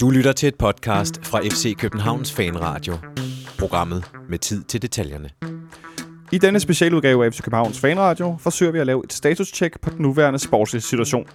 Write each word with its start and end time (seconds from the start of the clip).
Du 0.00 0.10
lytter 0.10 0.32
til 0.32 0.46
et 0.46 0.54
podcast 0.54 1.26
fra 1.26 1.40
FC 1.40 1.76
Københavns 1.76 2.32
Fanradio. 2.32 2.94
Programmet 3.58 4.04
med 4.28 4.38
tid 4.38 4.64
til 4.64 4.82
detaljerne. 4.82 5.30
I 6.32 6.38
denne 6.38 6.60
specialudgave 6.60 7.26
af 7.26 7.32
FC 7.32 7.42
Københavns 7.42 7.80
Fanradio 7.80 8.36
forsøger 8.40 8.72
vi 8.72 8.78
at 8.78 8.86
lave 8.86 9.04
et 9.04 9.12
status-check 9.12 9.80
på 9.80 9.90
den 9.90 9.98
nuværende 9.98 10.38
sportslige 10.38 10.82
situation. 10.82 11.26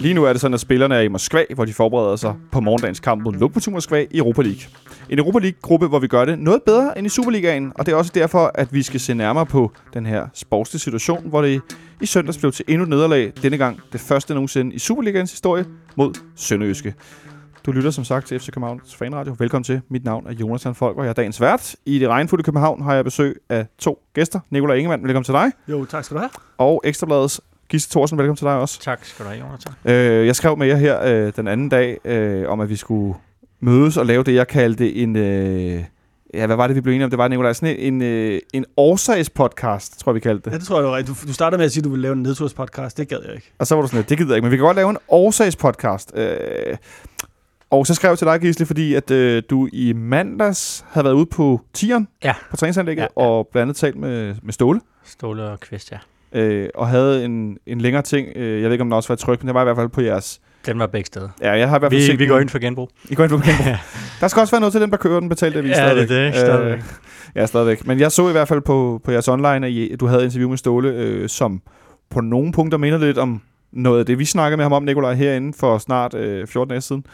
Lige 0.00 0.14
nu 0.14 0.24
er 0.24 0.32
det 0.32 0.40
sådan, 0.40 0.54
at 0.54 0.60
spillerne 0.60 0.94
er 0.94 1.00
i 1.00 1.08
Moskva, 1.08 1.44
hvor 1.54 1.64
de 1.64 1.72
forbereder 1.72 2.16
sig 2.16 2.34
på 2.52 2.60
morgendagens 2.60 3.00
kamp 3.00 3.22
mod 3.22 3.32
Lokomotiv 3.32 3.72
Moskva 3.72 4.06
i 4.10 4.18
Europa 4.18 4.42
League. 4.42 4.60
En 5.10 5.18
Europa 5.18 5.38
League-gruppe, 5.38 5.86
hvor 5.86 5.98
vi 5.98 6.06
gør 6.06 6.24
det 6.24 6.38
noget 6.38 6.62
bedre 6.66 6.98
end 6.98 7.06
i 7.06 7.10
Superligaen, 7.10 7.72
og 7.74 7.86
det 7.86 7.92
er 7.92 7.96
også 7.96 8.12
derfor, 8.14 8.50
at 8.54 8.74
vi 8.74 8.82
skal 8.82 9.00
se 9.00 9.14
nærmere 9.14 9.46
på 9.46 9.72
den 9.94 10.06
her 10.06 10.26
sportslige 10.34 10.80
situation, 10.80 11.28
hvor 11.28 11.42
det 11.42 11.60
i 12.00 12.06
søndags 12.06 12.38
blev 12.38 12.52
til 12.52 12.64
endnu 12.68 12.82
et 12.82 12.88
nederlag, 12.88 13.32
denne 13.42 13.56
gang 13.56 13.80
det 13.92 14.00
første 14.00 14.34
nogensinde 14.34 14.74
i 14.74 14.78
Superligaens 14.78 15.30
historie 15.30 15.64
mod 15.96 16.14
Sønderjyske. 16.36 16.94
Du 17.66 17.72
lytter 17.72 17.90
som 17.90 18.04
sagt 18.04 18.26
til 18.26 18.40
FC 18.40 18.50
Københavns 18.50 18.96
Fanradio. 18.96 19.36
Velkommen 19.38 19.64
til. 19.64 19.80
Mit 19.88 20.04
navn 20.04 20.26
er 20.26 20.32
Jonathan 20.32 20.74
Folk, 20.74 20.96
og 20.96 21.04
jeg 21.04 21.10
er 21.10 21.14
dagens 21.14 21.40
vært. 21.40 21.76
I 21.86 21.98
det 21.98 22.08
regnfulde 22.08 22.42
København 22.42 22.82
har 22.82 22.94
jeg 22.94 23.04
besøg 23.04 23.40
af 23.48 23.66
to 23.78 23.98
gæster. 24.14 24.40
Nikolaj 24.50 24.76
Ingemann, 24.76 25.02
velkommen 25.02 25.24
til 25.24 25.34
dig. 25.34 25.52
Jo, 25.68 25.84
tak 25.84 26.04
skal 26.04 26.14
du 26.14 26.20
have. 26.20 26.30
Og 26.58 26.80
Ekstrabladets 26.84 27.40
Gisle 27.68 27.90
Thorsen, 27.90 28.18
velkommen 28.18 28.36
til 28.36 28.44
dig 28.46 28.54
også. 28.54 28.80
Tak 28.80 29.04
skal 29.04 29.24
du 29.24 29.30
have, 29.30 29.44
Jonathan. 29.44 29.72
Øh, 29.84 30.26
jeg 30.26 30.36
skrev 30.36 30.56
med 30.56 30.66
jer 30.66 30.76
her 30.76 31.02
øh, 31.04 31.32
den 31.36 31.48
anden 31.48 31.68
dag, 31.68 31.98
øh, 32.04 32.48
om 32.48 32.60
at 32.60 32.68
vi 32.68 32.76
skulle 32.76 33.14
mødes 33.60 33.96
og 33.96 34.06
lave 34.06 34.22
det, 34.22 34.34
jeg 34.34 34.48
kaldte 34.48 34.94
en... 34.94 35.16
Øh, 35.16 35.84
ja, 36.34 36.46
hvad 36.46 36.56
var 36.56 36.66
det, 36.66 36.76
vi 36.76 36.80
blev 36.80 36.92
enige 36.94 37.04
om? 37.04 37.10
Det 37.10 37.18
var, 37.18 37.28
Nikolaj, 37.28 37.52
sådan 37.52 37.76
en, 37.78 38.02
øh, 38.02 38.40
en 38.54 38.64
årsagspodcast, 38.76 40.00
tror 40.00 40.12
jeg, 40.12 40.14
vi 40.14 40.20
kaldte 40.20 40.44
det. 40.44 40.52
Ja, 40.52 40.58
det 40.58 40.66
tror 40.66 40.76
jeg, 40.80 40.84
du 40.86 40.90
rigtigt. 40.90 41.22
Du, 41.22 41.28
du 41.28 41.32
startede 41.32 41.58
med 41.58 41.64
at 41.66 41.72
sige, 41.72 41.80
at 41.80 41.84
du 41.84 41.90
ville 41.90 42.02
lave 42.02 42.12
en 42.12 42.22
nedturspodcast. 42.22 42.96
Det 42.98 43.08
gad 43.08 43.18
jeg 43.26 43.34
ikke. 43.34 43.52
Og 43.58 43.66
så 43.66 43.74
var 43.74 43.82
du 43.82 43.88
sådan, 43.88 44.04
det 44.08 44.18
gider 44.18 44.30
jeg 44.30 44.36
ikke, 44.36 44.44
men 44.44 44.50
vi 44.52 44.56
kan 44.56 44.64
godt 44.66 44.76
lave 44.76 44.90
en 44.90 44.98
årsagspodcast. 45.08 46.12
Øh, 46.16 46.76
og 47.70 47.86
så 47.86 47.94
skrev 47.94 48.10
jeg 48.10 48.18
til 48.18 48.26
dig, 48.26 48.40
Gisle, 48.40 48.66
fordi 48.66 48.94
at 48.94 49.10
øh, 49.10 49.42
du 49.50 49.68
i 49.72 49.92
mandags 49.92 50.84
havde 50.90 51.04
været 51.04 51.14
ude 51.14 51.26
på 51.26 51.60
Tieren 51.72 52.08
Ja. 52.24 52.34
på 52.50 52.56
træningsanlægget, 52.56 53.02
Ja, 53.02 53.22
ja. 53.22 53.26
og 53.28 53.48
blandt 53.52 53.62
andet 53.62 53.76
talt 53.76 53.96
med, 53.96 54.34
med 54.42 54.52
Ståle, 54.52 54.80
Ståle 55.04 55.42
og 55.42 55.60
Kvist, 55.60 55.92
ja. 55.92 55.98
Øh, 56.32 56.68
og 56.74 56.88
havde 56.88 57.24
en, 57.24 57.58
en 57.66 57.80
længere 57.80 58.02
ting. 58.02 58.28
Øh, 58.36 58.54
jeg 58.60 58.64
ved 58.64 58.72
ikke, 58.72 58.82
om 58.82 58.86
den 58.88 58.92
også 58.92 59.08
var 59.08 59.16
tryk, 59.16 59.40
men 59.42 59.46
det 59.46 59.54
var 59.54 59.60
i 59.60 59.64
hvert 59.64 59.76
fald 59.76 59.88
på 59.88 60.00
jeres... 60.00 60.40
Den 60.66 60.78
var 60.78 60.86
begge 60.86 61.06
steder. 61.06 61.28
Ja, 61.40 61.52
jeg 61.52 61.68
har 61.68 61.76
i 61.76 61.78
hvert 61.78 61.92
fald 61.92 62.00
Vi, 62.00 62.06
set 62.06 62.18
vi 62.18 62.24
den. 62.24 62.30
går 62.32 62.38
ind 62.38 62.48
for 62.48 62.58
genbrug. 62.58 62.90
I 63.10 63.14
går 63.14 63.24
ind 63.24 63.30
på 63.30 63.36
genbrug. 63.38 63.74
Der 64.20 64.28
skal 64.28 64.40
også 64.40 64.50
være 64.54 64.60
noget 64.60 64.72
til 64.72 64.80
dem, 64.80 64.90
der 64.90 64.96
kører 64.96 65.20
den 65.20 65.28
betalte 65.28 65.58
avis 65.58 65.70
Ja, 65.70 65.74
stadigvæk. 65.74 66.08
det 66.08 66.18
er 66.18 66.24
det, 66.24 66.34
stadigvæk. 66.34 66.78
Øh, 66.78 66.82
ja, 67.36 67.46
stadigvæk. 67.46 67.86
Men 67.86 68.00
jeg 68.00 68.12
så 68.12 68.28
i 68.28 68.32
hvert 68.32 68.48
fald 68.48 68.60
på, 68.60 69.00
på 69.04 69.10
jeres 69.10 69.28
online, 69.28 69.66
at 69.66 69.72
I, 69.72 69.96
du 70.00 70.06
havde 70.06 70.24
interview 70.24 70.48
med 70.48 70.56
Ståle, 70.58 70.88
øh, 70.88 71.28
som 71.28 71.62
på 72.10 72.20
nogle 72.20 72.52
punkter 72.52 72.78
minder 72.78 72.98
lidt 72.98 73.18
om 73.18 73.42
noget 73.72 73.98
af 74.00 74.06
det, 74.06 74.18
vi 74.18 74.24
snakkede 74.24 74.56
med 74.56 74.64
ham 74.64 74.72
om, 74.72 74.82
Nikolaj, 74.82 75.14
herinde 75.14 75.52
for 75.60 75.78
snart 75.78 76.14
øh, 76.14 76.46
14 76.46 76.68
dage 76.70 76.80
siden. 76.80 77.04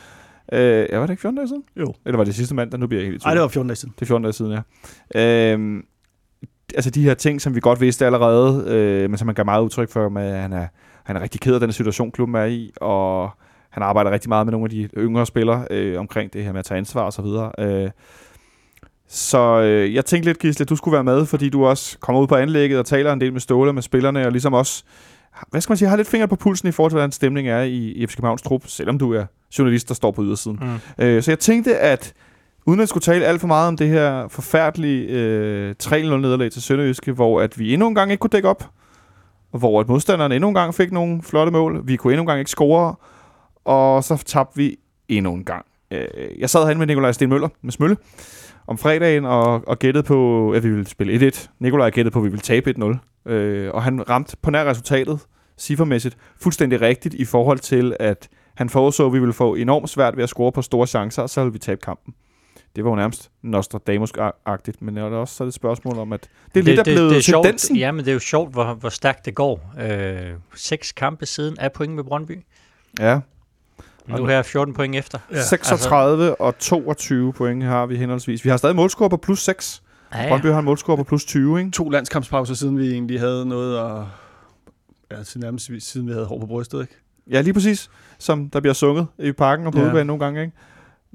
Øh, 0.52 0.86
ja, 0.92 0.98
var 0.98 1.06
det 1.06 1.10
ikke 1.12 1.20
14 1.20 1.36
dage 1.36 1.48
siden? 1.48 1.62
Jo. 1.80 1.94
Eller 2.06 2.16
var 2.16 2.24
det 2.24 2.34
sidste 2.34 2.54
mandag? 2.54 2.80
Nu 2.80 2.86
bliver 2.86 3.00
jeg 3.02 3.06
helt 3.06 3.16
i 3.16 3.18
tvivl. 3.20 3.28
Nej, 3.28 3.34
det 3.34 3.42
var 3.42 3.48
14 3.48 3.68
dage 3.68 3.76
siden. 3.76 3.94
Det 3.96 4.02
er 4.02 4.06
14 4.06 4.22
dage 4.22 4.32
siden, 4.32 4.58
ja. 5.14 5.52
Øhm, 5.52 5.82
altså 6.74 6.90
de 6.90 7.02
her 7.02 7.14
ting, 7.14 7.40
som 7.40 7.54
vi 7.54 7.60
godt 7.60 7.80
vidste 7.80 8.06
allerede, 8.06 8.64
øh, 8.66 9.10
men 9.10 9.18
som 9.18 9.26
man 9.26 9.34
gav 9.34 9.44
meget 9.44 9.62
udtryk 9.62 9.90
for, 9.90 10.08
med, 10.08 10.26
at 10.26 10.40
han 10.40 10.52
er, 10.52 10.66
han 11.04 11.16
er 11.16 11.20
rigtig 11.20 11.40
ked 11.40 11.54
af 11.54 11.60
den 11.60 11.72
situation, 11.72 12.10
klubben 12.10 12.34
er 12.34 12.44
i, 12.44 12.72
og 12.80 13.30
han 13.70 13.82
arbejder 13.82 14.10
rigtig 14.10 14.28
meget 14.28 14.46
med 14.46 14.52
nogle 14.52 14.64
af 14.64 14.70
de 14.70 14.88
yngre 14.96 15.26
spillere 15.26 15.66
øh, 15.70 16.00
omkring 16.00 16.32
det 16.32 16.44
her 16.44 16.52
med 16.52 16.58
at 16.58 16.64
tage 16.64 16.78
ansvar 16.78 17.02
og 17.02 17.12
så 17.12 17.22
videre. 17.22 17.52
Øh, 17.58 17.90
så 19.08 19.60
øh, 19.60 19.94
jeg 19.94 20.04
tænkte 20.04 20.28
lidt, 20.28 20.38
Gisle, 20.38 20.62
at 20.62 20.68
du 20.68 20.76
skulle 20.76 20.92
være 20.92 21.04
med, 21.04 21.26
fordi 21.26 21.48
du 21.48 21.66
også 21.66 21.98
kommer 21.98 22.22
ud 22.22 22.26
på 22.26 22.34
anlægget 22.34 22.78
og 22.78 22.86
taler 22.86 23.12
en 23.12 23.20
del 23.20 23.32
med 23.32 23.40
Ståle 23.40 23.72
med 23.72 23.82
spillerne, 23.82 24.26
og 24.26 24.32
ligesom 24.32 24.52
også, 24.52 24.84
hvad 25.50 25.60
skal 25.60 25.70
man 25.70 25.78
sige, 25.78 25.88
har 25.88 25.96
lidt 25.96 26.08
finger 26.08 26.26
på 26.26 26.36
pulsen 26.36 26.68
i 26.68 26.72
forhold 26.72 26.90
til, 26.90 26.94
hvordan 26.94 27.12
stemningen 27.12 27.54
er 27.54 27.62
i, 27.62 27.76
i 27.76 28.06
FC 28.06 28.16
Københavns 28.16 28.42
trup, 28.42 28.62
selvom 28.66 28.98
du 28.98 29.12
er 29.12 29.26
journalist, 29.58 29.88
der 29.88 29.94
står 29.94 30.10
på 30.10 30.22
ydersiden. 30.24 30.60
Mm. 30.98 31.04
Øh, 31.04 31.22
så 31.22 31.30
jeg 31.30 31.38
tænkte, 31.38 31.78
at 31.78 32.14
uden 32.66 32.80
at 32.80 32.88
skulle 32.88 33.02
tale 33.02 33.24
alt 33.24 33.40
for 33.40 33.46
meget 33.46 33.68
om 33.68 33.76
det 33.76 33.88
her 33.88 34.28
forfærdelige 34.28 35.06
øh, 35.08 35.74
3-0-nederlag 35.82 36.52
til 36.52 36.62
Sønderjyske, 36.62 37.12
hvor 37.12 37.40
at 37.40 37.58
vi 37.58 37.72
endnu 37.72 37.88
en 37.88 37.94
gang 37.94 38.10
ikke 38.10 38.20
kunne 38.20 38.30
dække 38.30 38.48
op, 38.48 38.70
og 39.52 39.58
hvor 39.58 39.80
at 39.80 39.88
modstanderne 39.88 40.34
endnu 40.34 40.48
en 40.48 40.54
gang 40.54 40.74
fik 40.74 40.92
nogle 40.92 41.22
flotte 41.22 41.52
mål, 41.52 41.82
vi 41.84 41.96
kunne 41.96 42.12
endnu 42.12 42.22
en 42.22 42.26
gang 42.26 42.38
ikke 42.38 42.50
score, 42.50 42.94
og 43.64 44.04
så 44.04 44.22
tabte 44.26 44.56
vi 44.56 44.76
endnu 45.08 45.34
en 45.34 45.44
gang. 45.44 45.64
Øh, 45.90 46.38
jeg 46.38 46.50
sad 46.50 46.62
herinde 46.62 46.78
med 46.78 46.86
Nikolaj 46.86 47.12
Sten 47.12 47.28
Møller, 47.28 47.48
med 47.62 47.72
Smølle, 47.72 47.96
om 48.66 48.78
fredagen, 48.78 49.24
og, 49.24 49.68
og 49.68 49.78
gættede 49.78 50.04
på, 50.04 50.50
at 50.50 50.64
vi 50.64 50.70
ville 50.70 50.86
spille 50.86 51.28
1-1. 51.28 51.48
Nikolaj 51.58 51.90
gættede 51.90 52.12
på, 52.12 52.18
at 52.18 52.24
vi 52.24 52.28
ville 52.28 52.42
tabe 52.42 52.74
1-0. 53.26 53.32
Øh, 53.32 53.74
og 53.74 53.82
han 53.82 54.10
ramte 54.10 54.36
på 54.42 54.50
nær 54.50 54.64
resultatet, 54.64 55.20
ciffermæssigt, 55.58 56.16
fuldstændig 56.40 56.80
rigtigt 56.80 57.14
i 57.14 57.24
forhold 57.24 57.58
til, 57.58 57.96
at 58.00 58.28
han 58.54 58.68
forudså, 58.68 59.06
at 59.06 59.12
vi 59.12 59.18
ville 59.18 59.32
få 59.32 59.54
enormt 59.54 59.90
svært 59.90 60.16
ved 60.16 60.22
at 60.22 60.28
score 60.28 60.52
på 60.52 60.62
store 60.62 60.86
chancer, 60.86 61.22
og 61.22 61.30
så 61.30 61.40
ville 61.40 61.52
vi 61.52 61.58
tabe 61.58 61.80
kampen. 61.80 62.14
Det 62.76 62.84
var 62.84 62.90
jo 62.90 62.96
nærmest 62.96 63.30
Nostradamus-agtigt, 63.42 64.76
men 64.80 64.96
det 64.96 65.02
er 65.02 65.06
også 65.06 65.34
så 65.34 65.44
er 65.44 65.46
det 65.46 65.50
et 65.50 65.54
spørgsmål 65.54 65.98
om, 65.98 66.12
at 66.12 66.28
det 66.54 66.60
er 66.60 66.64
lidt 66.64 66.78
er 66.80 66.84
blevet 66.84 67.10
det 67.10 67.16
er 67.18 67.22
sjovt. 67.22 67.70
Ja, 67.76 67.92
men 67.92 68.04
det 68.04 68.10
er 68.10 68.14
jo 68.14 68.18
sjovt, 68.18 68.52
hvor, 68.52 68.74
hvor 68.74 68.88
stærkt 68.88 69.24
det 69.24 69.34
går. 69.34 69.72
Øh, 69.80 70.30
seks 70.54 70.92
kampe 70.92 71.26
siden 71.26 71.56
er 71.60 71.68
point 71.68 71.94
med 71.94 72.04
Brøndby. 72.04 72.44
Ja, 72.98 73.20
Nu 74.08 74.26
her 74.26 74.42
14 74.42 74.74
point 74.74 74.96
efter. 74.96 75.18
Ja, 75.32 75.42
36 75.42 76.40
og 76.40 76.58
22 76.58 77.32
point 77.32 77.62
har 77.64 77.86
vi 77.86 77.96
henholdsvis. 77.96 78.44
Vi 78.44 78.50
har 78.50 78.56
stadig 78.56 78.76
målscore 78.76 79.10
på 79.10 79.16
plus 79.16 79.40
6. 79.42 79.82
Ja, 80.14 80.22
ja. 80.22 80.28
Brøndby 80.28 80.46
har 80.46 80.58
en 80.58 80.64
målscore 80.64 80.96
på 80.96 81.04
plus 81.04 81.24
20, 81.24 81.58
ikke? 81.58 81.70
To 81.70 81.88
landskampspauser, 81.88 82.54
siden 82.54 82.78
vi 82.78 82.92
egentlig 82.92 83.20
havde 83.20 83.46
noget 83.46 83.78
at... 83.78 84.04
Ja, 85.18 85.22
til 85.22 85.40
nærmest 85.40 85.70
siden 85.78 86.06
vi 86.06 86.12
havde 86.12 86.26
hår 86.26 86.40
på 86.40 86.46
brystet, 86.46 86.80
ikke? 86.80 86.94
Ja, 87.30 87.40
lige 87.40 87.54
præcis. 87.54 87.90
Som 88.18 88.50
der 88.50 88.60
bliver 88.60 88.74
sunget 88.74 89.06
i 89.18 89.32
parken 89.32 89.66
og 89.66 89.72
på 89.72 89.80
Ja. 89.80 90.02
nogle 90.02 90.24
gange, 90.24 90.40
ikke? 90.40 90.52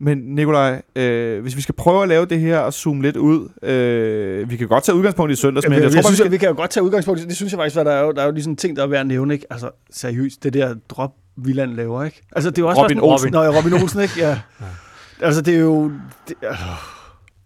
Men 0.02 0.18
Nikolaj, 0.18 0.82
øh, 0.96 1.42
hvis 1.42 1.56
vi 1.56 1.62
skal 1.62 1.76
prøve 1.76 2.04
at 2.04 2.10
lave 2.10 2.26
det 2.26 2.40
her 2.40 2.60
og 2.60 2.74
zoome 2.74 3.02
lidt 3.02 3.18
ud, 3.18 3.50
øh, 3.70 4.50
vi 4.50 4.58
kan 4.58 4.68
godt 4.68 4.84
tage 4.84 4.96
udgangspunkt 4.96 5.32
i 5.32 5.36
søndags, 5.36 5.66
men 5.66 5.74
jeg, 5.74 5.80
jeg, 5.80 5.84
jeg, 5.84 5.92
tror 5.92 5.98
jeg 5.98 6.04
bare, 6.04 6.12
vi 6.12 6.16
synes, 6.16 6.18
skal... 6.20 6.32
vi 6.32 6.38
kan 6.38 6.50
jo 6.50 6.56
godt 6.56 6.70
tage 6.72 6.84
udgangspunkt. 6.84 7.22
i- 7.22 7.26
Det 7.26 7.36
synes 7.36 7.54
jeg 7.54 7.58
faktisk, 7.58 7.78
at 7.80 7.86
der 7.86 7.92
er 7.92 8.02
jo, 8.02 8.12
der 8.12 8.22
er 8.22 8.26
jo 8.26 8.32
lige 8.32 8.44
sådan 8.44 8.54
en 8.54 8.58
ting, 8.58 8.76
der 8.76 8.84
er 8.84 8.88
værd 8.88 9.00
at 9.00 9.08
nævne, 9.08 9.34
ikke? 9.34 9.46
Altså, 9.50 9.70
seriøst, 9.92 10.44
det 10.44 10.54
der 10.54 10.76
drop, 10.90 11.12
Villand 11.38 11.74
laver, 11.74 12.04
ikke? 12.04 12.22
Altså, 12.32 12.50
det 12.50 12.58
er 12.58 12.62
jo 12.62 12.68
også 12.70 12.84
Robin 12.84 12.98
sådan- 12.98 13.12
Olsen. 13.12 13.32
Nå, 13.32 13.42
ja, 13.44 13.58
Robin 13.58 13.74
Olsen, 13.74 14.02
ikke? 14.02 14.14
Ja. 14.18 14.40
Altså, 15.22 15.42
det 15.42 15.56
er 15.56 15.60
jo... 15.60 15.92
Det, 16.28 16.36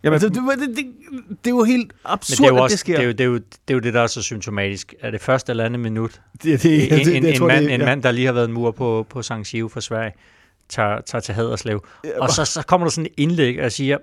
Jamen, 0.03 0.13
altså, 0.13 0.29
det, 0.29 0.35
det, 0.59 0.77
det, 0.77 0.85
det, 1.29 1.51
er 1.51 1.55
jo 1.55 1.63
helt 1.63 1.87
Men 1.87 1.91
absurd, 2.05 2.37
det 2.37 2.43
er, 2.45 2.47
jo 2.49 2.55
at 2.57 2.61
også, 2.61 2.73
det 2.73 2.79
sker. 2.79 2.93
det, 2.95 3.01
er 3.03 3.05
jo, 3.07 3.11
det, 3.11 3.19
er 3.21 3.25
jo, 3.25 3.33
det 3.35 3.43
er 3.69 3.73
jo 3.73 3.79
det, 3.79 3.93
der 3.93 4.01
er 4.01 4.07
så 4.07 4.21
symptomatisk. 4.21 4.93
Er 5.01 5.11
det 5.11 5.21
første 5.21 5.49
eller 5.49 5.63
andet 5.65 5.79
minut? 5.79 6.21
det, 6.43 6.63
det, 6.63 6.83
En, 6.83 6.89
det, 6.97 7.05
det, 7.05 7.17
en, 7.17 7.23
jeg 7.23 7.31
en, 7.31 7.37
tror, 7.39 7.47
mand, 7.47 7.65
det, 7.65 7.73
en 7.73 7.79
ja. 7.79 7.85
mand, 7.85 8.03
der 8.03 8.11
lige 8.11 8.25
har 8.25 8.33
været 8.33 8.47
en 8.47 8.53
mur 8.53 8.71
på, 8.71 9.05
på 9.09 9.21
St. 9.21 9.31
Gio 9.51 9.67
for 9.67 9.79
Sverige, 9.79 10.11
tager, 10.69 11.01
tager 11.01 11.19
til 11.21 11.33
Haderslev. 11.33 11.85
Og 12.17 12.29
så, 12.29 12.45
så 12.45 12.63
kommer 12.67 12.87
der 12.87 12.91
sådan 12.91 13.05
et 13.05 13.13
indlæg 13.17 13.63
og 13.63 13.71
siger, 13.71 13.97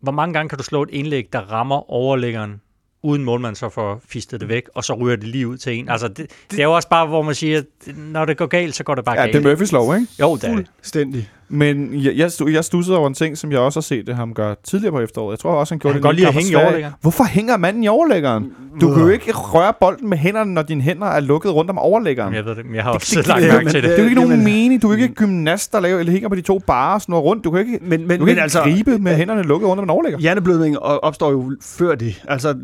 hvor 0.00 0.12
mange 0.12 0.34
gange 0.34 0.48
kan 0.48 0.58
du 0.58 0.64
slå 0.64 0.82
et 0.82 0.90
indlæg, 0.92 1.28
der 1.32 1.40
rammer 1.40 1.90
overlæggeren, 1.90 2.60
uden 3.02 3.24
målmand 3.24 3.56
så 3.56 3.68
får 3.68 4.00
fistet 4.08 4.40
det 4.40 4.48
væk, 4.48 4.68
og 4.74 4.84
så 4.84 4.94
ryger 4.94 5.16
det 5.16 5.28
lige 5.28 5.48
ud 5.48 5.56
til 5.56 5.78
en. 5.78 5.88
Altså, 5.88 6.08
det, 6.08 6.16
det, 6.18 6.30
det 6.50 6.58
er 6.58 6.64
jo 6.64 6.72
også 6.72 6.88
bare, 6.88 7.06
hvor 7.06 7.22
man 7.22 7.34
siger, 7.34 7.58
at 7.58 7.96
når 7.96 8.24
det 8.24 8.36
går 8.36 8.46
galt, 8.46 8.74
så 8.74 8.84
går 8.84 8.94
det 8.94 9.04
bare 9.04 9.14
ja, 9.14 9.20
galt. 9.20 9.32
det 9.32 9.44
er 9.44 9.48
Murphys 9.48 9.72
lov, 9.72 9.94
ikke? 9.94 10.06
Jo, 10.20 10.36
det 10.36 10.44
er 10.44 10.56
det. 10.56 10.66
Fuldstændig. 10.76 11.30
Men 11.54 11.88
jeg, 12.04 12.16
jeg, 12.16 12.30
jeg 12.52 12.64
stussede 12.64 12.98
over 12.98 13.08
en 13.08 13.14
ting, 13.14 13.38
som 13.38 13.52
jeg 13.52 13.58
også 13.60 13.80
har 13.80 13.82
set 13.82 14.08
ham 14.14 14.34
gøre 14.34 14.54
tidligere 14.64 14.92
på 14.92 15.00
efteråret. 15.00 15.32
Jeg 15.32 15.38
tror 15.38 15.50
også, 15.54 15.74
han 15.74 15.78
gjorde 15.78 15.92
Han 15.94 16.02
det. 16.02 16.02
kan 16.02 16.08
godt 16.08 16.16
lide 16.16 16.28
at 16.28 16.34
hænge 16.34 16.50
i 16.52 16.54
overlæggeren. 16.54 16.94
Hvorfor 17.00 17.24
hænger 17.24 17.56
manden 17.56 17.84
i 17.84 17.88
overlæggeren? 17.88 18.52
Du 18.80 18.94
kan 18.94 19.02
jo 19.02 19.08
ikke 19.08 19.32
røre 19.32 19.72
bolden 19.80 20.08
med 20.08 20.18
hænderne, 20.18 20.54
når 20.54 20.62
dine 20.62 20.82
hænder 20.82 21.06
er 21.06 21.20
lukket 21.20 21.54
rundt 21.54 21.70
om 21.70 21.78
overlæggeren. 21.78 22.34
Jeg 22.34 22.44
ved 22.44 22.54
det, 22.54 22.66
men 22.66 22.74
jeg 22.74 22.82
har 22.84 22.90
også 22.92 23.14
det- 23.18 23.26
lagt 23.28 23.42
det- 23.42 23.48
mærke 23.52 23.64
men 23.64 23.72
til 23.72 23.82
det- 23.82 23.90
det. 23.90 23.90
Det 23.90 23.98
er 23.98 24.02
jo 24.02 24.04
ikke 24.08 24.14
nogen 24.14 24.30
Jamen- 24.30 24.44
mening. 24.44 24.82
Du 24.82 24.90
er 24.90 24.96
ikke 24.96 25.14
gymnast, 25.14 25.72
der 25.72 25.80
laver, 25.80 25.98
eller 26.00 26.12
hænger 26.12 26.28
på 26.28 26.34
de 26.34 26.40
to 26.40 26.58
barer 26.58 26.94
og 26.94 27.02
snor 27.02 27.20
rundt. 27.20 27.44
Du 27.44 27.50
kan 27.50 27.60
ikke, 27.60 27.78
Men, 27.82 27.88
men, 27.90 28.00
du 28.00 28.08
kan 28.08 28.18
men 28.20 28.28
ikke 28.28 28.42
altså, 28.42 28.60
gribe 28.62 28.98
med 28.98 29.16
hænderne 29.16 29.42
lukket 29.42 29.68
rundt 29.68 29.78
om 29.80 29.84
en 29.84 29.90
overlægger. 29.90 30.18
hjerneblødning 30.18 30.78
opstår 30.78 31.30
jo 31.30 31.52
før 31.62 31.94
det. 31.94 32.22
Altså, 32.28 32.54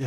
ja, 0.00 0.06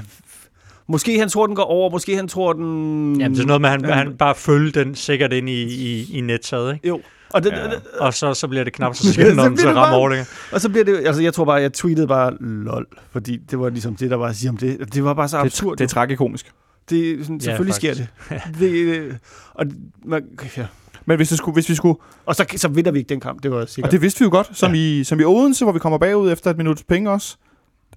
måske 0.88 1.19
han 1.19 1.29
tror, 1.29 1.47
den 1.47 1.56
går 1.56 1.63
over, 1.63 1.90
måske 1.90 2.16
han 2.16 2.28
tror, 2.28 2.53
den... 2.53 3.19
Jamen, 3.19 3.35
det 3.35 3.44
er 3.44 3.47
noget 3.47 3.62
med, 3.62 3.69
at 3.69 3.72
han, 3.72 3.81
Jamen- 3.81 3.97
han 3.97 4.18
bare 4.18 4.35
følger 4.35 4.72
den 4.72 4.95
sikkert 4.95 5.33
ind 5.33 5.50
i, 5.50 5.63
i, 5.63 6.18
i 6.18 6.21
nettaget, 6.21 6.74
ikke? 6.74 6.88
Jo. 6.88 7.01
Og, 7.33 7.44
det, 7.44 7.51
Ja. 7.51 7.63
ja. 7.65 7.71
Og 8.00 8.13
så, 8.13 8.33
så 8.33 8.48
bliver 8.48 8.63
det 8.63 8.74
knap 8.74 8.95
så 8.95 9.07
skidt, 9.13 9.36
når 9.36 9.44
den 9.48 9.57
så 9.57 9.62
det 9.62 9.68
rammer 9.75 9.81
bare- 9.83 9.95
overlæggeren. 9.95 10.27
og 10.51 10.62
så 10.62 10.69
bliver 10.69 10.86
det, 10.86 10.98
altså 11.07 11.21
jeg 11.21 11.33
tror 11.33 11.45
bare, 11.45 11.56
jeg 11.62 11.74
tweetede 11.74 12.07
bare 12.07 12.33
lol, 12.39 12.86
fordi 13.12 13.38
det 13.51 13.60
var 13.60 13.69
ligesom 13.69 13.95
det, 13.95 14.10
der 14.10 14.15
var 14.18 14.27
at 14.27 14.36
sige 14.36 14.50
om 14.50 14.57
det. 14.57 14.94
Det 14.94 15.04
var 15.04 15.13
bare 15.13 15.27
så 15.27 15.38
Det, 15.38 15.45
absurd. 15.45 15.77
det 15.77 15.83
er 15.83 15.88
tragikomisk. 15.88 16.51
det, 16.89 17.12
er 17.12 17.21
sådan, 17.24 17.36
Ja, 17.38 17.44
selvfølgelig 17.44 17.75
sker 17.75 17.94
faktisk. 17.95 18.10
det. 18.30 18.60
det 18.60 18.69
øh, 18.71 19.13
og, 19.54 19.65
man, 20.06 20.24
ja. 20.57 20.65
Men 21.06 21.18
hvis, 21.18 21.30
det 21.30 21.38
skulle, 21.38 21.54
hvis 21.54 21.69
vi 21.69 21.75
skulle... 21.75 22.00
og 22.25 22.36
så, 22.36 22.45
så 22.56 22.68
vinder 22.68 22.92
vi 22.92 23.00
ikke 23.00 23.10
den 23.10 23.19
kamp, 23.19 23.44
det 23.44 23.51
var 23.51 23.65
sikkert. 23.65 23.88
Og 23.88 23.92
det 23.92 24.01
vidste 24.01 24.19
vi 24.19 24.24
jo 24.24 24.30
godt, 24.31 24.50
som, 24.54 24.74
ja. 24.74 24.80
i, 24.80 25.04
som 25.04 25.19
i 25.19 25.24
Odense, 25.24 25.65
hvor 25.65 25.71
vi 25.71 25.80
kommer 25.80 25.98
bagud 25.98 26.31
efter 26.31 26.50
et 26.50 26.57
minut 26.57 26.81
penge 26.88 27.12
også. 27.12 27.38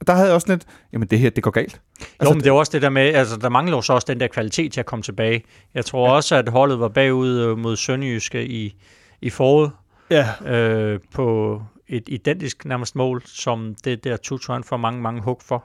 Der 0.06 0.12
havde 0.12 0.26
jeg 0.26 0.34
også 0.34 0.48
lidt, 0.48 0.66
jamen 0.92 1.08
det 1.08 1.18
her, 1.18 1.30
det 1.30 1.42
går 1.42 1.50
galt. 1.50 1.80
Jo, 2.00 2.06
Altså, 2.20 2.34
men 2.34 2.40
det 2.40 2.46
er 2.46 2.50
jo 2.50 2.56
også 2.56 2.72
det 2.72 2.82
der 2.82 2.88
med, 2.88 3.02
altså 3.02 3.36
der 3.36 3.48
mangler 3.48 3.76
jo 3.76 3.82
så 3.82 3.92
også 3.92 4.06
den 4.08 4.20
der 4.20 4.26
kvalitet 4.26 4.72
til 4.72 4.80
at 4.80 4.86
komme 4.86 5.02
tilbage. 5.02 5.44
Jeg 5.74 5.84
tror 5.84 6.08
ja. 6.08 6.14
også, 6.14 6.36
at 6.36 6.48
holdet 6.48 6.80
var 6.80 6.88
bagud 6.88 7.38
øh, 7.38 7.58
mod 7.58 7.76
Sønderjyske 7.76 8.46
i, 8.46 8.74
i 9.20 9.30
foråret 9.30 9.70
Ja, 10.10 10.26
øh, 10.46 11.00
på 11.14 11.62
et 11.88 12.04
identisk 12.06 12.64
nærmest 12.64 12.96
mål, 12.96 13.22
som 13.26 13.74
det 13.84 14.04
der 14.04 14.16
Tutu 14.16 14.52
han 14.52 14.64
får 14.64 14.76
mange, 14.76 15.00
mange 15.00 15.22
hug 15.22 15.40
for. 15.44 15.64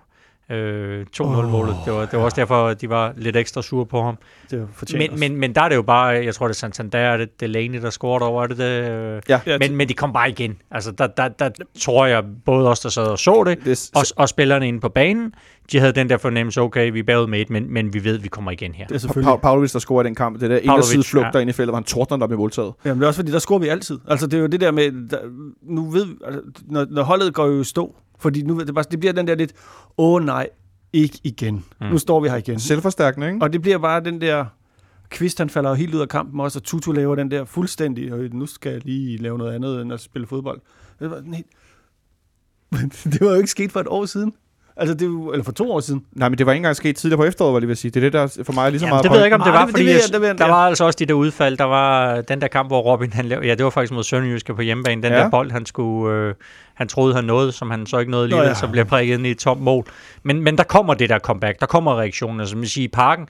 Øh, 0.51 1.06
2-0-målet. 1.22 1.75
Det 1.86 1.94
var, 1.94 2.06
det 2.06 2.19
var 2.19 2.25
også 2.25 2.36
derfor, 2.36 2.68
at 2.68 2.81
de 2.81 2.90
var 2.90 3.13
lidt 3.18 3.36
ekstra 3.38 3.62
sure 3.62 3.86
på 3.86 4.01
ham. 4.01 4.18
Det 4.51 4.68
Men, 4.94 5.19
men, 5.19 5.38
men 5.38 5.56
der 5.56 5.62
er 5.62 5.69
det 5.69 5.75
jo 5.75 5.81
bare, 5.81 6.06
jeg 6.07 6.36
tror, 6.36 6.48
det 6.48 6.54
er 6.54 6.57
Santander, 6.57 7.18
det 7.18 7.24
er 7.24 7.31
Delaney, 7.40 7.81
der 7.81 7.90
scorede 7.90 8.25
over, 8.25 8.44
er 8.44 8.48
det 8.48 8.57
det? 8.57 8.90
Øh, 8.92 9.22
Ja. 9.30 9.40
Ja, 9.45 9.57
Men, 9.57 9.75
men 9.75 9.90
de 9.90 9.94
kom 9.94 10.13
bare 10.13 10.30
igen. 10.30 10.57
Altså, 10.72 10.92
der, 10.92 11.07
der, 11.07 11.28
der 11.28 11.50
tror 11.80 12.06
jeg, 12.06 12.24
både 12.45 12.69
os, 12.69 12.80
der 12.80 12.90
sad 12.90 13.04
og 13.07 13.19
så 13.19 13.44
det, 13.44 13.66
Det, 13.66 13.90
og, 13.95 14.04
og 14.16 14.30
spillerne 14.30 14.68
inde 14.68 14.80
på 14.80 14.90
banen, 14.90 15.34
de 15.72 15.80
havde 15.80 15.92
den 15.92 16.10
der 16.10 16.18
fornemmelse, 16.18 16.62
okay, 16.62 16.92
vi 16.92 17.00
er 17.00 17.04
bagud 17.04 17.28
med 17.28 17.42
et, 17.42 17.50
men, 17.50 17.74
men 17.74 17.94
vi 17.94 18.04
ved, 18.04 18.16
at 18.18 18.24
vi 18.24 18.28
kommer 18.28 18.51
igen 18.51 18.74
her. 18.74 18.88
det 18.88 18.96
er 18.96 19.00
selvfølgelig. 19.00 19.34
Pa- 19.34 19.38
Pavlovic, 19.38 19.72
der 19.72 19.80
scorer 19.80 20.04
i 20.04 20.06
den 20.06 20.16
kamp, 20.16 20.39
det 20.39 20.42
der 20.42 20.48
Pavlovic, 20.48 20.66
indersideflugt 20.74 21.25
ja. 21.25 21.31
der 21.34 21.39
inde 21.39 21.50
i 21.50 21.54
feltet, 21.54 21.72
hvor 21.72 21.78
han 21.78 21.84
tordner 21.84 22.24
op 22.25 22.31
i 22.31 22.36
måltaget. 22.36 22.74
Jamen, 22.86 22.98
det 23.00 23.04
er 23.04 23.07
også 23.07 23.18
fordi, 23.19 23.31
der 23.31 23.39
scorer 23.39 23.60
vi 23.60 23.68
altid. 23.68 24.00
Altså, 24.07 24.28
det 24.28 24.38
er 24.38 24.42
jo 24.42 24.48
det 24.48 24.62
der 24.62 24.72
med, 24.72 25.10
der, 25.10 25.18
nu 25.62 25.89
ved, 25.89 26.06
altså, 26.25 26.42
når, 26.68 26.86
når 26.92 27.04
holdet 27.04 27.34
går 27.34 27.46
jo 27.48 27.62
i 27.62 27.63
stå, 27.63 27.96
fordi 28.24 28.42
nu, 28.42 28.60
det, 28.60 28.75
bare, 28.75 28.86
det 28.92 29.00
bliver 29.00 29.14
den 29.14 29.28
der 29.28 29.36
lidt, 29.36 29.54
åh 29.98 30.24
nej, 30.25 30.50
ikke 30.94 31.20
igen. 31.24 31.66
Mm. 31.81 31.88
Nu 31.88 31.98
står 31.98 32.20
vi 32.20 32.30
her 32.30 32.36
igen. 32.36 32.60
Selvforstærkende, 32.60 33.28
ikke? 33.28 33.42
Og 33.42 33.54
det 33.54 33.62
bliver 33.62 33.78
bare 33.78 34.04
den 34.04 34.22
der, 34.22 34.46
Kvist 35.10 35.38
han 35.38 35.50
falder 35.50 35.74
helt 35.74 35.96
ud 35.96 36.02
af 36.02 36.10
kampen 36.10 36.40
også, 36.40 36.60
og 36.60 36.64
Tutu 36.64 36.92
laver 36.92 37.16
den 37.16 37.31
der 37.31 37.46
fuldstændig, 37.46 38.14
og 38.14 38.20
nu 38.20 38.46
skal 38.46 38.72
jeg 38.72 38.86
lige 38.86 39.18
lave 39.18 39.38
noget 39.38 39.54
andet 39.54 39.81
end 39.81 39.94
at 39.94 40.00
spille 40.00 40.28
fodbold. 40.28 40.62
Det 41.00 41.12
var, 41.12 41.24
helt... 41.34 41.48
det 43.14 43.22
var 43.22 43.30
jo 43.30 43.36
ikke 43.36 43.50
sket 43.50 43.72
for 43.72 43.80
et 43.80 43.88
år 43.88 44.06
siden. 44.06 44.34
Altså, 44.78 44.96
det 44.96 45.10
var, 45.10 45.31
eller 45.31 45.44
for 45.44 45.52
to 45.52 45.72
år 45.72 45.80
siden. 45.80 46.04
Nej, 46.16 46.30
men 46.30 46.38
det 46.38 46.46
var 46.46 46.52
ikke 46.52 46.58
engang 46.58 46.75
sket 46.75 46.96
tidligere 46.96 47.18
på 47.18 47.24
efteråret, 47.24 47.54
var 47.54 47.58
jeg 47.58 47.62
lige 47.62 47.68
ved 47.68 47.72
at 47.74 47.78
sige. 47.78 47.92
Det 47.92 48.04
er 48.04 48.10
det, 48.10 48.14
der 48.38 48.44
for 48.44 48.54
mig 48.54 48.66
er 48.66 48.70
lige 48.70 48.80
så 48.80 48.86
Jamen, 48.86 48.94
meget 48.94 49.04
det 49.04 49.12
ved 49.12 49.18
jeg 49.18 49.25
ikke, 49.25 49.36
om 49.36 49.42
det 49.42 49.54
var, 49.54 49.58
det- 49.60 49.68
det 49.68 49.74
fordi 49.74 49.84
ved 49.84 49.92
jeg, 49.92 50.02
jeg- 50.14 50.22
det 50.22 50.28
jeg- 50.28 50.38
der 50.38 50.48
var 50.48 50.68
altså 50.68 50.86
også 50.86 50.98
de 51.00 51.06
der 51.06 51.14
udfald. 51.14 51.58
Der 51.58 51.64
var 51.64 52.22
den 52.22 52.42
der 52.42 52.48
kamp, 52.48 52.70
hvor 52.70 52.81
Robin, 52.81 53.14
han 53.14 53.25
lavede, 53.25 53.48
ja, 53.48 53.56
det 53.56 53.64
var 53.64 53.70
faktisk 53.70 53.94
mod 53.94 54.04
Sønderjyske 54.04 54.56
på 54.56 54.62
hjemmebane. 54.62 55.02
Den 55.04 55.12
Ja. 55.14 55.20
der 55.20 55.30
bold, 55.30 55.52
han 55.52 55.66
skulle, 55.66 56.16
øh, 56.16 56.34
han 56.74 56.88
troede, 56.88 57.16
han 57.16 57.24
nåede, 57.24 57.52
som 57.52 57.72
han 57.72 57.86
så 57.86 57.98
ikke 58.00 58.12
nåede 58.12 58.24
alligevel, 58.24 58.48
ja. 58.48 58.54
så 58.54 58.68
bliver 58.68 58.84
prikket 58.86 59.14
ind 59.18 59.28
i 59.28 59.31
et 59.31 59.38
tomt 59.38 59.62
mål. 59.62 59.86
Men, 60.24 60.42
men 60.44 60.58
der 60.58 60.64
kommer 60.64 60.94
det 60.94 61.10
der 61.10 61.20
comeback, 61.20 61.60
der 61.60 61.66
kommer 61.66 62.00
reaktionen. 62.00 62.40
Altså, 62.40 62.58
man 62.58 62.66
siger, 62.66 62.86
i 62.86 62.88
parken, 62.88 63.28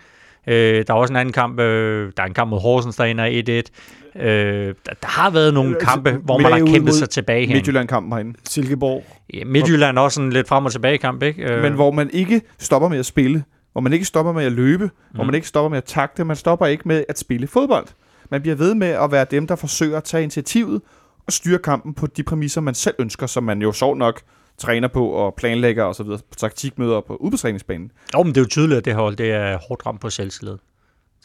øh, 0.48 0.84
der 0.88 0.94
er 0.94 0.98
også 0.98 1.14
en 1.14 1.18
anden 1.18 1.34
kamp, 1.34 1.60
øh, 1.60 2.12
der 2.18 2.24
er 2.24 2.28
en 2.28 2.34
kamp 2.34 2.50
mod 2.50 2.60
Horsens, 2.60 2.96
der 2.96 3.04
ender 3.04 3.26
1-1. 3.26 3.70
Øh, 4.16 4.26
der, 4.26 4.74
der 5.02 5.08
har 5.08 5.30
været 5.30 5.54
nogle 5.54 5.76
Altså, 5.76 5.88
kampe, 5.88 6.12
hvor 6.12 6.38
man 6.38 6.52
har 6.52 6.66
kæmpet 6.66 6.94
sig 6.94 7.10
tilbage 7.10 7.48
her. 7.48 7.56
Midtjylland-kampen 7.56 8.12
herinde. 8.12 8.34
Silkeborg. 8.44 9.06
Ja, 9.34 9.46
Midtjylland 9.46 10.00
også 10.00 10.22
en 10.22 10.30
lidt 10.34 10.48
frem 10.48 10.66
og 10.66 10.72
tilbage 10.72 10.98
kamp, 10.98 11.24
ikke? 11.24 11.44
Øh, 11.44 11.62
Men 11.62 11.74
hvor 11.74 11.92
man 11.92 12.10
ikke 12.14 12.42
stopper 12.60 12.90
med 12.90 13.00
at 13.00 13.06
spille, 13.06 13.44
hvor 13.72 13.82
man 13.82 13.94
ikke 13.94 14.06
stopper 14.06 14.32
med 14.32 14.46
at 14.46 14.52
løbe, 14.52 14.84
mm. 14.84 15.16
hvor 15.16 15.24
man 15.24 15.36
ikke 15.36 15.48
stopper 15.48 15.70
med 15.70 15.78
at 15.78 15.84
takte, 15.84 16.26
man 16.26 16.36
stopper 16.36 16.66
ikke 16.66 16.88
med 16.88 17.04
at 17.10 17.20
spille 17.20 17.48
fodbold. 17.48 17.88
Man 18.32 18.42
bliver 18.42 18.56
ved 18.56 18.76
med 18.76 18.88
at 18.88 19.12
være 19.12 19.26
dem, 19.32 19.48
der 19.48 19.56
forsøger 19.56 19.98
at 19.98 20.04
tage 20.04 20.24
initiativet 20.24 20.82
og 21.28 21.34
styre 21.34 21.58
kampen 21.60 21.94
på 21.94 22.08
de 22.08 22.24
præmisser, 22.24 22.62
man 22.62 22.74
selv 22.74 22.96
ønsker, 23.00 23.28
som 23.28 23.44
man 23.44 23.62
jo 23.62 23.72
sjovt 23.72 23.98
nok 23.98 24.22
træner 24.58 24.88
på 24.88 25.08
og 25.08 25.34
planlægger 25.38 25.84
osv. 25.84 26.06
på 26.06 26.36
taktikmøder 26.38 26.96
og 26.96 27.06
på 27.06 27.16
udbetræningsbanen. 27.16 27.92
Jo, 28.14 28.24
men 28.24 28.36
det 28.36 28.38
er 28.38 28.42
jo 28.42 28.48
tydeligt, 28.50 28.78
at 28.78 28.86
det 28.86 28.94
hold 28.96 29.16
det 29.16 29.32
er 29.32 29.58
hårdt 29.68 29.86
ramt 29.86 30.02
på 30.02 30.10
selvtillid. 30.10 30.58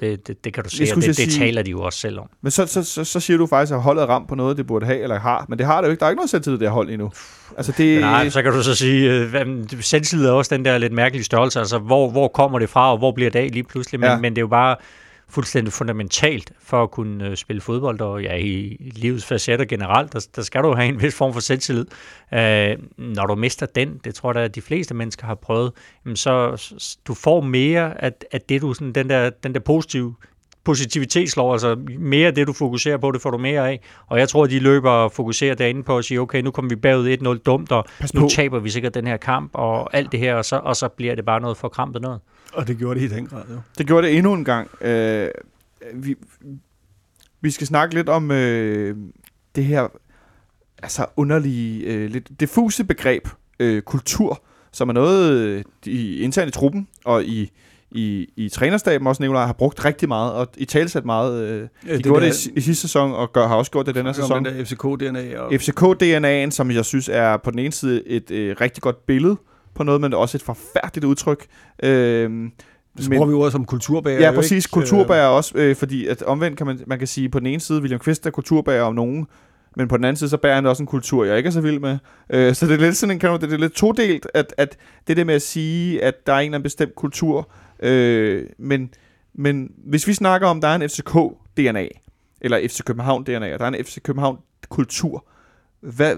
Det, 0.01 0.27
det, 0.29 0.45
det 0.45 0.55
kan 0.55 0.65
du 0.65 0.71
se, 0.71 0.85
det, 0.85 0.93
at 0.93 1.03
det 1.03 1.17
sige- 1.17 1.31
taler 1.41 1.63
de 1.63 1.71
jo 1.71 1.83
også 1.83 1.99
selv 1.99 2.19
om. 2.21 2.27
Men 2.43 2.51
så, 2.51 2.67
så, 2.67 2.83
så, 2.85 3.05
så 3.05 3.21
siger 3.21 3.37
du 3.37 3.47
faktisk, 3.47 3.73
at 3.75 3.83
holdet 3.83 4.03
er 4.03 4.07
ramt 4.07 4.29
på 4.29 4.35
noget, 4.35 4.57
det 4.57 4.67
burde 4.67 4.87
have 4.87 4.99
eller 4.99 5.19
har. 5.19 5.47
Men 5.49 5.59
det 5.59 5.67
har 5.67 5.81
det 5.81 5.87
jo 5.89 5.91
ikke. 5.91 6.01
Der 6.01 6.07
er 6.07 6.11
ikke 6.11 6.19
noget 6.19 6.31
selvtillid, 6.31 6.59
det 6.59 6.69
hold 6.71 6.91
endnu. 6.91 7.11
Altså 7.57 7.73
det, 7.79 8.01
Nej, 8.01 8.29
så 8.29 8.43
kan 8.43 8.53
du 8.53 8.63
så 8.63 8.75
sige, 8.75 9.11
øh, 9.13 9.35
selvtillid 9.81 10.27
er 10.27 10.33
også 10.33 10.55
den 10.57 10.65
der 10.65 10.79
lidt 10.79 10.93
mærkelige 10.93 11.25
størrelse. 11.25 11.59
Altså, 11.59 11.79
hvor, 11.79 12.11
hvor 12.11 12.29
kommer 12.29 12.59
det 12.59 12.69
fra, 12.69 12.93
og 12.93 12.99
hvor 12.99 13.13
bliver 13.13 13.31
det 13.31 13.39
af 13.39 13.49
lige 13.53 13.63
pludselig? 13.65 14.01
Men, 14.01 14.09
ja. 14.11 14.19
men 14.19 14.33
det 14.33 14.39
er 14.39 14.43
jo 14.43 14.47
bare 14.49 14.77
fuldstændig 15.31 15.73
fundamentalt 15.73 16.53
for 16.61 16.83
at 16.83 16.91
kunne 16.91 17.29
øh, 17.29 17.37
spille 17.37 17.61
fodbold, 17.61 18.01
og 18.01 18.23
ja, 18.23 18.37
i, 18.37 18.77
livets 18.97 19.25
facetter 19.25 19.65
generelt, 19.65 20.13
der, 20.13 20.27
der 20.37 20.43
skal 20.43 20.63
du 20.63 20.75
have 20.75 20.89
en 20.89 21.03
vis 21.03 21.15
form 21.15 21.33
for 21.33 21.41
selvtillid. 21.41 21.87
Øh, 22.35 22.77
når 22.99 23.27
du 23.27 23.35
mister 23.35 23.67
den, 23.67 24.01
det 24.05 24.15
tror 24.15 24.33
jeg, 24.33 24.43
at 24.43 24.55
de 24.55 24.61
fleste 24.61 24.95
mennesker 24.95 25.27
har 25.27 25.35
prøvet, 25.35 25.73
jamen 26.05 26.17
så 26.17 26.63
du 27.07 27.15
får 27.15 27.41
mere 27.41 28.05
af, 28.05 28.13
af 28.33 28.41
det, 28.41 28.63
du 28.63 28.75
sådan, 28.75 28.93
den 28.93 29.11
der, 29.11 29.31
den 29.31 29.55
der 29.55 29.61
positive 29.61 30.15
positivitetslov, 30.69 31.53
altså 31.53 31.77
mere 31.99 32.27
af 32.27 32.35
det, 32.35 32.47
du 32.47 32.53
fokuserer 32.53 32.97
på, 32.97 33.11
det 33.11 33.23
får 33.23 33.31
du 33.31 33.39
mere 33.39 33.69
af. 33.69 33.81
Og 34.07 34.19
jeg 34.19 34.29
tror, 34.29 34.45
at 34.45 34.51
de 34.51 34.59
løber 34.59 34.91
og 34.91 35.13
fokuserer 35.13 35.55
derinde 35.55 35.83
på 35.83 35.99
at 35.99 36.05
sige, 36.05 36.21
okay, 36.21 36.43
nu 36.43 36.51
kommer 36.51 36.69
vi 36.69 36.77
bagud 36.77 37.37
1-0 37.39 37.43
dumt, 37.43 37.73
og 37.73 37.87
Pas 38.01 38.15
nu 38.15 38.21
på. 38.21 38.29
taber 38.29 38.59
vi 38.59 38.71
sikkert 38.71 38.95
den 38.95 39.07
her 39.07 39.17
kamp, 39.17 39.51
og 39.55 39.97
alt 39.97 40.13
det 40.13 40.21
her, 40.21 40.35
og 40.35 40.45
så, 40.45 40.57
og 40.57 40.77
så 40.77 40.89
bliver 40.89 41.15
det 41.15 41.25
bare 41.25 41.41
noget 41.41 41.57
forkrampet 41.57 42.03
noget. 42.03 42.21
Og 42.53 42.69
det 42.69 42.79
gjorde 42.79 43.01
det 43.01 43.11
i 43.13 43.15
den 43.15 43.27
grad, 43.27 43.43
jo. 43.51 43.57
Det 43.79 43.87
gjorde 43.87 44.07
det 44.07 44.17
endnu 44.17 44.35
en 44.35 44.45
gang. 44.45 44.69
Øh, 44.81 45.29
vi, 45.95 46.15
vi 47.41 47.51
skal 47.51 47.67
snakke 47.67 47.95
lidt 47.95 48.09
om 48.09 48.31
øh, 48.31 48.97
det 49.55 49.65
her 49.65 49.89
altså 50.83 51.07
underlige, 51.17 51.85
øh, 51.85 52.11
lidt 52.11 52.41
diffuse 52.41 52.85
begreb, 52.85 53.29
øh, 53.61 53.83
kultur, 53.83 54.43
som 54.73 54.89
er 54.89 54.93
noget, 54.93 55.33
øh, 55.33 55.65
de 55.85 56.17
internt 56.17 56.49
i 56.49 56.53
truppen 56.53 56.89
og 57.05 57.25
i, 57.25 57.51
i, 57.91 58.27
i 58.37 58.49
trænerstaben 58.49 59.07
også, 59.07 59.23
Nicolaj, 59.23 59.47
har 59.47 59.53
brugt 59.53 59.85
rigtig 59.85 60.09
meget 60.09 60.33
og 60.33 60.49
i 60.57 60.65
talsat 60.65 61.05
meget. 61.05 61.43
Øh, 61.43 61.61
de 61.61 61.69
det 61.97 62.03
gjorde 62.05 62.21
der- 62.25 62.31
det 62.31 62.47
i, 62.47 62.51
i 62.57 62.61
sidste 62.61 62.81
sæson 62.83 63.13
og 63.13 63.33
gør, 63.33 63.47
har 63.49 63.55
også 63.57 63.71
gjort 63.71 63.87
det 63.87 63.95
denne 63.95 64.09
om 64.09 64.15
sæson. 64.15 64.45
den 64.45 64.55
der 64.55 64.65
FCK-DNA. 64.65 65.39
Og... 65.39 65.53
FCK-DNA'en, 65.53 66.51
som 66.51 66.71
jeg 66.71 66.85
synes 66.85 67.09
er 67.13 67.37
på 67.37 67.51
den 67.51 67.59
ene 67.59 67.73
side 67.73 68.09
et 68.09 68.31
øh, 68.31 68.57
rigtig 68.61 68.83
godt 68.83 69.07
billede 69.07 69.37
på 69.75 69.83
noget, 69.83 70.01
men 70.01 70.15
også 70.15 70.37
et 70.39 70.43
forfærdeligt 70.43 71.05
udtryk. 71.05 71.47
Øh, 71.83 72.31
Så 73.01 73.11
bruger 73.11 73.27
vi 73.27 73.33
ordet 73.33 73.53
som 73.53 73.65
kulturbærer. 73.65 74.21
Ja, 74.21 74.33
præcis. 74.33 74.65
ikke? 74.65 74.73
Kulturbærer 74.73 75.27
også, 75.27 75.53
øh, 75.55 75.77
fordi 75.77 76.07
at 76.07 76.23
omvendt 76.23 76.57
kan 76.57 76.67
man, 76.67 76.81
man 76.87 76.99
kan 76.99 77.07
sige, 77.09 77.29
på 77.29 77.39
den 77.39 77.47
ene 77.47 77.61
side, 77.61 77.81
William 77.81 78.01
Kvist 78.01 78.27
er 78.27 78.31
kulturbærer 78.31 78.83
om 78.83 78.95
nogen, 78.95 79.27
men 79.77 79.89
på 79.89 79.97
den 79.97 80.05
anden 80.05 80.17
side, 80.17 80.31
så 80.31 80.37
bærer 80.37 80.55
han 80.55 80.67
også 80.67 80.83
en 80.83 80.87
kultur, 80.87 81.25
jeg 81.25 81.37
ikke 81.37 81.47
er 81.47 81.51
så 81.51 81.61
vild 81.61 81.79
med. 81.81 81.99
Øh, 82.31 82.55
så 82.55 82.67
det 82.67 82.75
er 82.75 82.79
lidt 82.79 82.97
sådan 82.97 83.15
en, 83.17 83.19
kan 83.19 83.31
man, 83.31 83.41
det 83.41 83.53
er 83.53 83.57
lidt 83.57 83.73
todelt, 83.73 84.27
at, 84.35 84.55
at 84.57 84.77
det 85.07 85.17
der 85.17 85.25
med 85.25 85.35
at 85.35 85.43
sige, 85.43 86.05
at 86.05 86.27
der 86.27 86.33
er 86.33 86.37
en 86.39 86.45
eller 86.45 86.55
anden 86.55 86.63
bestemt 86.63 86.95
kultur, 86.95 87.49
øh, 87.83 88.47
men, 88.59 88.91
men 89.35 89.73
hvis 89.77 90.07
vi 90.07 90.15
snakker 90.15 90.49
om, 90.49 90.61
der 90.61 90.69
er 90.69 90.75
en 90.75 90.83
FCK-DNA, 90.83 91.89
eller 92.41 92.69
FC 92.69 92.81
København-DNA, 92.85 93.53
og 93.55 93.59
der 93.59 93.65
er 93.65 93.69
en 93.69 93.85
FC 93.85 94.03
København-kultur, 94.03 95.25
hvad, 95.81 96.17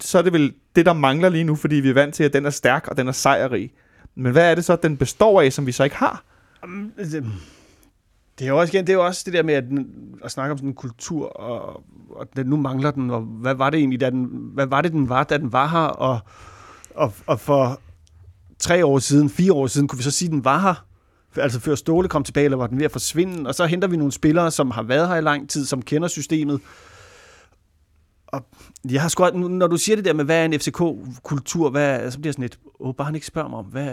så 0.00 0.18
er 0.18 0.22
det 0.22 0.32
vel 0.32 0.54
det, 0.76 0.86
der 0.86 0.92
mangler 0.92 1.28
lige 1.28 1.44
nu, 1.44 1.54
fordi 1.56 1.74
vi 1.76 1.88
er 1.90 1.94
vant 1.94 2.14
til, 2.14 2.24
at 2.24 2.32
den 2.32 2.46
er 2.46 2.50
stærk, 2.50 2.88
og 2.88 2.96
den 2.96 3.08
er 3.08 3.12
sejrig. 3.12 3.72
Men 4.14 4.32
hvad 4.32 4.50
er 4.50 4.54
det 4.54 4.64
så, 4.64 4.76
den 4.76 4.96
består 4.96 5.40
af, 5.40 5.52
som 5.52 5.66
vi 5.66 5.72
så 5.72 5.84
ikke 5.84 5.96
har? 5.96 6.24
Det- 6.62 6.90
altså, 6.98 7.22
Det 8.38 8.44
er 8.46 8.48
jo 8.50 8.60
også, 8.60 8.76
igen, 8.76 8.86
det 8.86 8.92
er 8.92 8.96
jo 8.96 9.04
også 9.06 9.22
det 9.24 9.32
der 9.34 9.42
med 9.42 9.54
at, 9.54 9.64
at 10.24 10.30
snakke 10.30 10.52
om 10.52 10.58
sådan 10.58 10.68
en 10.70 10.74
kultur, 10.74 11.26
og, 11.28 11.82
og 12.10 12.28
den, 12.36 12.46
nu 12.46 12.56
mangler 12.56 12.90
den, 12.90 13.10
og 13.10 13.20
hvad 13.20 13.54
var 13.54 13.70
det 13.70 13.78
egentlig, 13.78 14.00
da 14.00 14.10
den, 14.10 14.24
hvad 14.54 14.66
var 14.66 14.80
det, 14.80 14.92
den 14.92 15.08
var, 15.08 15.24
da 15.24 15.38
den 15.38 15.52
var 15.52 15.66
her, 15.68 15.78
og, 15.78 16.18
og, 16.94 17.12
og 17.26 17.40
for 17.40 17.80
tre 18.58 18.84
år 18.86 18.98
siden, 18.98 19.30
fire 19.30 19.52
år 19.52 19.66
siden, 19.66 19.88
kunne 19.88 19.96
vi 19.96 20.02
så 20.02 20.10
sige, 20.10 20.26
at 20.28 20.32
den 20.32 20.44
var 20.44 20.58
her, 20.60 20.84
altså 21.36 21.60
før 21.60 21.74
Ståle 21.74 22.08
kom 22.08 22.24
tilbage, 22.24 22.44
eller 22.44 22.56
var 22.56 22.66
den 22.66 22.78
ved 22.78 22.84
at 22.84 22.92
forsvinde, 22.92 23.48
og 23.48 23.54
så 23.54 23.66
henter 23.66 23.88
vi 23.88 23.96
nogle 23.96 24.12
spillere, 24.12 24.50
som 24.50 24.70
har 24.70 24.82
været 24.82 25.08
her 25.08 25.16
i 25.16 25.20
lang 25.20 25.48
tid, 25.50 25.64
som 25.66 25.82
kender 25.82 26.08
systemet, 26.08 26.60
og 28.26 28.46
jeg 28.90 29.02
har 29.02 29.08
sgu, 29.08 29.30
når 29.30 29.66
du 29.66 29.76
siger 29.76 29.96
det 29.96 30.04
der 30.04 30.12
med, 30.14 30.24
hvad 30.24 30.36
er 30.40 30.44
en 30.44 30.52
FCK-kultur, 30.60 31.70
hvad, 31.70 32.10
så 32.10 32.18
bliver 32.18 32.28
jeg 32.28 32.34
sådan 32.34 32.42
lidt, 32.42 32.58
åh, 32.80 32.94
bare 32.94 33.04
han 33.04 33.14
ikke 33.14 33.26
spørger 33.26 33.48
mig 33.48 33.58
om, 33.58 33.64
hvad, 33.64 33.88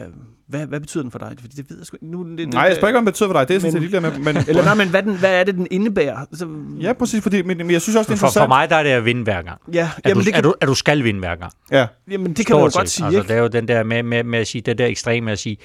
hvad, 0.48 0.66
hvad 0.68 0.80
betyder 0.80 1.02
den 1.04 1.12
for 1.12 1.20
dig? 1.20 1.36
Fordi 1.42 1.56
det 1.56 1.66
ved 1.70 1.78
jeg 1.78 1.86
sgu 1.86 1.96
ikke. 2.02 2.12
Nu, 2.12 2.36
det, 2.38 2.54
Nej, 2.54 2.62
jeg 2.64 2.76
spørger 2.76 2.88
ikke, 2.90 2.98
om 2.98 3.06
det 3.06 3.14
betyder 3.14 3.30
for 3.30 3.34
dig. 3.34 3.48
Det 3.48 3.56
er 3.56 3.60
sådan 3.60 3.74
Men- 3.74 3.82
set 3.84 3.92
ligeglad 3.92 4.20
med. 4.20 4.34
Men, 4.34 4.44
Eller 4.50 4.64
nej, 4.64 4.76
men 4.76 4.90
hvad, 4.90 5.04
den, 5.04 5.18
hvad 5.20 5.40
er 5.40 5.44
det, 5.44 5.56
den 5.56 5.68
indebærer? 5.72 6.26
Så, 6.34 6.48
ja, 6.82 6.94
præcis, 6.94 7.24
fordi, 7.24 7.42
men, 7.42 7.58
men 7.58 7.72
jeg 7.72 7.82
synes 7.82 7.96
også, 7.96 8.10
det 8.10 8.14
er 8.14 8.18
For, 8.18 8.20
for 8.20 8.28
interessant. 8.28 8.50
mig 8.50 8.70
der 8.70 8.76
er 8.76 8.84
det 8.84 8.90
at 8.90 9.06
vinde 9.06 9.24
hver 9.24 9.42
gang. 9.42 9.62
ja 9.74 9.90
At, 9.98 10.10
jamen, 10.10 10.22
du, 10.22 10.26
det 10.26 10.34
kan, 10.34 10.38
at, 10.38 10.44
du, 10.44 10.54
at 10.62 10.68
du 10.68 10.74
skal 10.74 11.04
vinde 11.04 11.20
hver 11.20 11.36
gang. 11.36 11.52
Ja, 11.72 11.88
jamen, 12.12 12.34
det 12.34 12.46
kan 12.46 12.56
man 12.56 12.64
jo 12.66 12.70
Stort 12.70 12.82
godt 12.82 12.90
sige, 12.90 13.06
altså, 13.06 13.20
ikke? 13.20 13.28
Det 13.28 13.38
er 13.38 13.42
jo 13.42 13.48
den 13.48 13.68
der 13.68 13.84
med, 13.84 14.04
med, 14.04 14.24
med 14.24 14.40
at 14.40 14.48
sige, 14.48 14.62
det 14.62 14.78
der 14.78 14.86
ekstreme 14.86 15.32
at 15.32 15.40
sige, 15.40 15.58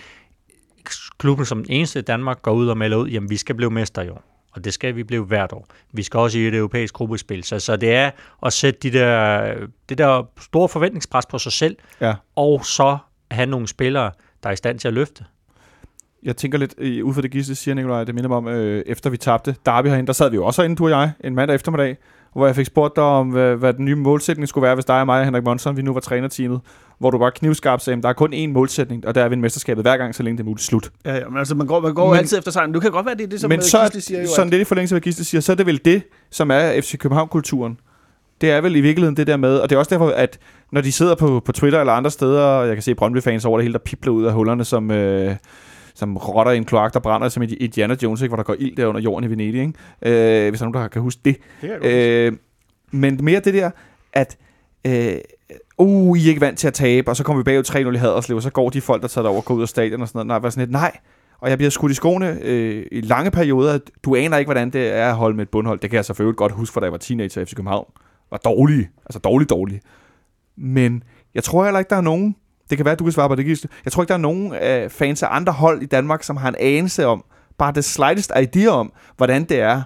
klubben 1.22 1.46
som 1.46 1.64
den 1.64 1.72
eneste 1.72 1.98
i 1.98 2.02
Danmark 2.02 2.42
går 2.42 2.52
ud 2.52 2.68
og 2.68 2.78
melder 2.78 2.96
ud, 2.96 3.08
jamen 3.08 3.30
vi 3.30 3.36
skal 3.36 3.54
blive 3.54 3.70
mester 3.70 4.02
i 4.02 4.08
år. 4.08 4.22
Og 4.52 4.64
det 4.64 4.72
skal 4.72 4.96
vi 4.96 5.02
blive 5.02 5.24
hvert 5.24 5.52
år. 5.52 5.66
Vi 5.92 6.02
skal 6.02 6.20
også 6.20 6.38
i 6.38 6.48
et 6.48 6.54
europæisk 6.54 6.94
gruppespil. 6.94 7.44
Så, 7.44 7.58
så 7.58 7.76
det 7.76 7.94
er 7.94 8.10
at 8.46 8.52
sætte 8.52 8.80
de 8.82 8.98
der, 8.98 9.54
det 9.88 9.98
der 9.98 10.28
store 10.40 10.68
forventningspres 10.68 11.26
på 11.26 11.38
sig 11.38 11.52
selv, 11.52 11.76
ja. 12.00 12.14
og 12.36 12.64
så 12.64 12.98
have 13.30 13.46
nogle 13.46 13.68
spillere, 13.68 14.10
der 14.42 14.48
er 14.48 14.52
i 14.52 14.56
stand 14.56 14.78
til 14.78 14.88
at 14.88 14.94
løfte. 14.94 15.24
Jeg 16.22 16.36
tænker 16.36 16.58
lidt, 16.58 16.74
øh, 16.78 17.04
ud 17.04 17.14
fra 17.14 17.22
det 17.22 17.30
Gisle 17.30 17.54
siger, 17.54 17.74
Nikolaj, 17.74 18.04
det 18.04 18.14
minder 18.14 18.28
mig 18.28 18.36
om, 18.36 18.48
øh, 18.48 18.84
efter 18.86 19.10
vi 19.10 19.16
tabte 19.16 19.56
Derby 19.66 19.86
herinde, 19.86 20.06
der 20.06 20.12
sad 20.12 20.30
vi 20.30 20.36
jo 20.36 20.44
også 20.44 20.62
herinde, 20.62 20.76
du 20.76 20.84
og 20.84 20.90
jeg, 20.90 21.12
en 21.24 21.34
mandag 21.34 21.54
eftermiddag, 21.54 21.96
hvor 22.32 22.46
jeg 22.46 22.56
fik 22.56 22.66
spurgt 22.66 22.96
dig 22.96 23.04
om, 23.04 23.28
hvad, 23.28 23.56
hvad 23.56 23.72
den 23.72 23.84
nye 23.84 23.94
målsætning 23.94 24.48
skulle 24.48 24.62
være, 24.62 24.74
hvis 24.74 24.84
dig 24.84 25.00
og 25.00 25.06
mig 25.06 25.18
og 25.18 25.24
Henrik 25.24 25.44
Monson, 25.44 25.76
vi 25.76 25.82
nu 25.82 25.92
var 25.92 26.00
trænerteamet, 26.00 26.60
hvor 26.98 27.10
du 27.10 27.18
bare 27.18 27.30
knivskarp 27.30 27.80
sagde, 27.80 27.96
at 27.96 28.02
der 28.02 28.08
er 28.08 28.12
kun 28.12 28.34
én 28.34 28.48
målsætning, 28.48 29.06
og 29.06 29.14
der 29.14 29.22
er 29.24 29.28
vi 29.28 29.36
mesterskabet 29.36 29.84
hver 29.84 29.96
gang, 29.96 30.14
så 30.14 30.22
længe 30.22 30.36
det 30.38 30.42
er 30.42 30.46
muligt 30.46 30.66
slut. 30.66 30.90
Ja, 31.04 31.14
ja, 31.14 31.28
men 31.28 31.38
altså, 31.38 31.54
man 31.54 31.66
går, 31.66 31.80
man 31.80 31.94
går 31.94 32.08
Men- 32.10 32.18
altid 32.18 32.38
efter 32.38 32.50
sejren. 32.50 32.72
Du 32.72 32.80
kan 32.80 32.90
godt 32.90 33.06
være, 33.06 33.14
det 33.14 33.22
er 33.24 33.28
det, 33.28 33.40
som 33.40 33.48
Men 33.48 33.62
så, 33.62 33.78
Gisle 33.82 34.00
siger 34.00 34.20
jo, 34.20 34.26
sådan 34.28 34.46
at, 34.46 34.50
lidt 34.50 34.60
i 34.60 34.64
forlængelse 34.64 34.94
af, 34.94 34.94
hvad 34.94 35.00
Gisle 35.04 35.24
siger, 35.24 35.40
så 35.40 35.52
er 35.52 35.56
det 35.56 35.66
vel 35.66 35.80
det, 35.84 36.02
som 36.30 36.50
er 36.50 36.80
FC 36.80 36.98
København-kulturen. 36.98 37.78
Det 38.40 38.50
er 38.50 38.60
vel 38.60 38.76
i 38.76 38.80
virkeligheden 38.80 39.16
det 39.16 39.26
der 39.26 39.36
med, 39.36 39.56
og 39.58 39.70
det 39.70 39.74
er 39.76 39.78
også 39.78 39.90
derfor, 39.90 40.08
at 40.08 40.38
når 40.72 40.80
de 40.80 40.92
sidder 40.92 41.14
på, 41.14 41.42
på 41.44 41.52
Twitter 41.52 41.80
eller 41.80 41.92
andre 41.92 42.10
steder, 42.10 42.40
og 42.42 42.66
jeg 42.66 42.76
kan 42.76 42.82
se 42.82 42.94
Brøndby-fans 42.94 43.44
over 43.44 43.58
det 43.58 43.64
hele, 43.64 43.72
der 43.72 43.78
pipler 43.78 44.12
ud 44.12 44.24
af 44.24 44.32
hullerne, 44.32 44.64
som, 44.64 44.90
øh, 44.90 45.36
som 45.94 46.16
rotter 46.16 46.52
i 46.52 46.56
en 46.56 46.64
kloak, 46.64 46.94
der 46.94 47.00
brænder 47.00 47.28
som 47.28 47.42
i 47.42 47.46
Indiana 47.46 47.96
Jones, 48.02 48.22
ikke? 48.22 48.30
hvor 48.30 48.36
der 48.36 48.44
går 48.44 48.56
ild 48.58 48.76
der 48.76 48.86
under 48.86 49.00
jorden 49.00 49.24
i 49.24 49.30
Venedig. 49.30 49.60
Ikke? 49.60 49.72
Øh, 50.02 50.48
hvis 50.48 50.60
der 50.60 50.66
er 50.66 50.70
nogen, 50.70 50.82
der 50.82 50.88
kan 50.88 51.02
huske 51.02 51.20
det. 51.24 51.36
det 51.60 51.84
Øh, 51.84 52.32
men 52.90 53.18
mere 53.22 53.40
det 53.40 53.54
der, 53.54 53.70
at 54.12 54.38
øh, 54.86 55.14
uh, 55.78 56.18
I 56.18 56.24
er 56.24 56.28
ikke 56.28 56.40
vant 56.40 56.58
til 56.58 56.66
at 56.66 56.74
tabe, 56.74 57.10
og 57.10 57.16
så 57.16 57.24
kommer 57.24 57.42
vi 57.42 57.44
bagud 57.44 57.92
3-0 57.92 57.94
i 57.94 57.98
Haderslev, 57.98 58.36
og 58.36 58.42
så 58.42 58.50
går 58.50 58.70
de 58.70 58.80
folk, 58.80 59.02
der 59.02 59.08
tager 59.08 59.28
over, 59.28 59.40
går 59.40 59.54
ud 59.54 59.62
af 59.62 59.68
stadion 59.68 60.02
og 60.02 60.08
sådan 60.08 60.18
noget. 60.18 60.26
Nej, 60.26 60.38
var 60.38 60.50
sådan 60.50 60.60
lidt, 60.60 60.72
nej. 60.72 60.96
Og 61.38 61.50
jeg 61.50 61.58
bliver 61.58 61.70
skudt 61.70 61.92
i 61.92 61.94
skoene 61.94 62.38
øh, 62.42 62.86
i 62.92 63.00
lange 63.00 63.30
perioder. 63.30 63.78
Du 64.04 64.16
aner 64.16 64.36
ikke, 64.36 64.46
hvordan 64.46 64.70
det 64.70 64.92
er 64.96 65.08
at 65.08 65.14
holde 65.14 65.36
med 65.36 65.42
et 65.42 65.48
bundhold. 65.48 65.80
Det 65.80 65.90
kan 65.90 65.96
jeg 65.96 66.04
selvfølgelig 66.04 66.36
godt 66.36 66.52
huske, 66.52 66.72
for 66.72 66.80
da 66.80 66.84
jeg 66.84 66.92
var 66.92 66.98
teenager 66.98 67.42
i 67.42 67.44
FC 67.44 67.54
København. 67.54 67.86
Var 68.30 68.38
dårlige. 68.38 68.90
Altså 69.06 69.18
dårlig, 69.18 69.50
dårlig. 69.50 69.80
Men 70.56 71.02
jeg 71.34 71.44
tror 71.44 71.64
heller 71.64 71.78
ikke, 71.78 71.90
der 71.90 71.96
er 71.96 72.00
nogen, 72.00 72.36
det 72.72 72.78
kan 72.78 72.84
være, 72.84 72.92
at 72.92 72.98
du 72.98 73.04
kan 73.04 73.12
svare 73.12 73.28
på 73.28 73.34
det, 73.34 73.44
Gisle. 73.46 73.70
Jeg 73.84 73.92
tror 73.92 74.02
ikke, 74.02 74.08
der 74.08 74.14
er 74.14 74.18
nogen 74.18 74.54
øh, 74.54 74.90
fans 74.90 75.22
af 75.22 75.28
andre 75.30 75.52
hold 75.52 75.82
i 75.82 75.86
Danmark, 75.86 76.22
som 76.22 76.36
har 76.36 76.48
en 76.48 76.54
anelse 76.60 77.06
om, 77.06 77.24
bare 77.58 77.72
det 77.72 77.84
slightest 77.84 78.32
idé 78.36 78.66
om, 78.66 78.92
hvordan 79.16 79.44
det 79.44 79.60
er 79.60 79.82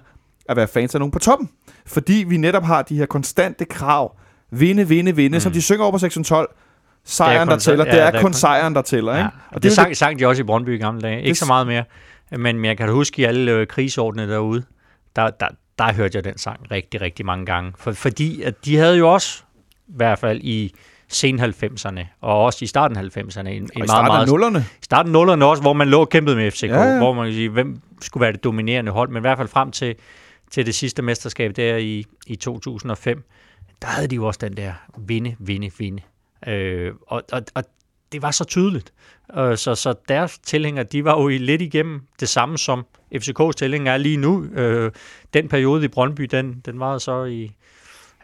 at 0.49 0.57
være 0.57 0.67
fans 0.67 0.95
af 0.95 0.99
nogen 1.01 1.11
på 1.11 1.19
toppen. 1.19 1.49
Fordi 1.85 2.25
vi 2.27 2.37
netop 2.37 2.63
har 2.63 2.81
de 2.81 2.97
her 2.97 3.05
konstante 3.05 3.65
krav. 3.65 4.15
Vinde, 4.51 4.87
vinde, 4.87 5.15
vinde, 5.15 5.35
mm. 5.35 5.39
som 5.39 5.51
de 5.51 5.61
synger 5.61 5.83
over 5.83 5.91
på 5.91 5.97
sektion 5.97 6.23
12. 6.23 6.49
Sejren, 7.05 7.47
der 7.47 7.57
tæller. 7.57 7.85
det 7.85 7.93
ja, 7.93 7.97
er 7.97 8.11
det 8.11 8.17
er 8.17 8.21
kun 8.21 8.25
kun- 8.27 8.33
sejren, 8.33 8.75
der 8.75 8.81
tæller. 8.81 9.13
Ja. 9.13 9.19
Ikke? 9.19 9.29
Og 9.51 9.63
det, 9.63 9.69
er 9.69 9.69
jo 9.69 9.69
det 9.69 9.73
sang, 9.73 9.97
sang 9.97 10.19
de 10.19 10.25
også 10.27 10.41
i 10.41 10.45
Brøndby 10.45 10.75
i 10.75 10.77
gamle 10.77 11.01
dage. 11.01 11.17
Ikke 11.17 11.27
Det- 11.29 11.37
så 11.37 11.45
meget 11.45 11.67
mere. 11.67 11.83
Men, 12.37 12.65
jeg 12.65 12.77
kan 12.77 12.89
huske 12.91 13.21
i 13.21 13.25
alle 13.25 13.51
øh, 13.51 13.67
krigsordene 13.67 14.29
derude, 14.29 14.63
der, 15.15 15.29
der, 15.29 15.47
der 15.79 15.93
hørte 15.93 16.15
jeg 16.15 16.23
den 16.23 16.37
sang 16.37 16.59
rigtig, 16.71 17.01
rigtig 17.01 17.25
mange 17.25 17.45
gange. 17.45 17.73
For, 17.77 17.91
fordi 17.91 18.41
at 18.41 18.65
de 18.65 18.77
havde 18.77 18.97
jo 18.97 19.13
også, 19.13 19.43
i 19.87 19.91
hvert 19.95 20.19
fald 20.19 20.41
i 20.43 20.73
sen 21.09 21.39
90'erne, 21.39 22.05
og 22.21 22.43
også 22.43 22.65
i 22.65 22.67
starten 22.67 22.97
af 22.97 23.17
90'erne, 23.17 23.39
en, 23.39 23.47
en 23.47 23.63
Og 23.63 23.69
i 23.75 23.77
meget, 23.77 23.89
starten 23.89 24.21
af 24.21 24.27
nullerne. 24.27 24.59
I 24.59 24.83
starten 24.83 25.15
af 25.15 25.35
0'erne 25.35 25.43
også, 25.43 25.61
hvor 25.61 25.73
man 25.73 25.87
lå 25.87 25.99
og 25.99 26.09
kæmpede 26.09 26.35
med 26.35 26.51
FCK, 26.51 26.63
Ja, 26.63 26.81
ja. 26.83 26.97
hvor 26.97 27.13
man 27.13 27.25
kan 27.25 27.33
sige, 27.33 27.49
hvem 27.49 27.81
skulle 28.01 28.21
være 28.21 28.31
det 28.31 28.43
dominerende 28.43 28.91
hold, 28.91 29.09
men 29.09 29.17
i 29.17 29.21
hvert 29.21 29.37
fald 29.37 29.47
frem 29.47 29.71
til, 29.71 29.95
til 30.51 30.65
det 30.65 30.75
sidste 30.75 31.01
mesterskab 31.01 31.55
der 31.55 31.77
i, 31.77 32.05
i 32.27 32.35
2005, 32.35 33.23
der 33.81 33.87
havde 33.87 34.07
de 34.07 34.15
jo 34.15 34.25
også 34.25 34.39
den 34.41 34.57
der 34.57 34.73
vinde, 34.97 35.35
vinde, 35.39 35.71
vinde. 35.77 36.01
Øh, 36.47 36.93
og, 37.07 37.23
og, 37.31 37.41
og 37.55 37.63
det 38.11 38.21
var 38.21 38.31
så 38.31 38.43
tydeligt. 38.43 38.93
Øh, 39.37 39.57
så, 39.57 39.75
så 39.75 39.93
deres 40.07 40.39
tilhængere, 40.39 40.83
de 40.83 41.03
var 41.03 41.21
jo 41.21 41.27
lidt 41.27 41.61
igennem 41.61 42.01
det 42.19 42.29
samme, 42.29 42.57
som 42.57 42.85
FCK's 43.15 43.51
tilhængere 43.51 43.93
er 43.93 43.97
lige 43.97 44.17
nu. 44.17 44.45
Øh, 44.45 44.91
den 45.33 45.47
periode 45.47 45.85
i 45.85 45.87
Brøndby, 45.87 46.23
den, 46.23 46.61
den 46.65 46.79
var 46.79 46.97
så 46.97 47.23
i... 47.23 47.51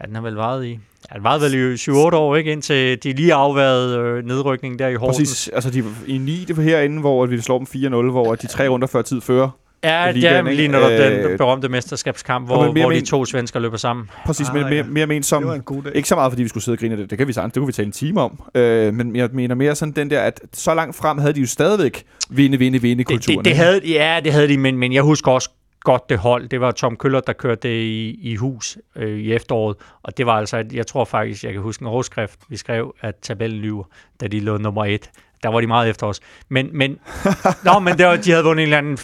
Ja, 0.02 0.06
den 0.06 0.16
har 0.16 0.22
vel 0.22 0.34
varet 0.34 0.66
i... 0.66 0.80
Ja, 1.13 1.17
den 1.17 1.24
varede 1.24 1.41
vel 1.43 1.53
i 1.74 1.74
7-8 1.75 1.91
år, 2.15 2.36
ikke? 2.36 2.51
Indtil 2.51 3.03
de 3.03 3.13
lige 3.13 3.34
afværede 3.34 3.98
øh, 3.98 4.25
nedrykningen 4.25 4.79
der 4.79 4.88
i 4.88 4.96
Horsens. 4.96 5.29
Præcis. 5.29 5.48
Altså, 5.53 5.70
de, 5.70 5.84
i 6.08 6.17
9 6.17 6.46
det 6.48 6.58
var 6.58 6.63
herinde, 6.63 7.00
hvor 7.00 7.25
vi 7.25 7.41
slår 7.41 7.58
dem 7.58 7.67
4-0, 8.08 8.12
hvor 8.12 8.36
de 8.36 8.48
tre 8.48 8.67
runder 8.67 8.88
før 8.88 9.01
tid 9.01 9.22
fører. 9.22 9.50
Ja, 9.84 9.89
det 9.89 9.96
er 10.08 10.12
ligaen, 10.12 10.48
ikke? 10.48 10.55
lige 10.58 10.67
når 10.67 10.79
der 10.79 11.12
Øh, 11.24 11.29
den 11.29 11.38
berømte 11.38 11.70
mesterskabskamp, 11.70 12.46
hvor, 12.48 12.63
men 12.65 12.74
mere 12.74 12.84
hvor 12.84 12.91
de 12.91 12.96
men- 12.98 13.05
to 13.05 13.25
svensker 13.25 13.60
løber 13.60 13.77
sammen. 13.77 14.10
Præcis, 14.25 14.48
Ah, 14.50 14.55
men 14.55 14.63
mere, 14.63 14.74
ja. 14.75 14.84
mere 14.84 15.08
ment 15.08 15.25
som... 15.25 15.41
Det 15.41 15.50
var 15.50 15.55
en 15.55 15.62
god 15.62 15.84
dag. 15.84 15.91
Ikke 15.96 16.08
så 16.08 16.15
meget, 16.15 16.32
fordi 16.32 16.43
vi 16.43 16.50
skulle 16.50 16.63
sidde 16.63 16.75
og 16.75 16.79
grine 16.79 16.91
af 16.93 16.98
det. 16.98 17.10
Det 17.10 17.17
kan 17.17 17.27
vi 17.27 17.34
sagtens. 17.34 17.53
Det 17.53 17.60
kunne 17.62 17.67
vi 17.67 17.74
tale 17.74 17.86
en 17.86 17.91
time 17.91 18.22
om. 18.22 18.39
Øh, 18.55 18.93
men 18.93 19.15
jeg 19.15 19.29
mener 19.34 19.55
mere 19.55 19.75
sådan 19.75 19.91
den 19.91 20.10
der, 20.10 20.20
at 20.22 20.41
så 20.53 20.74
langt 20.74 20.96
frem 20.96 21.17
havde 21.17 21.34
de 21.34 21.39
jo 21.39 21.48
stadigvæk 21.48 22.03
vinde, 22.29 22.58
vinde, 22.58 22.82
vinde 22.82 23.00
Det, 23.00 23.08
kulturen. 23.08 23.38
det, 23.38 23.46
det 23.46 23.55
havde, 23.55 23.82
ja, 23.88 24.20
det 24.24 24.34
havde 24.34 24.48
de, 24.48 24.58
men, 24.58 24.77
men 24.77 24.93
jeg 24.93 25.01
husker 25.03 25.32
også 25.32 25.50
godt 25.84 26.10
det 26.10 26.18
hold. 26.18 26.48
Det 26.50 26.62
var 26.62 26.72
Tom 26.72 26.98
Køller, 26.98 27.20
der 27.20 27.34
kørte 27.34 27.68
det 27.68 27.75
i, 27.75 28.20
i 28.22 28.36
hus 28.36 28.78
øh, 28.96 29.20
i 29.20 29.34
efteråret, 29.34 29.78
og 30.04 30.18
det 30.18 30.25
var 30.25 30.34
altså, 30.34 30.58
at 30.58 30.74
jeg 30.74 30.88
tror 30.88 31.06
faktisk, 31.06 31.44
jeg 31.44 31.54
kan 31.54 31.62
huske 31.62 31.82
en 31.82 31.88
overskrift, 31.88 32.40
vi 32.50 32.58
skrev, 32.58 32.96
at 33.02 33.16
tabellen 33.16 33.60
lyver, 33.60 33.84
da 34.22 34.28
de 34.28 34.40
lå 34.40 34.58
nummer 34.58 34.86
et. 34.86 35.10
Der 35.44 35.50
var 35.50 35.62
de 35.62 35.68
meget 35.68 35.90
efter 35.90 36.08
os. 36.08 36.20
Men, 36.50 36.70
men, 36.78 37.00
nå, 37.66 37.80
men 37.80 37.98
det 37.98 38.06
var, 38.06 38.16
de 38.16 38.32
havde 38.32 38.44
vundet 38.44 38.63
en 38.63 38.68
eller 38.68 38.78
anden 38.78 38.98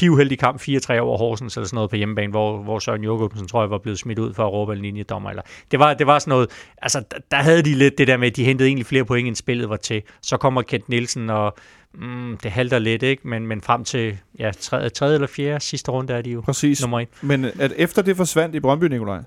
pivheldig 0.00 0.38
kamp 0.38 0.60
4-3 0.60 0.98
over 0.98 1.18
Horsens 1.18 1.56
eller 1.56 1.66
sådan 1.66 1.74
noget 1.74 1.90
på 1.90 1.96
hjemmebane, 1.96 2.30
hvor, 2.30 2.62
hvor 2.62 2.78
Søren 2.78 3.04
Jørgensen, 3.04 3.48
tror 3.48 3.62
jeg, 3.62 3.70
var 3.70 3.78
blevet 3.78 3.98
smidt 3.98 4.18
ud 4.18 4.34
for 4.34 4.46
at 4.46 4.52
råbe 4.52 4.72
en 4.72 4.78
linjedommer. 4.78 5.30
Eller. 5.30 5.42
Det, 5.70 5.78
var, 5.78 5.94
det 5.94 6.06
var 6.06 6.18
sådan 6.18 6.30
noget, 6.30 6.50
altså 6.82 7.02
der, 7.10 7.16
der 7.30 7.36
havde 7.36 7.62
de 7.62 7.74
lidt 7.74 7.98
det 7.98 8.06
der 8.06 8.16
med, 8.16 8.26
at 8.26 8.36
de 8.36 8.44
hentede 8.44 8.68
egentlig 8.68 8.86
flere 8.86 9.04
point, 9.04 9.28
end 9.28 9.36
spillet 9.36 9.68
var 9.68 9.76
til. 9.76 10.02
Så 10.22 10.36
kommer 10.36 10.62
Kent 10.62 10.88
Nielsen, 10.88 11.30
og 11.30 11.56
mm, 11.94 12.36
det 12.42 12.50
halter 12.50 12.78
lidt, 12.78 13.02
ikke? 13.02 13.28
Men, 13.28 13.46
men 13.46 13.60
frem 13.60 13.84
til 13.84 14.18
ja, 14.38 14.50
tredje, 14.60 14.88
tredje 14.88 15.14
eller 15.14 15.28
fjerde 15.28 15.60
sidste 15.64 15.90
runde 15.90 16.14
er 16.14 16.22
de 16.22 16.30
jo 16.30 16.40
Præcis. 16.40 16.80
nummer 16.80 17.00
et. 17.00 17.08
Men 17.22 17.44
at 17.44 17.72
efter 17.76 18.02
det 18.02 18.16
forsvandt 18.16 18.54
i 18.54 18.60
Brøndby, 18.60 18.84
Nikolaj, 18.84 19.22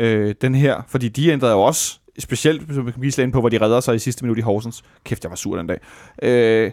øh, 0.00 0.34
den 0.40 0.54
her, 0.54 0.82
fordi 0.88 1.08
de 1.08 1.30
ændrede 1.30 1.52
jo 1.52 1.60
også, 1.60 1.98
specielt 2.18 2.74
som 2.74 2.86
vi 2.86 2.92
kan 2.92 3.02
vise 3.02 3.22
ind 3.22 3.32
på, 3.32 3.40
hvor 3.40 3.48
de 3.48 3.60
redder 3.60 3.80
sig 3.80 3.94
i 3.94 3.98
sidste 3.98 4.24
minut 4.24 4.38
i 4.38 4.40
Horsens. 4.40 4.82
Kæft, 5.04 5.24
jeg 5.24 5.30
var 5.30 5.36
sur 5.36 5.56
den 5.56 5.66
dag. 5.66 5.78
Øh, 6.22 6.70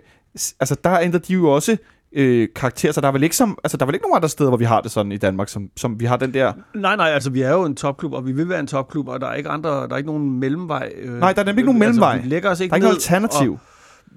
altså, 0.59 0.75
der 0.83 0.99
ændrede 0.99 1.23
de 1.27 1.33
jo 1.33 1.51
også 1.51 1.77
øh, 2.15 2.47
karakter, 2.55 2.91
så 2.91 3.01
der 3.01 3.07
er, 3.07 3.11
vel 3.11 3.23
ikke 3.23 3.35
som, 3.35 3.57
altså, 3.63 3.77
der 3.77 3.83
er 3.83 3.87
vel 3.87 3.95
ikke 3.95 4.03
nogen 4.03 4.15
andre 4.15 4.29
steder, 4.29 4.49
hvor 4.49 4.57
vi 4.57 4.65
har 4.65 4.81
det 4.81 4.91
sådan 4.91 5.11
i 5.11 5.17
Danmark, 5.17 5.49
som, 5.49 5.69
som 5.77 5.99
vi 5.99 6.05
har 6.05 6.17
den 6.17 6.33
der... 6.33 6.53
Nej, 6.75 6.95
nej, 6.95 7.09
altså 7.09 7.29
vi 7.29 7.41
er 7.41 7.51
jo 7.51 7.63
en 7.63 7.75
topklub, 7.75 8.13
og 8.13 8.25
vi 8.27 8.31
vil 8.31 8.49
være 8.49 8.59
en 8.59 8.67
topklub, 8.67 9.07
og 9.07 9.21
der 9.21 9.27
er 9.27 9.33
ikke 9.33 9.49
andre, 9.49 9.69
der 9.69 9.89
er 9.93 9.97
ikke 9.97 10.09
nogen 10.09 10.39
mellemvej. 10.39 10.91
Øh, 11.01 11.19
Nej, 11.19 11.33
der 11.33 11.41
er 11.41 11.45
nemlig 11.45 11.59
ikke 11.61 11.65
nogen 11.65 11.79
mellemvej. 11.79 12.11
Altså, 12.13 12.23
vi 12.23 12.29
lægger 12.29 12.51
os 12.51 12.59
ikke 12.59 12.69
Der 12.69 12.73
er 12.73 12.77
ikke 12.77 12.85
noget 12.85 12.95
alternativ. 12.95 13.51
Og, 13.51 13.59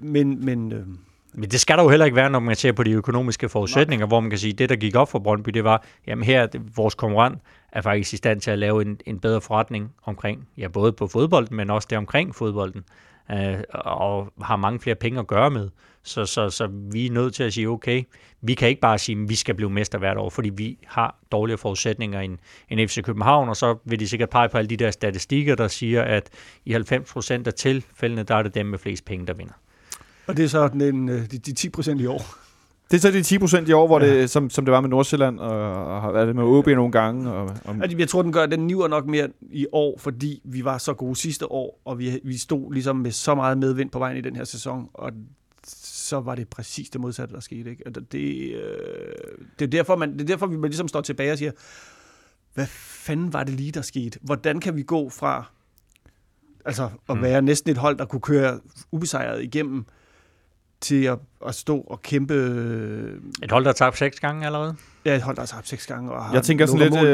men, 0.01 0.45
men 0.45 0.71
øh, 0.71 0.79
Men 1.33 1.49
det 1.49 1.59
skal 1.59 1.77
der 1.77 1.83
jo 1.83 1.89
heller 1.89 2.05
ikke 2.05 2.15
være, 2.15 2.29
når 2.29 2.39
man 2.39 2.55
ser 2.55 2.71
på 2.71 2.83
de 2.83 2.91
økonomiske 2.91 3.49
forudsætninger, 3.49 4.05
hvor 4.05 4.19
man 4.19 4.29
kan 4.29 4.39
sige, 4.39 4.53
at 4.53 4.59
det, 4.59 4.69
der 4.69 4.75
gik 4.75 4.95
op 4.95 5.11
for 5.11 5.19
Brøndby, 5.19 5.49
det 5.49 5.63
var, 5.63 5.83
jamen 6.07 6.23
her, 6.23 6.47
vores 6.75 6.95
konkurrent 6.95 7.37
er 7.71 7.81
faktisk 7.81 8.13
i 8.13 8.17
stand 8.17 8.41
til 8.41 8.51
at 8.51 8.59
lave 8.59 8.81
en, 8.81 8.97
en 9.05 9.19
bedre 9.19 9.41
forretning 9.41 9.91
omkring, 10.05 10.47
ja, 10.57 10.67
både 10.67 10.91
på 10.91 11.07
fodbolden, 11.07 11.57
men 11.57 11.69
også 11.69 11.87
det 11.89 11.97
omkring 11.97 12.35
fodbolden, 12.35 12.83
øh, 13.31 13.63
og 13.69 14.33
har 14.41 14.55
mange 14.55 14.79
flere 14.79 14.95
penge 14.95 15.19
at 15.19 15.27
gøre 15.27 15.51
med. 15.51 15.69
Så, 16.03 16.25
så, 16.25 16.49
så 16.49 16.67
vi 16.91 17.05
er 17.05 17.11
nødt 17.11 17.33
til 17.33 17.43
at 17.43 17.53
sige, 17.53 17.69
okay, 17.69 18.03
vi 18.41 18.53
kan 18.53 18.67
ikke 18.69 18.81
bare 18.81 18.97
sige, 18.97 19.21
at 19.21 19.29
vi 19.29 19.35
skal 19.35 19.55
blive 19.55 19.69
mester 19.69 19.97
hvert 19.97 20.17
år, 20.17 20.29
fordi 20.29 20.49
vi 20.49 20.77
har 20.85 21.19
dårligere 21.31 21.57
forudsætninger 21.57 22.19
end, 22.19 22.37
end 22.69 22.87
FC 22.87 23.03
København, 23.03 23.49
og 23.49 23.55
så 23.55 23.77
vil 23.85 23.99
de 23.99 24.07
sikkert 24.07 24.29
pege 24.29 24.49
på 24.49 24.57
alle 24.57 24.67
de 24.67 24.77
der 24.77 24.91
statistikker, 24.91 25.55
der 25.55 25.67
siger, 25.67 26.03
at 26.03 26.29
i 26.65 26.75
90% 26.75 27.33
af 27.45 27.53
tilfældene, 27.53 28.23
der 28.23 28.35
er 28.35 28.43
det 28.43 28.55
dem 28.55 28.65
med 28.65 28.79
flest 28.79 29.05
penge, 29.05 29.27
der 29.27 29.33
vinder. 29.33 29.53
og 30.27 30.37
det 30.37 30.45
er 30.45 30.49
så 30.49 30.67
den, 30.67 31.09
øh, 31.09 31.31
de, 31.31 31.37
de 31.37 31.53
10 31.53 31.69
procent 31.69 32.01
i 32.01 32.05
år. 32.05 32.48
Det 32.91 32.97
er 32.97 33.01
så 33.01 33.11
de 33.11 33.23
10 33.23 33.37
procent 33.39 33.69
i 33.69 33.71
år, 33.73 33.87
hvor 33.87 33.99
det, 33.99 34.29
som, 34.29 34.49
som 34.49 34.65
det 34.65 34.71
var 34.71 34.81
med 34.81 34.89
Nordsjælland, 34.89 35.39
og, 35.39 35.85
og 35.85 36.01
har 36.01 36.11
været 36.11 36.27
det 36.27 36.35
med 36.35 36.43
OB 36.43 36.67
nogle 36.67 36.91
gange. 36.91 37.31
Og, 37.31 37.43
og, 37.65 37.75
Altså, 37.81 37.97
jeg 37.97 38.09
tror, 38.09 38.21
den 38.21 38.31
gør, 38.33 38.45
den 38.45 38.59
niver 38.67 38.87
nok 38.87 39.05
mere 39.05 39.27
i 39.41 39.65
år, 39.71 39.97
fordi 39.97 40.41
vi 40.43 40.65
var 40.65 40.77
så 40.77 40.93
gode 40.93 41.15
sidste 41.15 41.51
år, 41.51 41.81
og 41.85 41.99
vi, 41.99 42.19
vi 42.23 42.37
stod 42.37 42.73
ligesom 42.73 42.95
med 42.95 43.11
så 43.11 43.35
meget 43.35 43.57
medvind 43.57 43.89
på 43.89 43.99
vejen 43.99 44.17
i 44.17 44.21
den 44.21 44.35
her 44.35 44.43
sæson, 44.43 44.89
og 44.93 45.11
så 45.67 46.19
var 46.19 46.35
det 46.35 46.47
præcis 46.47 46.89
det 46.89 47.01
modsatte, 47.01 47.33
der 47.33 47.39
skete. 47.39 47.69
Ikke? 47.69 47.83
Altså, 47.85 48.01
det, 48.01 48.53
øh, 48.55 48.61
det, 49.59 49.65
er 49.65 49.69
derfor, 49.69 49.95
man, 49.95 50.13
det 50.13 50.21
er 50.21 50.25
derfor, 50.25 50.45
vi 50.47 50.67
ligesom 50.67 50.87
står 50.87 51.01
tilbage 51.01 51.31
og 51.31 51.37
siger, 51.37 51.51
hvad 52.53 52.67
fanden 52.69 53.33
var 53.33 53.43
det 53.43 53.53
lige, 53.53 53.71
der 53.71 53.81
skete? 53.81 54.19
Hvordan 54.21 54.59
kan 54.59 54.75
vi 54.75 54.83
gå 54.83 55.09
fra 55.09 55.45
altså, 56.65 56.89
at 57.09 57.15
Mm. 57.15 57.21
være 57.21 57.41
næsten 57.41 57.71
et 57.71 57.77
hold, 57.77 57.97
der 57.97 58.05
kunne 58.05 58.21
køre 58.21 58.59
ubesejret 58.91 59.43
igennem, 59.43 59.85
til 60.81 61.03
at, 61.03 61.17
at 61.47 61.55
stå 61.55 61.77
og 61.79 62.01
kæmpe... 62.01 62.33
øh, 62.33 63.11
Et 63.43 63.51
hold, 63.51 63.63
der 63.63 63.69
har 63.69 63.73
tabt 63.73 63.97
seks 63.97 64.19
gange 64.19 64.45
allerede. 64.45 64.75
Ja, 65.05 65.15
et 65.15 65.21
hold, 65.21 65.35
der 65.35 65.41
har 65.41 65.47
tabt 65.47 65.67
seks 65.67 65.85
gange. 65.87 66.11
Og 66.11 66.23
har 66.23 66.33
Jeg 66.33 66.43
tænker, 66.43 66.65
sådan 66.65 66.79
lidt, 66.79 66.93
ikke? 66.95 67.07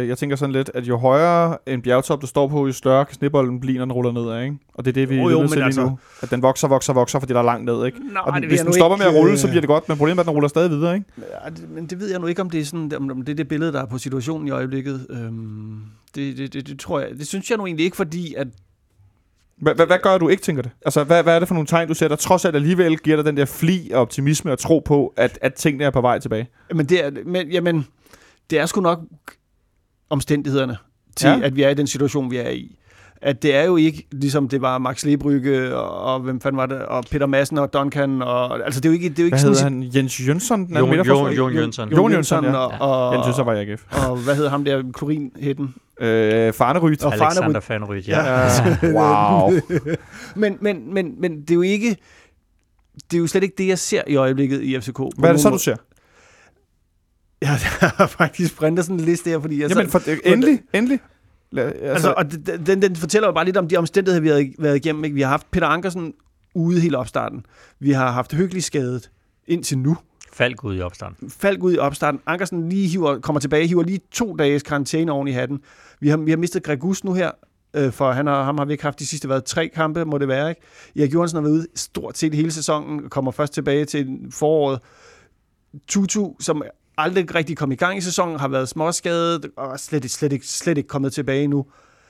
øh, 0.00 0.08
jeg 0.08 0.18
tænker 0.18 0.36
sådan 0.36 0.52
lidt, 0.52 0.70
at 0.74 0.84
jo 0.84 0.96
højere 0.96 1.58
en 1.66 1.82
bjergtop, 1.82 2.22
du 2.22 2.26
står 2.26 2.48
på, 2.48 2.66
jo 2.66 2.72
større 2.72 3.04
kan 3.04 3.14
snebolden 3.14 3.60
blive, 3.60 3.78
når 3.78 3.84
den 3.84 3.92
ruller 3.92 4.12
ned, 4.12 4.42
ikke? 4.44 4.56
Og 4.74 4.84
det 4.84 4.90
er 4.90 4.94
det, 4.94 5.08
vi 5.10 5.16
Jo, 5.16 5.24
er 5.26 5.30
jo, 5.30 5.38
nødt 5.40 5.50
til 5.52 5.60
altså- 5.62 5.82
nu. 5.84 5.98
At 6.22 6.30
den 6.30 6.42
vokser, 6.42 6.68
vokser, 6.68 6.92
vokser, 6.92 7.18
fordi 7.18 7.32
der 7.32 7.38
er 7.38 7.42
langt 7.44 7.64
ned, 7.64 7.86
ikke? 7.86 7.98
Nej, 8.12 8.22
Og 8.26 8.32
den, 8.40 8.48
hvis 8.48 8.60
den 8.60 8.72
stopper 8.72 8.96
med 8.96 9.04
at 9.06 9.10
ikke, 9.10 9.18
rulle, 9.20 9.32
øh, 9.32 9.38
så 9.38 9.46
bliver 9.48 9.60
det 9.60 9.68
godt, 9.68 9.88
men 9.88 9.98
problemet 9.98 10.18
er, 10.18 10.20
at 10.22 10.26
den 10.26 10.34
ruller 10.34 10.48
stadig 10.48 10.70
videre, 10.70 10.94
ikke? 10.94 11.06
Ja, 11.44 11.50
det- 11.50 11.70
men 11.70 11.86
det 11.86 12.00
ved 12.00 12.10
jeg 12.10 12.20
nu 12.20 12.26
ikke, 12.26 12.40
om 12.42 12.50
det 12.50 12.60
er, 12.60 12.64
sådan, 12.64 12.92
om, 12.96 13.10
om 13.10 13.22
det, 13.22 13.32
er 13.32 13.36
det 13.36 13.48
billede, 13.48 13.72
der 13.72 13.82
er 13.82 13.86
på 13.86 13.98
situationen 13.98 14.48
i 14.48 14.50
øjeblikket. 14.50 15.06
Øhm, 15.10 15.80
det, 16.14 16.36
det, 16.38 16.52
det, 16.52 16.66
det, 16.68 16.78
tror 16.80 17.00
jeg, 17.00 17.08
det 17.18 17.26
synes 17.26 17.50
jeg 17.50 17.58
nu 17.58 17.66
egentlig 17.66 17.84
ikke, 17.84 17.96
fordi 17.96 18.34
at 18.34 18.46
Hvad, 19.60 20.02
gør 20.02 20.18
du 20.18 20.28
ikke 20.28 20.42
tænker 20.42 20.62
det? 20.62 20.70
Altså, 20.84 21.04
hvad, 21.04 21.22
hvad 21.22 21.34
er 21.34 21.38
det 21.38 21.48
for 21.48 21.54
nogle 21.54 21.66
tegn, 21.66 21.88
du 21.88 21.94
ser, 21.94 22.08
der 22.08 22.16
trods 22.16 22.44
alt 22.44 22.56
alligevel 22.56 22.98
giver 22.98 23.16
dig 23.16 23.24
den 23.24 23.36
der 23.36 23.44
fli 23.44 23.90
af 23.90 24.00
optimisme 24.00 24.52
og 24.52 24.58
tro 24.58 24.78
på, 24.78 25.14
at, 25.16 25.38
at 25.42 25.54
tingene 25.54 25.84
er 25.84 25.90
på 25.90 26.00
vej 26.00 26.18
tilbage? 26.18 26.48
men 26.74 26.86
det 26.86 27.04
er, 27.04 27.10
men, 27.24 27.48
jamen, 27.50 27.86
det 28.50 28.58
er 28.58 28.66
sgu 28.66 28.80
nok 28.80 29.00
omstændighederne 30.10 30.76
til, 31.16 31.28
ja. 31.28 31.40
at 31.42 31.56
vi 31.56 31.62
er 31.62 31.68
i 31.68 31.74
den 31.74 31.86
situation, 31.86 32.30
vi 32.30 32.36
er 32.36 32.50
i. 32.50 32.77
At 33.22 33.42
det 33.42 33.54
er 33.54 33.62
jo 33.64 33.76
ikke, 33.76 34.06
ligesom 34.12 34.48
det 34.48 34.62
var 34.62 34.78
Max 34.78 35.04
Lebrygge, 35.04 35.76
og, 35.76 36.14
og 36.14 36.20
hvem 36.20 36.40
fanden 36.40 36.56
var 36.56 36.66
det, 36.66 36.78
og 36.78 37.04
Peter 37.10 37.26
Madsen 37.26 37.58
og 37.58 37.72
Duncan, 37.72 38.22
og, 38.22 38.64
altså 38.64 38.80
det 38.80 38.88
er 38.88 38.90
jo 38.90 38.94
ikke, 38.94 39.08
det 39.08 39.18
er 39.18 39.22
jo 39.22 39.26
ikke 39.26 39.34
Hvad 39.44 39.54
sådan... 39.54 39.82
hedder 39.82 39.90
han? 39.92 40.02
Jens 40.02 40.28
Jønsson? 40.28 40.66
Den 40.66 40.76
Jon-? 40.76 41.06
Jon- 41.06 41.32
Jon 41.32 41.54
Jønsson. 41.54 41.92
Jon 41.92 42.12
Jønsson, 42.12 42.44
ja. 42.44 42.56
og, 42.56 43.08
og, 43.08 43.14
Jens 43.14 43.26
Jønsson 43.26 43.46
var 43.46 43.54
i 43.54 43.70
AGF. 43.70 43.82
og, 43.90 44.16
hvad 44.16 44.34
hedder 44.34 44.50
ham 44.50 44.64
der, 44.64 44.82
Klorin-hætten? 44.92 45.74
Øh, 46.00 46.52
Farneryt. 46.52 47.04
Og 47.04 47.12
Alexander 47.12 47.60
Farnerud. 47.60 48.02
Fanryt, 48.02 48.08
ja. 48.08 48.34
Ja. 48.34 48.48
Wow. 48.98 49.50
Men, 50.36 50.58
men, 50.60 50.94
men, 50.94 51.20
men 51.20 51.40
det 51.40 51.50
er 51.50 51.54
jo 51.54 51.62
ikke, 51.62 51.96
det 53.10 53.16
er 53.16 53.20
jo 53.20 53.26
slet 53.26 53.42
ikke 53.42 53.54
det, 53.58 53.68
jeg 53.68 53.78
ser 53.78 54.02
i 54.06 54.16
øjeblikket 54.16 54.62
i 54.62 54.80
FCK. 54.80 54.98
Hvad 55.18 55.28
er 55.28 55.32
det 55.32 55.42
så, 55.42 55.50
du 55.50 55.58
ser? 55.58 55.76
Ja, 57.42 57.48
jeg 57.80 57.90
har 57.96 58.06
faktisk 58.06 58.56
printet 58.56 58.84
sådan 58.84 59.00
en 59.00 59.04
liste 59.04 59.30
her, 59.30 59.40
fordi 59.40 59.62
jeg 59.62 59.70
Jamen, 59.70 59.88
for, 59.88 60.02
øh, 60.10 60.18
endelig, 60.24 60.60
endelig. 60.74 61.00
La, 61.50 61.62
altså, 61.62 61.84
Altså, 61.84 62.14
og 62.16 62.32
den, 62.66 62.82
den, 62.82 62.96
fortæller 62.96 63.28
jo 63.28 63.32
bare 63.32 63.44
lidt 63.44 63.56
om 63.56 63.68
de 63.68 63.76
omstændigheder, 63.76 64.20
vi 64.20 64.28
har 64.28 64.48
været 64.58 64.76
igennem. 64.76 65.04
Ikke? 65.04 65.14
Vi 65.14 65.20
har 65.20 65.28
haft 65.28 65.50
Peter 65.50 65.66
Ankersen 65.66 66.14
ude 66.54 66.80
hele 66.80 66.98
opstarten. 66.98 67.46
Vi 67.80 67.92
har 67.92 68.10
haft 68.10 68.32
Hyggelig 68.32 68.64
skadet 68.64 69.10
indtil 69.46 69.78
nu. 69.78 69.96
Falk 70.32 70.64
ud 70.64 70.76
i 70.76 70.80
opstand. 70.80 71.14
Falk 71.30 71.62
ud 71.62 71.74
i 71.74 71.78
opstarten. 71.78 72.20
Ankersen 72.26 72.68
lige 72.68 72.88
hiver, 72.88 73.20
kommer 73.20 73.40
tilbage, 73.40 73.66
hiver 73.66 73.82
lige 73.82 74.00
to 74.10 74.36
dages 74.36 74.62
karantæne 74.62 75.12
oven 75.12 75.28
i 75.28 75.30
hatten. 75.30 75.60
Vi 76.00 76.08
har, 76.08 76.16
vi 76.16 76.30
har 76.30 76.38
mistet 76.38 76.62
Gregus 76.62 77.04
nu 77.04 77.12
her 77.12 77.30
øh, 77.74 77.92
for 77.92 78.12
han 78.12 78.26
har, 78.26 78.44
ham 78.44 78.58
har 78.58 78.64
vi 78.64 78.72
ikke 78.72 78.84
haft 78.84 78.98
de 78.98 79.06
sidste 79.06 79.28
været 79.28 79.44
tre 79.44 79.68
kampe, 79.68 80.04
må 80.04 80.18
det 80.18 80.28
være. 80.28 80.48
Ikke? 80.48 80.60
Erik 80.96 81.14
Johansen 81.14 81.36
har 81.36 81.42
været 81.42 81.52
ude 81.52 81.66
stort 81.74 82.18
set 82.18 82.34
hele 82.34 82.50
sæsonen, 82.50 83.08
kommer 83.08 83.30
først 83.30 83.52
tilbage 83.52 83.84
til 83.84 84.18
foråret. 84.30 84.80
Tutu, 85.88 86.32
som 86.40 86.62
aldrig 86.98 87.34
rigtig 87.34 87.56
kom 87.56 87.72
i 87.72 87.74
gang 87.74 87.98
i 87.98 88.00
sæsonen, 88.00 88.40
har 88.40 88.48
været 88.48 88.68
småskadet 88.68 89.50
og 89.56 89.80
slet, 89.80 90.10
slet, 90.10 90.32
ikke, 90.32 90.46
slet 90.46 90.78
ikke 90.78 90.88
kommet 90.88 91.12
tilbage 91.12 91.46
nu. 91.48 91.66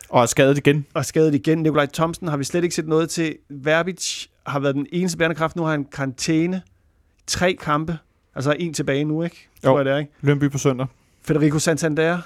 Og 0.08 0.22
er 0.22 0.26
skadet 0.26 0.58
igen. 0.58 0.86
Og 0.94 1.04
skadet 1.04 1.34
igen. 1.34 1.58
Nikolaj 1.58 1.86
Thomsen 1.86 2.28
har 2.28 2.36
vi 2.36 2.44
slet 2.44 2.64
ikke 2.64 2.74
set 2.74 2.88
noget 2.88 3.10
til. 3.10 3.36
Verbic 3.50 4.26
har 4.46 4.58
været 4.58 4.74
den 4.74 4.86
eneste 4.92 5.18
bærende 5.18 5.36
kraft. 5.36 5.56
Nu 5.56 5.62
har 5.62 5.70
han 5.70 5.84
karantæne. 5.84 6.62
Tre 7.26 7.54
kampe. 7.60 7.98
Altså 8.34 8.56
en 8.58 8.74
tilbage 8.74 9.04
nu, 9.04 9.22
ikke? 9.22 9.48
Tror 9.64 9.70
Jo. 9.70 9.76
jeg, 9.76 9.84
det 9.84 9.92
er, 9.92 9.98
ikke? 9.98 10.12
Lønby 10.20 10.50
på 10.50 10.58
søndag. 10.58 10.86
Federico 11.22 11.58
Santander 11.58 12.18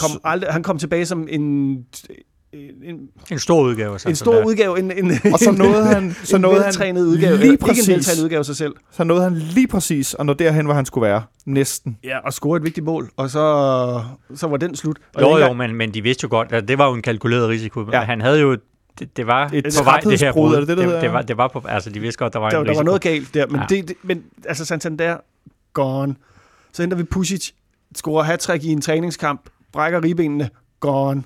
kom 0.00 0.10
aldrig, 0.24 0.52
han 0.52 0.62
kom 0.62 0.78
tilbage 0.78 1.06
som 1.06 1.26
en, 1.30 1.86
en, 2.52 3.08
En 3.30 3.38
stor 3.38 3.62
udgave. 3.62 3.98
en 4.08 4.16
stor 4.16 4.44
udgave. 4.46 4.78
En, 4.78 4.90
en, 4.90 5.10
Og 5.32 5.38
så 5.38 5.50
nåede 5.52 5.84
han, 5.86 6.16
så 6.24 6.36
en 6.36 6.42
nåede 6.42 6.62
han 6.78 6.96
udgave. 6.96 7.36
lige 7.36 7.52
Ikke 7.52 7.52
en 7.52 7.68
præcis, 7.68 8.22
udgave 8.22 8.44
sig 8.44 8.56
selv. 8.56 8.74
så 8.90 9.04
nåede 9.04 9.22
han 9.22 9.34
lige 9.34 9.68
præcis 9.68 10.16
at 10.18 10.26
nå 10.26 10.32
derhen, 10.32 10.64
hvor 10.64 10.74
han 10.74 10.86
skulle 10.86 11.06
være. 11.08 11.22
Næsten. 11.46 11.98
Ja, 12.04 12.18
og 12.18 12.32
score 12.32 12.56
et 12.56 12.62
vigtigt 12.64 12.84
mål. 12.84 13.10
Og 13.16 13.30
så, 13.30 14.02
så 14.34 14.46
var 14.46 14.56
den 14.56 14.74
slut. 14.76 14.98
Og 15.14 15.22
Jo, 15.22 15.36
ikke 15.36 15.48
jo, 15.48 15.52
men, 15.52 15.74
men 15.74 15.94
de 15.94 16.02
vidste 16.02 16.24
jo 16.24 16.28
godt, 16.30 16.52
at 16.52 16.68
det 16.68 16.78
var 16.78 16.88
jo 16.88 16.94
en 16.94 17.02
kalkuleret 17.02 17.48
risiko. 17.48 17.86
Ja. 17.92 18.00
Han 18.00 18.20
havde 18.20 18.40
jo, 18.40 18.56
det, 18.98 19.16
det 19.16 19.26
var 19.26 19.50
Et 19.52 19.74
på 19.78 19.84
vej, 19.84 20.00
det 20.00 20.20
her 20.20 20.32
brud. 20.32 20.56
det 20.56 20.68
det, 20.68 20.78
det, 20.78 21.02
det, 21.02 21.12
var, 21.12 21.22
det 21.22 21.36
var 21.36 21.48
på, 21.48 21.62
altså 21.68 21.90
de 21.90 22.00
vidste 22.00 22.18
godt, 22.18 22.32
der 22.32 22.38
var 22.38 22.50
der, 22.50 22.58
en 22.60 22.64
der 22.66 22.70
risiko. 22.70 22.78
var 22.78 22.84
noget 22.84 23.00
galt 23.02 23.34
der. 23.34 23.46
Men, 23.46 23.60
Ja. 23.60 23.66
det, 23.68 23.88
det, 23.88 23.96
men 24.02 24.22
altså 24.46 24.64
Santander, 24.64 25.16
gone. 25.72 26.14
Så 26.72 26.82
henter 26.82 26.96
vi 26.96 27.02
Pusic, 27.04 27.50
scorer 27.96 28.22
hat 28.22 28.48
i 28.62 28.68
en 28.68 28.80
træningskamp, 28.80 29.40
brækker 29.72 30.04
ribbenene, 30.04 30.50
gone. 30.80 31.22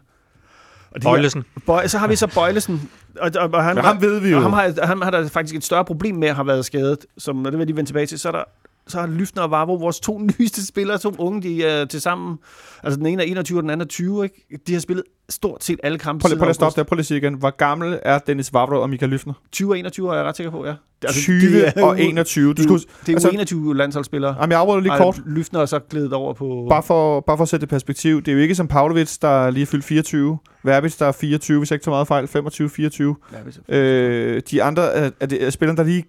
Og 0.97 1.03
de 1.03 1.07
her- 1.07 1.13
Bøjlesen. 1.13 1.45
Bøj, 1.67 1.87
så 1.87 1.99
har 1.99 2.07
vi 2.09 2.17
så 2.17 2.27
Bøjlesen. 2.35 2.91
Og, 3.21 3.31
og, 3.39 3.51
og 3.53 3.65
han, 3.65 3.75
Men 3.75 3.85
ham 3.85 4.01
ved 4.03 4.21
vi 4.21 4.29
jo. 4.31 4.37
Og 4.37 4.43
ham 4.43 4.53
har, 4.53 4.87
ham 4.87 5.03
har 5.03 5.11
der 5.11 5.29
faktisk 5.29 5.55
et 5.57 5.65
større 5.65 5.85
problem 5.85 6.15
med 6.15 6.29
at 6.29 6.35
have 6.35 6.47
været 6.47 6.65
skadet, 6.65 6.99
som, 7.19 7.39
og 7.39 7.45
det 7.45 7.53
vil 7.53 7.59
jeg 7.59 7.67
lige 7.67 7.77
vende 7.77 7.89
tilbage 7.89 8.07
til, 8.07 8.19
så 8.19 8.29
er 8.29 8.33
der 8.33 8.45
så 8.89 9.01
har 9.01 9.07
Lyftner 9.07 9.43
og 9.43 9.51
Varbo, 9.51 9.75
vores 9.75 10.01
to 10.01 10.19
nyeste 10.41 10.67
spillere, 10.67 10.99
to 10.99 11.15
unge, 11.19 11.43
de 11.43 11.65
er 11.65 11.85
til 11.85 12.01
sammen, 12.01 12.37
altså 12.83 12.99
den 12.99 13.07
ene 13.07 13.23
er 13.23 13.27
21, 13.27 13.59
og 13.59 13.63
den 13.63 13.71
anden 13.71 13.85
er 13.85 13.89
20, 13.89 14.25
ikke? 14.25 14.49
De 14.67 14.73
har 14.73 14.81
spillet 14.81 15.05
stort 15.29 15.65
set 15.65 15.81
alle 15.83 15.99
kampe 15.99 16.23
Prøv 16.23 16.29
lige, 16.29 16.39
prøv 16.39 16.45
lige 16.45 16.51
at 16.51 16.55
stoppe 16.57 16.77
der. 16.81 16.85
Prøv 16.85 16.95
lige 16.97 17.01
at 17.03 17.07
sige 17.07 17.19
igen. 17.19 17.35
Hvor 17.35 17.51
gammel 17.57 17.99
er 18.03 18.19
Dennis 18.19 18.53
Vavro 18.53 18.81
og 18.83 18.91
Michael 18.91 19.11
Lyfner? 19.13 19.33
20 19.53 19.71
og 19.73 19.79
21 19.79 20.11
er 20.11 20.15
jeg 20.17 20.25
ret 20.25 20.37
sikker 20.37 20.51
på, 20.51 20.67
ja. 20.67 20.75
Det- 21.03 21.11
20 21.11 21.41
det 21.41 21.69
er 21.77 21.85
og 21.85 21.99
jo- 21.99 22.09
21. 22.09 22.45
Du 22.47 22.53
Det, 22.53 22.59
er 22.59 22.63
skulle, 22.63 22.83
det 23.01 23.09
er 23.09 23.13
altså- 23.13 23.29
jo 23.29 23.33
21 23.35 23.77
landsholdsspillere. 23.77 24.37
jamen, 24.41 24.51
jeg 24.53 24.61
afbryder 24.61 24.81
lige 24.81 24.93
kort. 24.97 25.21
Lyftner 25.27 25.61
er 25.61 25.67
så 25.67 25.79
glædet 25.79 26.13
over 26.13 26.35
på... 26.35 26.67
Bare 26.71 26.83
for, 26.83 27.21
bare 27.21 27.37
for 27.37 27.43
at 27.43 27.49
sætte 27.49 27.61
det 27.61 27.69
perspektiv. 27.71 28.23
Det 28.23 28.29
er 28.29 28.33
jo 28.33 28.39
ikke 28.43 28.55
som 28.55 28.69
Pavlovic, 28.69 29.19
der 29.19 29.29
er 29.47 29.51
lige 29.51 29.67
fyldt 29.67 29.85
24. 29.85 30.39
Verbitz, 30.63 30.99
der 30.99 31.07
er 31.07 31.13
24, 31.13 31.59
hvis 31.59 31.71
jeg 31.71 31.75
ikke 31.77 31.85
tager 31.85 31.95
meget 31.95 32.09
fejl. 32.09 32.27
25-24. 32.27 33.15
Ja, 33.33 33.39
hvis- 33.45 33.61
Øh, 33.69 34.43
de 34.51 34.63
andre 34.63 34.93
er, 34.93 35.11
er, 35.21 35.27
det, 35.27 35.45
er 35.45 35.51
spillerne, 35.51 35.77
der 35.77 35.85
lige... 35.85 36.05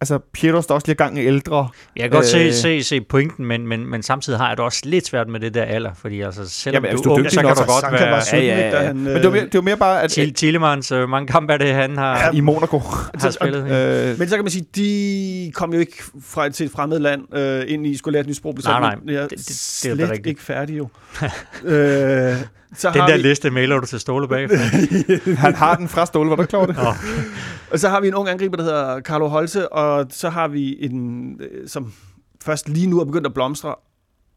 Altså, 0.00 0.18
Pietros, 0.32 0.66
der 0.66 0.74
også 0.74 0.86
lige 0.86 0.94
er 0.94 1.04
gang 1.04 1.18
i 1.18 1.26
ældre. 1.26 1.68
Jeg 1.96 2.02
kan 2.02 2.10
godt 2.10 2.24
Øh. 2.24 2.52
se, 2.52 2.52
se, 2.62 2.82
se 2.82 3.00
pointen, 3.00 3.44
men, 3.46 3.66
men, 3.66 3.86
men 3.90 4.02
samtidig 4.02 4.38
har 4.38 4.48
jeg 4.48 4.56
det 4.56 4.64
også 4.64 4.80
lidt 4.84 5.06
svært 5.06 5.28
med 5.28 5.40
det 5.40 5.54
der 5.54 5.62
alder, 5.62 5.90
fordi 5.94 6.20
altså, 6.20 6.48
selvom 6.48 6.84
Jamen, 6.84 6.94
hvis 6.96 7.00
du 7.02 7.08
du 7.08 7.10
er 7.10 7.14
ung, 7.14 7.24
dygtig 7.24 7.34
så 7.34 7.40
kan 7.40 7.50
du 7.56 7.62
godt 7.72 7.80
Sanka 7.80 7.96
være... 7.98 8.10
var 8.12 8.20
17, 8.20 8.42
ikke, 8.42 8.70
da 8.70 8.78
han, 8.86 8.96
Men 8.96 9.06
det 9.06 9.24
var, 9.24 9.30
mere, 9.30 9.44
det 9.44 9.54
var 9.54 9.60
mere 9.60 9.76
bare, 9.76 10.02
at, 10.02 10.10
Til 10.10 10.34
Tillemans, 10.34 10.92
øh, 10.92 11.08
mange 11.08 11.26
kampe 11.26 11.52
er 11.52 11.56
det, 11.58 11.74
han 11.74 11.96
har, 11.96 12.30
i 12.32 12.40
Monaco. 12.40 12.78
har 13.14 13.30
spillet. 13.30 13.64
ikke? 13.64 14.10
Øh, 14.12 14.18
Men 14.18 14.28
så 14.28 14.34
kan 14.36 14.44
man 14.44 14.50
sige, 14.50 14.66
de 14.76 15.52
kom 15.54 15.72
jo 15.72 15.78
ikke 15.80 16.02
fra 16.24 16.48
til 16.48 16.66
et 16.66 16.72
fremmed 16.72 16.98
land 16.98 17.36
øh, 17.36 17.64
ind 17.68 17.86
i, 17.86 17.96
skulle 17.96 18.12
lære 18.12 18.20
et 18.20 18.26
nyt 18.26 18.36
sprog. 18.36 18.56
Nej, 18.64 18.80
nej, 18.80 18.96
Ja, 19.14 19.22
det- 19.22 19.30
det- 19.30 19.38
det 19.38 19.50
er 19.50 19.94
slet 19.94 20.00
rigtigt. 20.10 20.26
ikke 20.26 20.42
færdig 20.42 20.78
jo. 20.78 20.88
øh, 21.64 22.36
så 22.74 22.90
Den 22.92 23.00
har 23.00 23.08
der 23.08 23.16
vi, 23.16 23.22
liste 23.22 23.50
mailer 23.50 23.80
du 23.80 23.86
til 23.86 24.00
Ståle 24.00 24.28
bagefter. 24.28 24.56
han 25.44 25.54
har 25.54 25.76
den 25.76 25.88
fra 25.88 26.06
Ståle, 26.06 26.30
var 26.30 26.36
du 26.36 26.44
klar 26.44 26.66
det? 26.66 26.76
Nå, 26.76 26.92
Og 27.70 27.78
så 27.78 27.88
har 27.88 28.00
vi 28.00 28.08
en 28.08 28.14
ung 28.14 28.28
angriber, 28.28 28.56
der 28.56 28.64
hedder 28.64 29.00
Carlo 29.00 29.28
Holte, 29.28 29.72
og 29.72 30.06
så 30.10 30.28
har 30.28 30.48
vi 30.48 30.84
en, 30.84 31.40
øh, 31.40 31.68
som 31.68 31.92
først 32.44 32.68
lige 32.68 32.86
nu 32.86 33.00
er 33.00 33.04
begyndt 33.04 33.26
at 33.26 33.34
blomstre, 33.34 33.74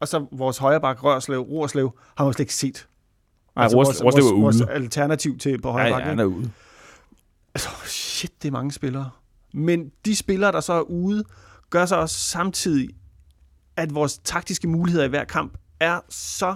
og 0.00 0.08
så 0.08 0.26
vores 0.32 0.58
højreback, 0.58 1.04
Rørslev, 1.04 1.40
Rorslev, 1.40 1.98
har 2.16 2.24
man 2.24 2.32
slet 2.34 2.40
ikke 2.44 2.54
set. 2.54 2.86
Nej, 3.56 3.62
Altså, 3.62 3.76
Roslev 3.78 4.04
var 4.04 4.10
vores, 4.10 4.32
ude. 4.32 4.40
vores 4.40 4.60
alternativ 4.60 5.38
til 5.38 5.60
på 5.60 5.68
Ja, 5.68 5.72
højre 5.72 5.96
ja, 5.96 6.04
han 6.04 6.18
er 6.18 6.24
ude. 6.24 6.50
Altså, 7.54 7.68
shit, 7.86 8.32
det 8.42 8.48
er 8.48 8.52
mange 8.52 8.72
spillere. 8.72 9.10
Men 9.54 9.90
de 10.04 10.16
spillere, 10.16 10.52
der 10.52 10.60
så 10.60 10.72
er 10.72 10.80
ude, 10.80 11.24
gør 11.70 11.86
så 11.86 11.96
også 11.96 12.18
samtidig, 12.20 12.88
at 13.76 13.94
vores 13.94 14.18
taktiske 14.18 14.68
muligheder 14.68 15.04
i 15.04 15.08
hver 15.08 15.24
kamp 15.24 15.52
er 15.80 16.00
så... 16.08 16.54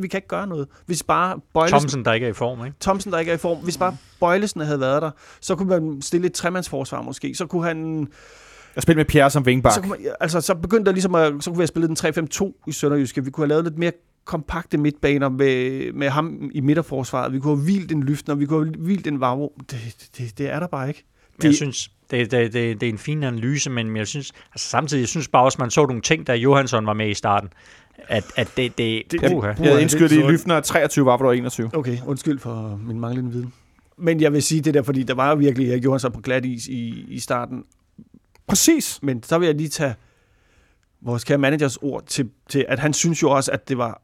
Vi 0.00 0.08
kan 0.08 0.18
ikke 0.18 0.28
gøre 0.28 0.46
noget. 0.46 0.68
Hvis 0.86 1.02
bare 1.02 1.40
Bøjlesen, 1.54 1.78
Thomsen, 1.78 2.04
der 2.04 2.12
ikke 2.12 2.26
er 2.26 2.30
i 2.30 2.32
form, 2.32 2.64
ikke? 2.64 2.76
Thomsen, 2.80 3.12
der 3.12 3.18
ikke 3.18 3.30
er 3.30 3.34
i 3.34 3.38
form, 3.38 3.58
hvis 3.58 3.78
bare 3.78 3.96
Bøjlesen 4.20 4.60
havde 4.60 4.80
været 4.80 5.02
der, 5.02 5.10
så 5.40 5.54
kunne 5.56 5.68
man 5.68 6.02
stille 6.02 6.26
et 6.26 6.32
tremandsforsvar 6.32 7.02
måske. 7.02 7.34
Så 7.34 7.46
kunne 7.46 7.64
han... 7.64 8.08
Jeg 8.74 8.82
spiller 8.82 8.98
med 8.98 9.04
Pierre 9.04 9.30
som 9.30 9.46
vingbak. 9.46 9.72
Så, 9.72 9.80
kunne 9.80 9.90
man, 9.90 9.98
altså, 10.20 10.40
så 10.40 10.54
begyndte 10.54 10.84
der 10.84 10.92
ligesom 10.92 11.14
at, 11.14 11.32
så 11.40 11.50
kunne 11.50 11.56
vi 11.58 11.60
have 11.60 11.66
spillet 11.66 12.02
den 12.02 12.26
3-5-2 12.34 12.62
i 12.66 12.72
Sønderjyske. 12.72 13.24
Vi 13.24 13.30
kunne 13.30 13.42
have 13.42 13.48
lavet 13.48 13.64
lidt 13.64 13.78
mere 13.78 13.92
kompakte 14.24 14.78
midtbaner 14.78 15.28
med, 15.28 15.92
med 15.92 16.08
ham 16.08 16.50
i 16.54 16.60
midterforsvaret. 16.60 17.32
Vi 17.32 17.38
kunne 17.40 17.56
have 17.56 17.64
hvilt 17.64 17.92
en 17.92 18.02
Lyftner, 18.02 18.34
vi 18.34 18.46
kunne 18.46 18.66
have 18.66 18.84
hvilt 18.84 19.06
en 19.06 19.20
Vavro. 19.20 19.52
Det, 19.70 20.08
det, 20.18 20.38
det 20.38 20.50
er 20.50 20.60
der 20.60 20.66
bare 20.66 20.88
ikke. 20.88 21.04
Men 21.38 21.42
jeg 21.44 21.48
Det- 21.48 21.56
synes, 21.56 21.90
det, 22.10 22.30
det, 22.30 22.52
det, 22.52 22.80
det 22.80 22.86
er 22.86 22.90
en 22.92 22.98
fin 22.98 23.22
analyse, 23.22 23.70
men 23.70 23.96
jeg 23.96 24.06
synes, 24.06 24.32
altså 24.52 24.68
samtidig, 24.68 25.00
jeg 25.00 25.08
synes 25.08 25.28
bare 25.28 25.44
også, 25.44 25.56
man 25.60 25.70
så 25.70 25.86
nogle 25.86 26.02
ting, 26.02 26.26
da 26.26 26.34
Johansson 26.34 26.86
var 26.86 26.92
med 26.92 27.08
i 27.10 27.14
starten, 27.14 27.48
at, 28.08 28.24
at 28.36 28.48
det, 28.56 28.78
det, 28.78 29.02
Det- 29.10 29.32
uha. 29.32 29.46
Jeg 29.48 29.56
havde 29.68 29.82
indskydt 29.82 30.12
i 30.12 30.16
Lyfner 30.16 30.60
23, 30.60 31.06
var 31.06 31.16
der 31.16 31.32
21. 31.32 31.70
Okay, 31.72 31.98
undskyld 32.06 32.38
for 32.38 32.80
min 32.86 33.00
manglende 33.00 33.30
viden. 33.32 33.52
Men 33.98 34.20
jeg 34.20 34.32
vil 34.32 34.42
sige 34.42 34.60
det 34.60 34.74
der, 34.74 34.82
fordi 34.82 35.02
der 35.02 35.14
var 35.14 35.30
jo 35.30 35.34
virkelig 35.36 35.70
Erik 35.70 35.84
Johansson 35.84 36.12
på 36.12 36.20
glat 36.20 36.44
is 36.44 36.66
i, 36.66 37.04
i 37.08 37.18
starten. 37.18 37.62
Præcis. 38.46 38.98
Men 39.02 39.22
så 39.22 39.38
vil 39.38 39.46
jeg 39.46 39.54
lige 39.54 39.68
tage 39.68 39.94
vores 41.02 41.24
kære 41.24 41.38
managers 41.38 41.76
ord 41.76 42.02
til, 42.06 42.30
til 42.48 42.64
at 42.68 42.78
han 42.78 42.92
synes 42.92 43.22
jo 43.22 43.30
også, 43.30 43.50
at 43.52 43.68
det 43.68 43.78
var 43.78 44.02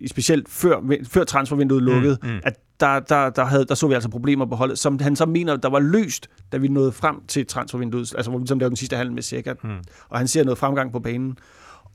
i- 0.00 0.08
specielt 0.08 0.48
før, 0.48 0.80
før 1.08 1.24
transfervinduet 1.24 1.82
lukkede, 1.82 2.18
Mm, 2.22 2.28
mm. 2.28 2.40
at 2.44 2.58
der, 2.80 3.00
der, 3.00 3.30
der, 3.30 3.44
havde, 3.44 3.64
der 3.64 3.74
så 3.74 3.86
vi 3.88 3.94
altså 3.94 4.08
problemer 4.08 4.46
på 4.46 4.56
holdet, 4.56 4.78
som 4.78 4.98
han 5.00 5.16
så 5.16 5.26
mener, 5.26 5.56
der 5.56 5.68
var 5.68 5.78
løst, 5.80 6.28
da 6.52 6.56
vi 6.56 6.68
nåede 6.68 6.92
frem 6.92 7.16
til 7.28 7.46
transfervinduet, 7.46 8.14
altså 8.16 8.30
hvor 8.30 8.38
vi 8.38 8.42
ligesom 8.42 8.58
lavede 8.58 8.70
den 8.70 8.76
sidste 8.76 8.96
handel 8.96 9.14
med 9.14 9.22
Sikkert, 9.22 9.64
Mm. 9.64 9.70
og 10.08 10.18
han 10.18 10.28
ser 10.28 10.44
noget 10.44 10.58
fremgang 10.58 10.92
på 10.92 11.00
banen. 11.00 11.38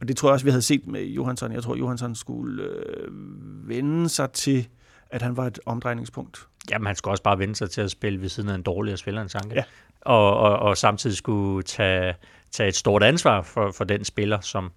Og 0.02 0.08
det 0.08 0.18
tror 0.18 0.30
jeg 0.30 0.34
også, 0.34 0.46
vi 0.46 0.52
havde 0.52 0.62
set 0.62 0.88
med 0.88 1.04
Johansson. 1.06 1.52
Jeg 1.52 1.64
tror, 1.64 1.76
Johansson 1.76 2.16
skulle 2.16 2.64
øh, 2.64 3.08
vende 3.70 4.10
sig 4.10 4.32
til, 4.32 4.68
at 5.10 5.22
han 5.22 5.38
var 5.38 5.46
et 5.48 5.60
omdrejningspunkt. 5.66 6.48
Jamen, 6.72 6.86
han 6.88 6.96
skulle 6.96 7.14
også 7.14 7.24
bare 7.24 7.40
vende 7.40 7.56
sig 7.56 7.70
til 7.70 7.82
at 7.82 7.92
spille 7.92 8.22
ved 8.22 8.30
siden 8.30 8.50
af 8.50 8.56
en 8.56 8.62
dårligere 8.62 8.98
spiller 8.98 9.22
end 9.22 9.30
Sanke. 9.30 9.56
Ja. 9.56 9.64
Og, 10.02 10.38
og, 10.38 10.60
og 10.60 10.78
samtidig 10.78 11.18
skulle 11.18 11.64
tage, 11.64 12.14
tage 12.52 12.70
et 12.70 12.76
stort 12.76 13.04
ansvar 13.04 13.42
for, 13.42 13.72
for 13.72 13.84
den 13.84 14.04
spiller, 14.06 14.40
som 14.42 14.72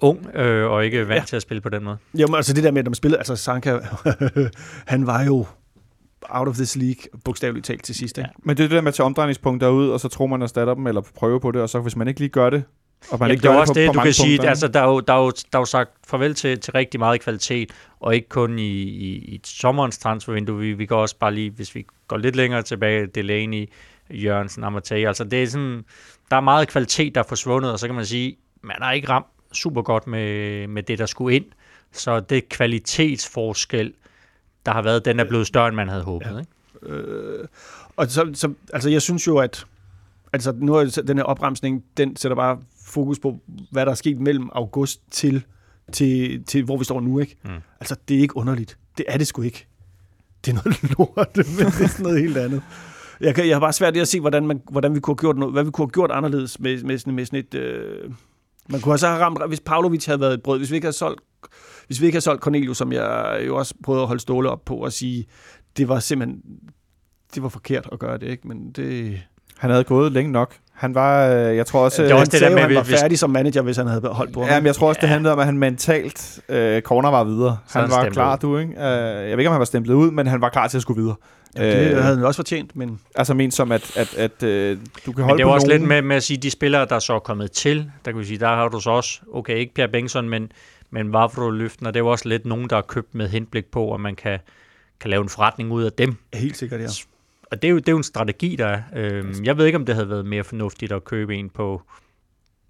ung 0.00 0.26
øh, 0.36 0.70
og 0.70 0.84
ikke 0.84 0.98
vant 0.98 1.10
Ja. 1.10 1.14
ja. 1.14 1.24
til 1.24 1.36
at 1.36 1.42
spille 1.42 1.60
på 1.60 1.68
den 1.68 1.84
måde. 1.84 1.96
Jamen, 2.18 2.34
altså 2.34 2.52
det 2.52 2.64
der 2.64 2.70
med, 2.70 2.78
at 2.78 2.84
når 2.84 2.90
man 2.90 2.94
spillede, 2.94 3.18
altså 3.18 3.36
Sanka, 3.36 3.78
han 4.86 5.06
var 5.06 5.24
jo 5.24 5.46
out 6.28 6.48
of 6.48 6.54
this 6.54 6.76
league, 6.76 7.02
bogstaveligt 7.24 7.66
talt 7.66 7.82
til 7.84 7.94
sidst. 7.94 8.18
Ikke? 8.18 8.30
Men 8.42 8.56
det 8.56 8.64
er 8.64 8.68
det 8.68 8.74
der 8.74 8.80
med 8.80 8.88
at 8.88 8.94
tage 8.94 9.04
omdrejningspunkter 9.04 9.68
ud, 9.68 9.88
og 9.88 10.00
så 10.00 10.08
tror 10.08 10.26
man 10.26 10.42
erstatter 10.42 10.74
dem, 10.74 10.86
eller 10.86 11.00
prøve 11.14 11.40
på 11.40 11.50
det, 11.50 11.62
og 11.62 11.68
så 11.68 11.80
hvis 11.80 11.96
man 11.96 12.08
ikke 12.08 12.20
lige 12.20 12.30
gør 12.30 12.50
det, 12.50 12.64
og 13.10 13.18
man 13.18 13.26
Jamen, 13.26 13.30
ikke 13.30 13.42
det 13.42 13.54
er 13.54 13.60
også 13.60 13.72
på, 13.72 13.78
det, 13.78 13.86
på 13.86 13.92
du 13.92 13.96
mange 13.96 14.06
kan 14.06 14.14
sige. 14.14 14.48
Altså, 14.48 14.68
der, 14.68 14.80
er 14.80 14.88
jo, 14.88 15.00
der, 15.00 15.12
er 15.12 15.18
jo, 15.18 15.30
der 15.30 15.58
er 15.58 15.60
jo 15.60 15.64
sagt 15.64 15.90
farvel 16.06 16.34
til, 16.34 16.60
til 16.60 16.72
rigtig 16.72 17.00
meget 17.00 17.20
kvalitet, 17.20 17.72
og 18.00 18.14
ikke 18.14 18.28
kun 18.28 18.58
i, 18.58 18.82
i, 18.82 19.14
i 19.16 19.40
sommerens 19.44 19.98
transfervindue. 19.98 20.58
Vi, 20.58 20.72
vi 20.72 20.86
går 20.86 21.00
også 21.00 21.16
bare 21.18 21.34
lige, 21.34 21.50
hvis 21.50 21.74
vi 21.74 21.86
går 22.08 22.16
lidt 22.16 22.36
længere 22.36 22.62
tilbage, 22.62 23.06
Delaney, 23.06 23.70
Jørgensen, 24.10 24.64
Amatei. 24.64 25.04
Altså, 25.04 25.24
det 25.24 25.42
er 25.42 25.46
sådan, 25.46 25.84
der 26.30 26.36
er 26.36 26.40
meget 26.40 26.68
kvalitet, 26.68 27.14
der 27.14 27.20
er 27.20 27.26
forsvundet, 27.28 27.72
og 27.72 27.78
så 27.78 27.86
kan 27.86 27.94
man 27.94 28.06
sige, 28.06 28.36
man 28.62 28.76
har 28.80 28.92
ikke 28.92 29.08
ramt 29.08 29.26
super 29.52 29.82
godt 29.82 30.06
med, 30.06 30.66
med 30.66 30.82
det, 30.82 30.98
der 30.98 31.06
skulle 31.06 31.36
ind. 31.36 31.44
Så 31.92 32.20
det 32.20 32.48
kvalitetsforskel, 32.48 33.92
der 34.66 34.72
har 34.72 34.82
været, 34.82 35.04
den 35.04 35.20
er 35.20 35.24
blevet 35.24 35.46
større, 35.46 35.68
end 35.68 35.76
man 35.76 35.88
havde 35.88 36.02
håbet. 36.02 36.26
Ja. 36.26 36.38
Ikke? 36.38 36.96
Øh, 36.96 37.48
og 37.96 38.06
så, 38.06 38.30
så, 38.34 38.52
altså 38.72 38.90
jeg 38.90 39.02
synes 39.02 39.26
jo, 39.26 39.38
at 39.38 39.66
altså 40.32 40.52
nu 40.56 40.74
er 40.74 41.02
den 41.06 41.16
her 41.16 41.24
opremsning, 41.24 41.84
den 41.96 42.16
sætter 42.16 42.36
bare 42.36 42.58
fokus 42.96 43.18
på, 43.18 43.40
hvad 43.70 43.86
der 43.86 43.92
er 43.92 43.96
sket 43.96 44.20
mellem 44.20 44.48
august 44.52 45.00
til, 45.10 45.44
til, 45.92 46.44
til 46.44 46.64
hvor 46.64 46.76
vi 46.76 46.84
står 46.84 47.00
nu, 47.00 47.18
ikke? 47.18 47.36
Mm. 47.44 47.50
Altså, 47.80 47.96
det 48.08 48.16
er 48.16 48.20
ikke 48.20 48.36
underligt. 48.36 48.78
Det 48.98 49.04
er 49.08 49.18
det 49.18 49.26
sgu 49.26 49.42
ikke. 49.42 49.66
Det 50.44 50.50
er 50.50 50.54
noget 50.64 50.82
lort, 50.98 51.36
men 51.36 51.66
det 51.66 51.84
er 51.84 51.88
sådan 51.88 52.02
noget 52.02 52.20
helt 52.20 52.36
andet. 52.36 52.62
Jeg, 53.20 53.34
kan, 53.34 53.48
jeg 53.48 53.54
har 53.54 53.60
bare 53.60 53.72
svært 53.72 53.94
ved 53.94 54.00
at 54.00 54.08
se, 54.08 54.20
hvordan, 54.20 54.46
man, 54.46 54.62
hvordan 54.70 54.94
vi 54.94 55.00
kunne 55.00 55.12
have 55.12 55.20
gjort 55.20 55.36
noget, 55.36 55.54
hvad 55.54 55.64
vi 55.64 55.70
kunne 55.70 55.86
have 55.86 55.90
gjort 55.90 56.10
anderledes 56.10 56.60
med, 56.60 56.82
med, 56.82 56.98
sådan, 56.98 57.14
med 57.14 57.26
sådan 57.26 57.38
et... 57.38 57.54
Øh, 57.54 58.10
man 58.68 58.80
kunne 58.80 58.98
så 58.98 59.08
have 59.08 59.20
ramt, 59.24 59.48
hvis 59.48 59.60
Pavlovic 59.60 60.06
havde 60.06 60.20
været 60.20 60.34
et 60.34 60.42
brød, 60.42 60.58
hvis 60.58 60.70
vi 60.70 60.74
ikke 60.76 60.84
havde 60.84 60.96
solgt, 60.96 61.20
hvis 61.86 62.00
vi 62.00 62.06
ikke 62.06 62.16
havde 62.16 62.24
solgt 62.24 62.42
Cornelius, 62.42 62.76
som 62.76 62.92
jeg 62.92 63.42
jo 63.46 63.56
også 63.56 63.74
prøvede 63.84 64.02
at 64.02 64.08
holde 64.08 64.20
ståle 64.20 64.50
op 64.50 64.64
på 64.64 64.76
og 64.76 64.92
sige, 64.92 65.26
det 65.76 65.88
var 65.88 65.98
simpelthen, 65.98 66.42
det 67.34 67.42
var 67.42 67.48
forkert 67.48 67.88
at 67.92 67.98
gøre 67.98 68.18
det, 68.18 68.26
ikke? 68.26 68.48
Men 68.48 68.72
det, 68.72 69.20
Han 69.58 69.70
havde 69.70 69.84
gået 69.84 70.12
længe 70.12 70.32
nok. 70.32 70.56
Han 70.76 70.94
var, 70.94 71.26
øh, 71.28 71.56
jeg 71.56 71.66
tror 71.66 71.80
også... 71.84 72.02
Det 72.02 72.10
øh, 72.10 72.16
også 72.16 72.24
det 72.24 72.32
der 72.32 72.38
sagde 72.38 72.54
med, 72.54 72.62
han 72.62 72.74
var 72.74 72.82
hvis- 72.82 73.00
færdig 73.00 73.18
som 73.18 73.30
manager, 73.30 73.62
hvis 73.62 73.76
han 73.76 73.86
havde 73.86 74.08
holdt 74.08 74.32
på 74.32 74.40
ham. 74.40 74.48
Ja, 74.50 74.60
men 74.60 74.66
jeg 74.66 74.74
tror 74.74 74.88
også, 74.88 74.98
det 75.00 75.06
Ja. 75.06 75.12
handlede 75.12 75.32
om, 75.32 75.38
at 75.38 75.44
han 75.46 75.58
mentalt 75.58 76.40
øh, 76.48 76.82
corner 76.82 77.10
var 77.10 77.24
videre. 77.24 77.58
Så 77.68 77.78
Han 77.78 77.90
han 77.90 78.04
var 78.04 78.08
klar, 78.10 78.34
ud. 78.34 78.38
du, 78.38 78.58
ikke? 78.58 78.72
Øh, 78.72 78.78
jeg 78.80 79.22
ved 79.24 79.38
ikke, 79.38 79.46
om 79.48 79.52
han 79.52 79.58
var 79.58 79.64
stemplet 79.64 79.94
ud, 79.94 80.10
men 80.10 80.26
han 80.26 80.40
var 80.40 80.48
klar 80.48 80.68
til 80.68 80.78
at 80.78 80.82
skulle 80.82 81.00
videre. 81.02 81.16
Ja, 81.56 81.80
det 81.80 81.90
Øh, 81.90 82.02
havde 82.02 82.16
han 82.16 82.24
også 82.24 82.38
fortjent, 82.38 82.76
men 82.76 83.00
Altså 83.14 83.34
ment 83.34 83.54
som, 83.54 83.72
at, 83.72 83.96
at, 83.96 84.14
at 84.14 84.42
øh, 84.42 84.76
du 85.06 85.12
kan 85.12 85.14
Men 85.16 85.24
holde 85.24 85.38
det 85.38 85.42
er 85.42 85.46
på 85.46 85.50
jo 85.50 85.54
også 85.54 85.66
nogen. 85.66 85.80
lidt 85.80 85.88
med, 85.88 86.02
med 86.02 86.16
at 86.16 86.22
sige, 86.22 86.36
de 86.36 86.50
spillere, 86.50 86.86
der 86.90 86.98
så 86.98 87.14
er 87.14 87.18
kommet 87.18 87.52
til, 87.52 87.90
der 88.04 88.10
kan 88.12 88.20
vi 88.20 88.24
sige, 88.24 88.38
der 88.38 88.46
har 88.48 88.68
du 88.68 88.80
så 88.80 88.90
også, 88.90 89.20
okay, 89.34 89.56
ikke 89.56 89.74
Per 89.74 89.86
Bengtsson, 89.86 90.28
men, 90.28 90.52
men 90.90 91.12
Vavro 91.12 91.50
Løften, 91.50 91.86
og 91.86 91.94
det 91.94 92.00
er 92.00 92.04
jo 92.04 92.10
også 92.10 92.28
lidt 92.28 92.46
nogen, 92.46 92.70
der 92.70 92.76
er 92.76 92.80
købt 92.82 93.14
med 93.14 93.28
henblik 93.28 93.64
på, 93.66 93.94
at 93.94 94.00
man 94.00 94.14
kan, 94.14 94.38
kan 95.00 95.10
lave 95.10 95.22
en 95.22 95.28
forretning 95.28 95.72
ud 95.72 95.82
af 95.82 95.92
dem. 95.92 96.16
helt 96.34 96.56
sikkert, 96.56 96.80
ja. 96.80 96.86
Og 97.50 97.62
det 97.62 97.68
er 97.68 97.72
jo, 97.72 97.78
det 97.78 97.88
er 97.88 97.92
jo 97.92 97.98
en 97.98 98.02
strategi, 98.02 98.56
der 98.56 98.66
er. 98.66 98.82
Øhm, 98.96 99.44
jeg 99.44 99.58
ved 99.58 99.66
ikke, 99.66 99.76
om 99.76 99.86
det 99.86 99.94
havde 99.94 100.08
været 100.08 100.26
mere 100.26 100.44
fornuftigt 100.44 100.92
at 100.92 101.04
købe 101.04 101.34
en 101.34 101.50
på 101.50 101.82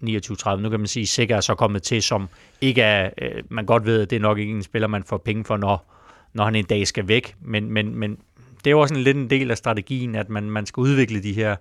29-30. 0.03 0.55
Nu 0.55 0.69
kan 0.69 0.79
man 0.79 0.87
sige, 0.87 1.01
at 1.01 1.07
Sikker 1.07 1.35
er 1.35 1.41
så 1.41 1.55
kommet 1.55 1.83
til, 1.83 2.01
som 2.01 2.29
ikke 2.61 2.81
er, 2.81 3.09
øh, 3.21 3.43
man 3.49 3.65
godt 3.65 3.85
ved, 3.85 4.01
at 4.01 4.09
det 4.09 4.15
er 4.15 4.19
nok 4.19 4.37
ikke 4.37 4.53
en 4.53 4.63
spiller, 4.63 4.87
man 4.87 5.03
får 5.03 5.17
penge 5.17 5.43
for, 5.43 5.57
når, 5.57 5.93
når 6.33 6.45
han 6.45 6.55
en 6.55 6.65
dag 6.65 6.87
skal 6.87 7.07
væk. 7.07 7.35
Men, 7.41 7.71
men, 7.71 7.95
men 7.95 8.17
det 8.57 8.67
er 8.67 8.71
jo 8.71 8.79
også 8.79 8.93
en 8.93 9.01
lidt 9.01 9.17
en 9.17 9.29
del 9.29 9.51
af 9.51 9.57
strategien, 9.57 10.15
at 10.15 10.29
man, 10.29 10.51
man 10.51 10.65
skal 10.65 10.81
udvikle 10.81 11.23
de 11.23 11.33
her 11.33 11.55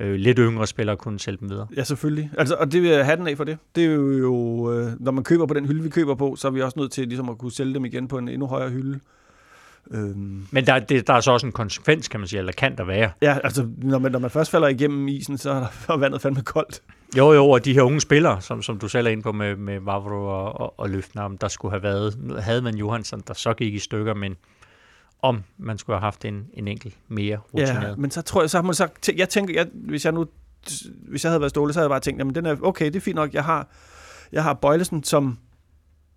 øh, 0.00 0.14
lidt 0.14 0.38
yngre 0.38 0.66
spillere 0.66 0.94
og 0.96 0.98
kunne 0.98 1.20
sælge 1.20 1.38
dem 1.40 1.50
videre. 1.50 1.66
Ja, 1.76 1.84
selvfølgelig. 1.84 2.30
Altså, 2.38 2.54
og 2.54 2.72
det 2.72 2.82
vil 2.82 2.90
jeg 2.90 3.04
have 3.04 3.16
den 3.16 3.26
af 3.26 3.36
for 3.36 3.44
det. 3.44 3.58
Det 3.74 3.84
er 3.84 3.94
jo, 3.94 4.72
øh, 4.72 4.92
når 5.00 5.12
man 5.12 5.24
køber 5.24 5.46
på 5.46 5.54
den 5.54 5.66
hylde, 5.66 5.82
vi 5.82 5.88
køber 5.88 6.14
på, 6.14 6.36
så 6.36 6.48
er 6.48 6.52
vi 6.52 6.62
også 6.62 6.78
nødt 6.78 6.92
til 6.92 7.08
ligesom 7.08 7.28
at 7.28 7.38
kunne 7.38 7.52
sælge 7.52 7.74
dem 7.74 7.84
igen 7.84 8.08
på 8.08 8.18
en 8.18 8.28
endnu 8.28 8.46
højere 8.46 8.70
hylde. 8.70 9.00
Øhm, 9.90 10.46
Men 10.50 10.66
der, 10.66 10.78
det, 10.78 11.06
der 11.06 11.14
er 11.14 11.20
så 11.20 11.32
også 11.32 11.46
en 11.46 11.52
konsekvens, 11.52 12.08
kan 12.08 12.20
man 12.20 12.26
sige, 12.26 12.38
eller 12.38 12.52
kan 12.52 12.76
der 12.76 12.84
være. 12.84 13.10
ja, 13.22 13.38
altså, 13.44 13.68
når 13.78 13.98
man, 13.98 14.12
når 14.12 14.18
man 14.18 14.30
først 14.30 14.50
falder 14.50 14.68
igennem 14.68 15.08
isen, 15.08 15.38
så 15.38 15.50
er 15.50 15.66
der 15.86 15.96
vandet 16.04 16.22
fandme 16.22 16.42
koldt. 16.42 16.82
Jo, 17.16 17.32
jo, 17.32 17.50
og 17.50 17.64
de 17.64 17.74
her 17.74 17.82
unge 17.82 18.00
spillere, 18.00 18.40
som, 18.40 18.62
som 18.62 18.78
du 18.78 18.88
selv 18.88 19.06
er 19.06 19.10
inde 19.10 19.22
på 19.22 19.32
med, 19.32 19.56
med 19.56 19.80
Vavro 19.80 20.26
og, 20.26 20.60
og, 20.60 20.80
og 20.80 20.90
Løftner, 20.90 21.22
om 21.22 21.38
der 21.38 21.48
skulle 21.48 21.72
have 21.72 21.82
været, 21.82 22.18
havde 22.42 22.62
man 22.62 22.76
Johansson, 22.76 23.22
der 23.28 23.34
så 23.34 23.52
gik 23.54 23.74
i 23.74 23.78
stykker, 23.78 24.14
men 24.14 24.36
om 25.22 25.42
man 25.58 25.78
skulle 25.78 25.96
have 25.96 26.04
haft 26.04 26.24
en, 26.24 26.46
en 26.54 26.68
enkelt 26.68 26.96
mere 27.08 27.36
rutineret. 27.54 27.88
Ja, 27.88 27.94
men 27.96 28.10
så 28.10 28.22
tror 28.22 28.42
jeg, 28.42 28.50
så 28.50 28.58
har 28.58 28.62
man 28.62 28.74
så, 28.74 28.88
jeg 29.16 29.28
tænker, 29.28 29.54
jeg, 29.54 29.66
hvis 29.72 30.04
jeg 30.04 30.12
nu, 30.12 30.26
hvis 31.08 31.24
jeg 31.24 31.30
havde 31.30 31.40
været 31.40 31.50
Ståle, 31.50 31.72
så 31.72 31.78
havde 31.78 31.84
jeg 31.84 31.90
bare 31.90 32.00
tænkt, 32.00 32.18
jamen 32.18 32.34
den 32.34 32.46
er, 32.46 32.56
okay, 32.62 32.86
det 32.86 32.96
er 32.96 33.00
fint 33.00 33.14
nok, 33.14 33.34
jeg 33.34 33.44
har, 33.44 33.68
jeg 34.32 34.42
har 34.42 34.54
Bøjlesen, 34.54 35.04
som, 35.04 35.38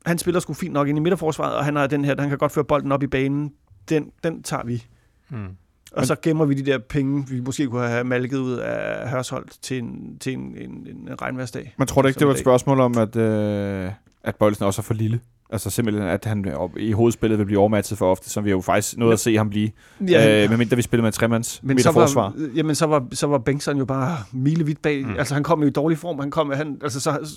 han 0.06 0.18
spiller 0.18 0.40
sgu 0.40 0.54
fint 0.54 0.74
nok 0.74 0.88
ind 0.88 0.98
i 0.98 1.02
midterforsvaret, 1.02 1.56
og 1.56 1.66
han 1.66 1.76
har 1.76 1.88
den 1.88 2.06
her, 2.06 2.16
han 2.20 2.30
kan 2.30 2.38
godt 2.38 2.52
føre 2.52 2.66
bolden 2.66 2.92
op 2.92 3.04
i 3.04 3.08
banen, 3.08 3.52
den, 3.90 4.12
den 4.24 4.44
tager 4.44 4.64
vi. 4.66 4.86
Hmm. 5.30 5.46
Og 5.92 5.98
Men- 5.98 6.06
så 6.06 6.16
gemmer 6.22 6.46
vi 6.46 6.54
de 6.54 6.66
der 6.72 6.78
penge, 6.78 7.28
vi 7.28 7.40
måske 7.40 7.68
kunne 7.68 7.88
have 7.88 8.04
malket 8.04 8.38
ud 8.38 8.54
af 8.58 9.10
Hørsholdt 9.10 9.54
til 9.62 9.78
en, 9.78 10.18
til 10.20 10.34
en, 10.34 10.40
en, 10.58 10.70
en 10.72 11.10
regnværsdag. 11.22 11.74
Man 11.78 11.88
tror 11.88 12.02
da 12.02 12.08
ikke, 12.08 12.20
det 12.20 12.28
var 12.28 12.34
et 12.34 12.40
spørgsmål 12.40 12.80
om, 12.80 12.98
at, 12.98 13.16
øh, 13.16 13.92
at 14.24 14.36
Bøjlesen 14.36 14.66
også 14.66 14.82
er 14.82 14.84
for 14.84 14.94
lille. 14.94 15.20
Altså 15.50 15.70
simpelthen, 15.70 16.08
at 16.08 16.26
han 16.26 16.54
op- 16.54 16.78
i 16.78 16.92
hovedspillet 16.92 17.40
vil 17.40 17.46
blive 17.46 17.60
overmatchet 17.60 17.98
for 17.98 18.12
ofte, 18.12 18.30
som 18.30 18.46
vi 18.46 18.50
jo 18.50 18.62
faktisk 18.62 18.98
nåede 18.98 19.14
at 19.14 19.20
se 19.20 19.38
ham 19.38 19.50
blive. 19.50 19.70
Ja, 20.10 20.44
øh, 20.44 20.50
medmindre 20.50 20.76
vi 20.76 20.82
spiller 20.82 21.04
med 21.04 21.12
tremands 21.12 21.64
men 21.64 21.80
så 21.80 21.92
var, 21.92 22.34
jamen, 22.56 22.76
så 22.76 22.86
var, 22.86 23.08
så 23.12 23.28
var 23.28 23.38
Bengtsson 23.38 23.78
jo 23.78 23.86
bare 23.86 24.18
milevidt 24.32 24.82
bag. 24.82 25.06
Mm. 25.06 25.16
Altså, 25.18 25.34
han 25.34 25.44
kom 25.44 25.62
jo 25.62 25.68
i 25.68 25.72
dårlig 25.72 25.98
form. 25.98 26.20
Han 26.20 26.32
kom, 26.32 26.52
han, 26.52 26.78
altså, 26.84 27.00
så, 27.00 27.36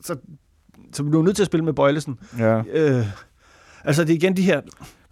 så, 0.00 0.16
så 0.94 1.02
vi 1.02 1.10
blev 1.10 1.22
nødt 1.22 1.36
til 1.36 1.42
at 1.42 1.46
spille 1.46 1.64
med 1.64 1.72
Bøjlesen. 1.72 2.18
Ja. 2.38 2.62
Øh, 2.72 3.06
altså, 3.84 4.04
det 4.04 4.10
er 4.10 4.14
igen 4.14 4.36
de 4.36 4.42
her... 4.42 4.60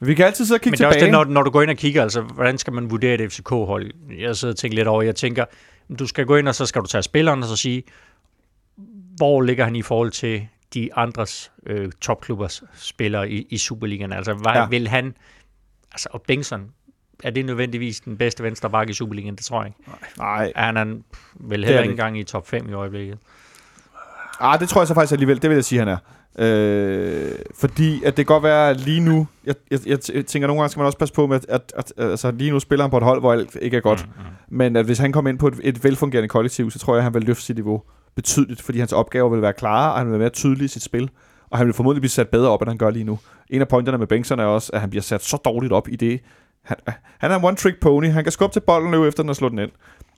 Men 0.00 0.08
vi 0.08 0.14
kan 0.14 0.26
altid 0.26 0.46
så 0.46 0.54
kigge 0.58 0.70
Men 0.70 0.78
det 0.78 0.84
er 0.84 0.86
også 0.86 0.98
tilbage. 0.98 1.12
det, 1.12 1.26
når, 1.28 1.34
når 1.34 1.42
du 1.42 1.50
går 1.50 1.62
ind 1.62 1.70
og 1.70 1.76
kigger, 1.76 2.02
altså, 2.02 2.20
hvordan 2.22 2.58
skal 2.58 2.72
man 2.72 2.90
vurdere 2.90 3.14
et 3.14 3.32
FCK-hold? 3.32 3.90
Jeg 4.18 4.36
sidder 4.36 4.54
og 4.54 4.58
tænker 4.58 4.76
lidt 4.76 4.88
over, 4.88 5.02
jeg 5.02 5.16
tænker, 5.16 5.44
du 5.98 6.06
skal 6.06 6.26
gå 6.26 6.36
ind, 6.36 6.48
og 6.48 6.54
så 6.54 6.66
skal 6.66 6.82
du 6.82 6.86
tage 6.86 7.02
spilleren, 7.02 7.42
og 7.42 7.48
så 7.48 7.56
sige, 7.56 7.82
hvor 9.16 9.42
ligger 9.42 9.64
han 9.64 9.76
i 9.76 9.82
forhold 9.82 10.10
til 10.10 10.46
de 10.74 10.88
andres 10.96 11.52
øh, 11.66 11.92
topklubbers 12.00 12.62
spillere 12.74 13.30
i, 13.30 13.46
i 13.50 13.58
Superligaen? 13.58 14.12
Altså, 14.12 14.32
hvad 14.34 14.52
Ja. 14.52 14.66
vil 14.68 14.88
han... 14.88 15.14
Altså, 15.92 16.08
og 16.12 16.22
Bengtsson, 16.22 16.62
er 17.24 17.30
det 17.30 17.44
nødvendigvis 17.46 18.00
den 18.00 18.16
bedste 18.16 18.42
venstre 18.42 18.70
bakke 18.70 18.90
i 18.90 18.94
Superligaen? 18.94 19.36
Det 19.36 19.44
tror 19.44 19.62
jeg 19.62 19.66
ikke. 19.78 19.90
Nej, 20.18 20.52
Er 20.56 20.64
han 20.64 20.76
en, 20.88 21.04
vel 21.34 21.62
er 21.62 21.66
heller 21.66 21.82
ikke. 21.82 21.90
engang 21.90 22.18
i 22.18 22.24
top 22.24 22.48
5 22.48 22.68
i 22.68 22.72
øjeblikket? 22.72 23.18
Ah, 24.42 24.60
det 24.60 24.68
tror 24.68 24.80
jeg 24.80 24.88
så 24.88 24.94
faktisk 24.94 25.12
alligevel, 25.12 25.42
det 25.42 25.50
vil 25.50 25.54
jeg 25.54 25.64
sige, 25.64 25.78
han 25.78 25.88
er. 25.88 25.96
Øh, 26.38 27.32
fordi 27.54 28.04
at 28.04 28.16
det 28.16 28.26
kan 28.26 28.34
godt 28.34 28.42
være 28.42 28.70
at 28.70 28.80
lige 28.80 29.00
nu, 29.00 29.26
jeg, 29.46 29.54
jeg, 29.70 29.80
jeg 29.86 30.26
tænker 30.26 30.46
nogle 30.46 30.60
gange 30.60 30.70
skal 30.70 30.80
man 30.80 30.86
også 30.86 30.98
passe 30.98 31.14
på 31.14 31.26
med, 31.26 31.36
at, 31.36 31.44
at, 31.48 31.92
at 31.96 32.10
altså, 32.10 32.30
lige 32.30 32.50
nu 32.50 32.60
spiller 32.60 32.84
han 32.84 32.90
på 32.90 32.96
et 32.96 33.02
hold, 33.02 33.20
hvor 33.20 33.32
alt 33.32 33.56
ikke 33.62 33.76
er 33.76 33.80
godt. 33.80 34.06
Mm, 34.06 34.22
mm. 34.22 34.56
Men 34.58 34.76
at 34.76 34.84
hvis 34.84 34.98
han 34.98 35.12
kommer 35.12 35.28
ind 35.28 35.38
på 35.38 35.48
et, 35.48 35.60
et 35.62 35.84
velfungerende 35.84 36.28
kollektiv, 36.28 36.70
så 36.70 36.78
tror 36.78 36.94
jeg, 36.94 36.98
at 36.98 37.04
han 37.04 37.14
vil 37.14 37.22
løfte 37.22 37.42
sit 37.42 37.56
niveau 37.56 37.82
betydeligt, 38.14 38.62
fordi 38.62 38.78
hans 38.78 38.92
opgaver 38.92 39.28
vil 39.28 39.42
være 39.42 39.52
klare, 39.52 39.92
og 39.92 39.98
han 39.98 40.06
vil 40.06 40.12
være 40.12 40.18
mere 40.18 40.30
tydelig 40.30 40.64
i 40.64 40.68
sit 40.68 40.82
spil. 40.82 41.10
Og 41.50 41.58
han 41.58 41.66
vil 41.66 41.74
formodentlig 41.74 42.00
blive 42.00 42.10
sat 42.10 42.28
bedre 42.28 42.50
op, 42.50 42.62
end 42.62 42.68
han 42.68 42.78
gør 42.78 42.90
lige 42.90 43.04
nu. 43.04 43.18
En 43.50 43.60
af 43.60 43.68
pointerne 43.68 43.98
med 43.98 44.06
Bengtsson 44.06 44.38
er 44.38 44.44
også, 44.44 44.70
at 44.72 44.80
han 44.80 44.90
bliver 44.90 45.02
sat 45.02 45.22
så 45.22 45.36
dårligt 45.36 45.72
op 45.72 45.88
i 45.88 45.96
det. 45.96 46.20
Han, 46.62 46.76
han 47.18 47.30
er 47.30 47.36
en 47.36 47.44
one-trick 47.44 47.78
pony. 47.80 48.10
Han 48.10 48.24
kan 48.24 48.32
skubbe 48.32 48.54
til 48.54 48.60
bolden, 48.60 48.90
løbe 48.90 49.08
efter 49.08 49.22
den 49.22 49.30
og 49.30 49.36
slå 49.36 49.48
den 49.48 49.58
ind. 49.58 49.70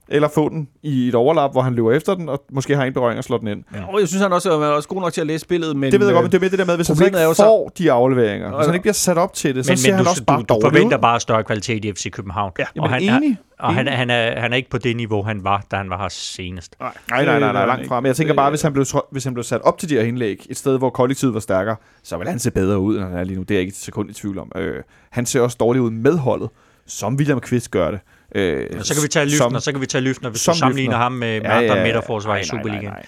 Eller 0.08 0.28
få 0.28 0.48
den 0.48 0.68
i 0.82 1.08
et 1.08 1.14
overlap, 1.14 1.52
hvor 1.52 1.62
han 1.62 1.74
løber 1.74 1.92
efter 1.92 2.14
den, 2.14 2.28
og 2.28 2.44
måske 2.52 2.76
har 2.76 2.84
en 2.84 2.92
berøring 2.92 3.18
og 3.18 3.24
slår 3.24 3.38
den 3.38 3.48
ind. 3.48 3.64
Og 3.92 4.00
jeg 4.00 4.08
synes, 4.08 4.22
han 4.22 4.32
også 4.32 4.50
er 4.52 4.66
også 4.66 4.88
god 4.88 5.00
nok 5.00 5.12
til 5.12 5.20
at 5.20 5.26
læse 5.26 5.38
spillet, 5.40 5.76
men... 5.76 5.92
det 5.92 6.00
ved 6.00 6.06
jeg 6.06 6.12
øh, 6.12 6.14
godt, 6.16 6.24
men 6.24 6.32
det 6.32 6.36
er 6.38 6.40
med 6.40 6.50
det 6.50 6.58
der 6.58 6.64
med, 6.64 6.76
hvis 6.76 6.88
han 6.88 7.06
ikke 7.06 7.18
er 7.18 7.24
jo 7.24 7.34
så- 7.34 7.42
får 7.42 7.72
de 7.78 7.92
afleveringer, 7.92 8.48
hvis 8.48 8.54
Og- 8.58 8.64
han 8.64 8.74
ikke 8.74 8.82
bliver 8.82 8.92
sat 8.92 9.18
op 9.18 9.32
til 9.34 9.54
det, 9.56 9.66
så 9.66 9.70
Men, 9.72 9.78
ser 9.78 9.88
men 9.90 9.96
han 9.96 10.04
du, 10.04 10.10
også 10.10 10.24
bare 10.24 10.38
du, 10.48 10.54
du 10.54 10.60
forventer 10.62 10.96
ud. 10.96 11.00
bare 11.02 11.20
større 11.20 11.44
kvalitet 11.44 11.84
i 11.84 11.92
FC 11.92 12.10
København. 12.10 12.52
Ja, 12.58 12.64
Jamen, 12.76 12.90
han, 12.90 13.02
enig. 13.02 13.36
Og 13.58 13.74
han, 13.74 13.86
enig. 13.88 13.98
han, 13.98 14.10
er, 14.10 14.40
han 14.40 14.52
er 14.52 14.56
ikke 14.56 14.70
på 14.70 14.78
det 14.78 14.96
niveau, 14.96 15.22
han 15.22 15.44
var, 15.44 15.64
da 15.70 15.76
han 15.76 15.90
var 15.90 15.98
her 15.98 16.08
senest. 16.08 16.76
Nej, 16.80 16.92
nej, 17.10 17.24
nej, 17.24 17.52
nej, 17.52 17.66
langt 17.66 17.88
fra. 17.88 18.00
Men 18.00 18.06
jeg 18.06 18.16
tænker 18.16 18.34
bare, 18.34 18.50
hvis 18.50 18.62
han, 18.62 18.72
blev, 18.72 18.86
hvis 19.10 19.24
han 19.24 19.34
blev 19.34 19.44
sat 19.44 19.60
op 19.62 19.78
til 19.78 19.88
de 19.88 19.94
her 19.94 20.02
indlæg, 20.02 20.46
et 20.50 20.56
sted, 20.56 20.78
hvor 20.78 20.90
kollektivet 20.90 21.34
var 21.34 21.40
stærkere, 21.40 21.76
så 22.02 22.16
vil 22.16 22.28
han 22.28 22.38
se 22.38 22.50
bedre 22.50 22.78
ud, 22.78 22.96
end 22.96 23.04
han 23.04 23.16
er 23.18 23.24
lige 23.24 23.36
nu. 23.36 23.42
Det 23.42 23.50
er 23.50 23.54
jeg 23.54 23.60
ikke 23.60 23.70
et 23.70 23.76
sekund 23.76 24.10
i 24.10 24.12
tvivl 24.12 24.38
om. 24.38 24.52
Øh, 24.56 24.82
han 25.10 25.26
ser 25.26 25.40
også 25.40 25.56
dårligt 25.60 25.82
ud 25.82 25.90
med 25.90 26.16
holdet, 26.18 26.48
som 26.86 27.14
William 27.14 27.40
Kvist 27.40 27.70
gør 27.70 27.90
det. 27.90 28.00
Øh, 28.34 28.66
Og 28.78 28.86
så 28.86 28.94
kan 28.94 29.02
vi 29.02 29.08
tage 29.08 29.30
som- 29.30 29.46
Lyftner, 29.46 29.60
så 29.60 29.72
kan 29.72 29.80
vi 29.80 29.86
tage 29.86 30.02
Lyftner, 30.02 30.30
hvis 30.30 30.40
som 30.40 30.52
du 30.54 30.58
sammenligner 30.58 30.90
Lyftner. 30.90 30.98
ham 31.02 31.12
med, 31.12 31.40
med 31.40 31.50
andre 31.50 31.82
midterforsvar 31.82 32.30
Nej, 32.32 32.38
i 32.40 32.42
nej, 32.42 32.50
nej, 32.52 32.62
Superligaen. 32.62 32.92
nej. 32.92 33.06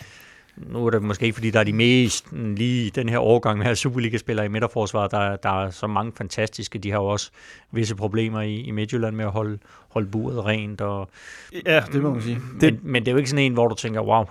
Nu 0.57 0.87
er 0.87 0.91
det 0.91 1.03
måske 1.03 1.25
ikke, 1.25 1.35
fordi 1.35 1.51
der 1.51 1.61
er 1.61 1.65
de 1.65 1.73
mest 1.73 2.33
mm, 2.33 2.55
lige 2.55 2.91
den 2.91 3.09
her 3.09 3.19
overgang 3.19 3.59
med 3.59 3.75
Superliga-spillere 3.75 4.47
i 4.47 4.49
midterforsvaret. 4.49 5.11
Der, 5.11 5.37
der 5.37 5.65
er 5.65 5.71
så 5.71 5.87
mange 5.87 6.13
fantastiske. 6.17 6.79
De 6.79 6.91
har 6.91 6.99
jo 6.99 7.05
også 7.07 7.31
visse 7.73 7.95
problemer 7.95 8.41
i, 8.41 8.55
i 8.61 8.71
Midtjylland 8.71 9.17
med 9.17 9.25
at 9.25 9.31
holde, 9.31 9.59
holde 9.89 10.07
buret 10.09 10.45
rent. 10.45 10.81
Og, 10.81 11.09
Ja, 11.67 11.83
det 11.93 12.03
må 12.03 12.13
man 12.13 12.23
sige. 12.23 12.39
Det- 12.61 12.73
men, 12.83 12.93
men 12.93 13.03
det 13.03 13.09
er 13.09 13.13
jo 13.13 13.19
ikke 13.19 13.31
sådan 13.31 13.45
en, 13.45 13.53
hvor 13.53 13.69
du 13.69 13.75
tænker, 13.75 14.01
wow, 14.01 14.25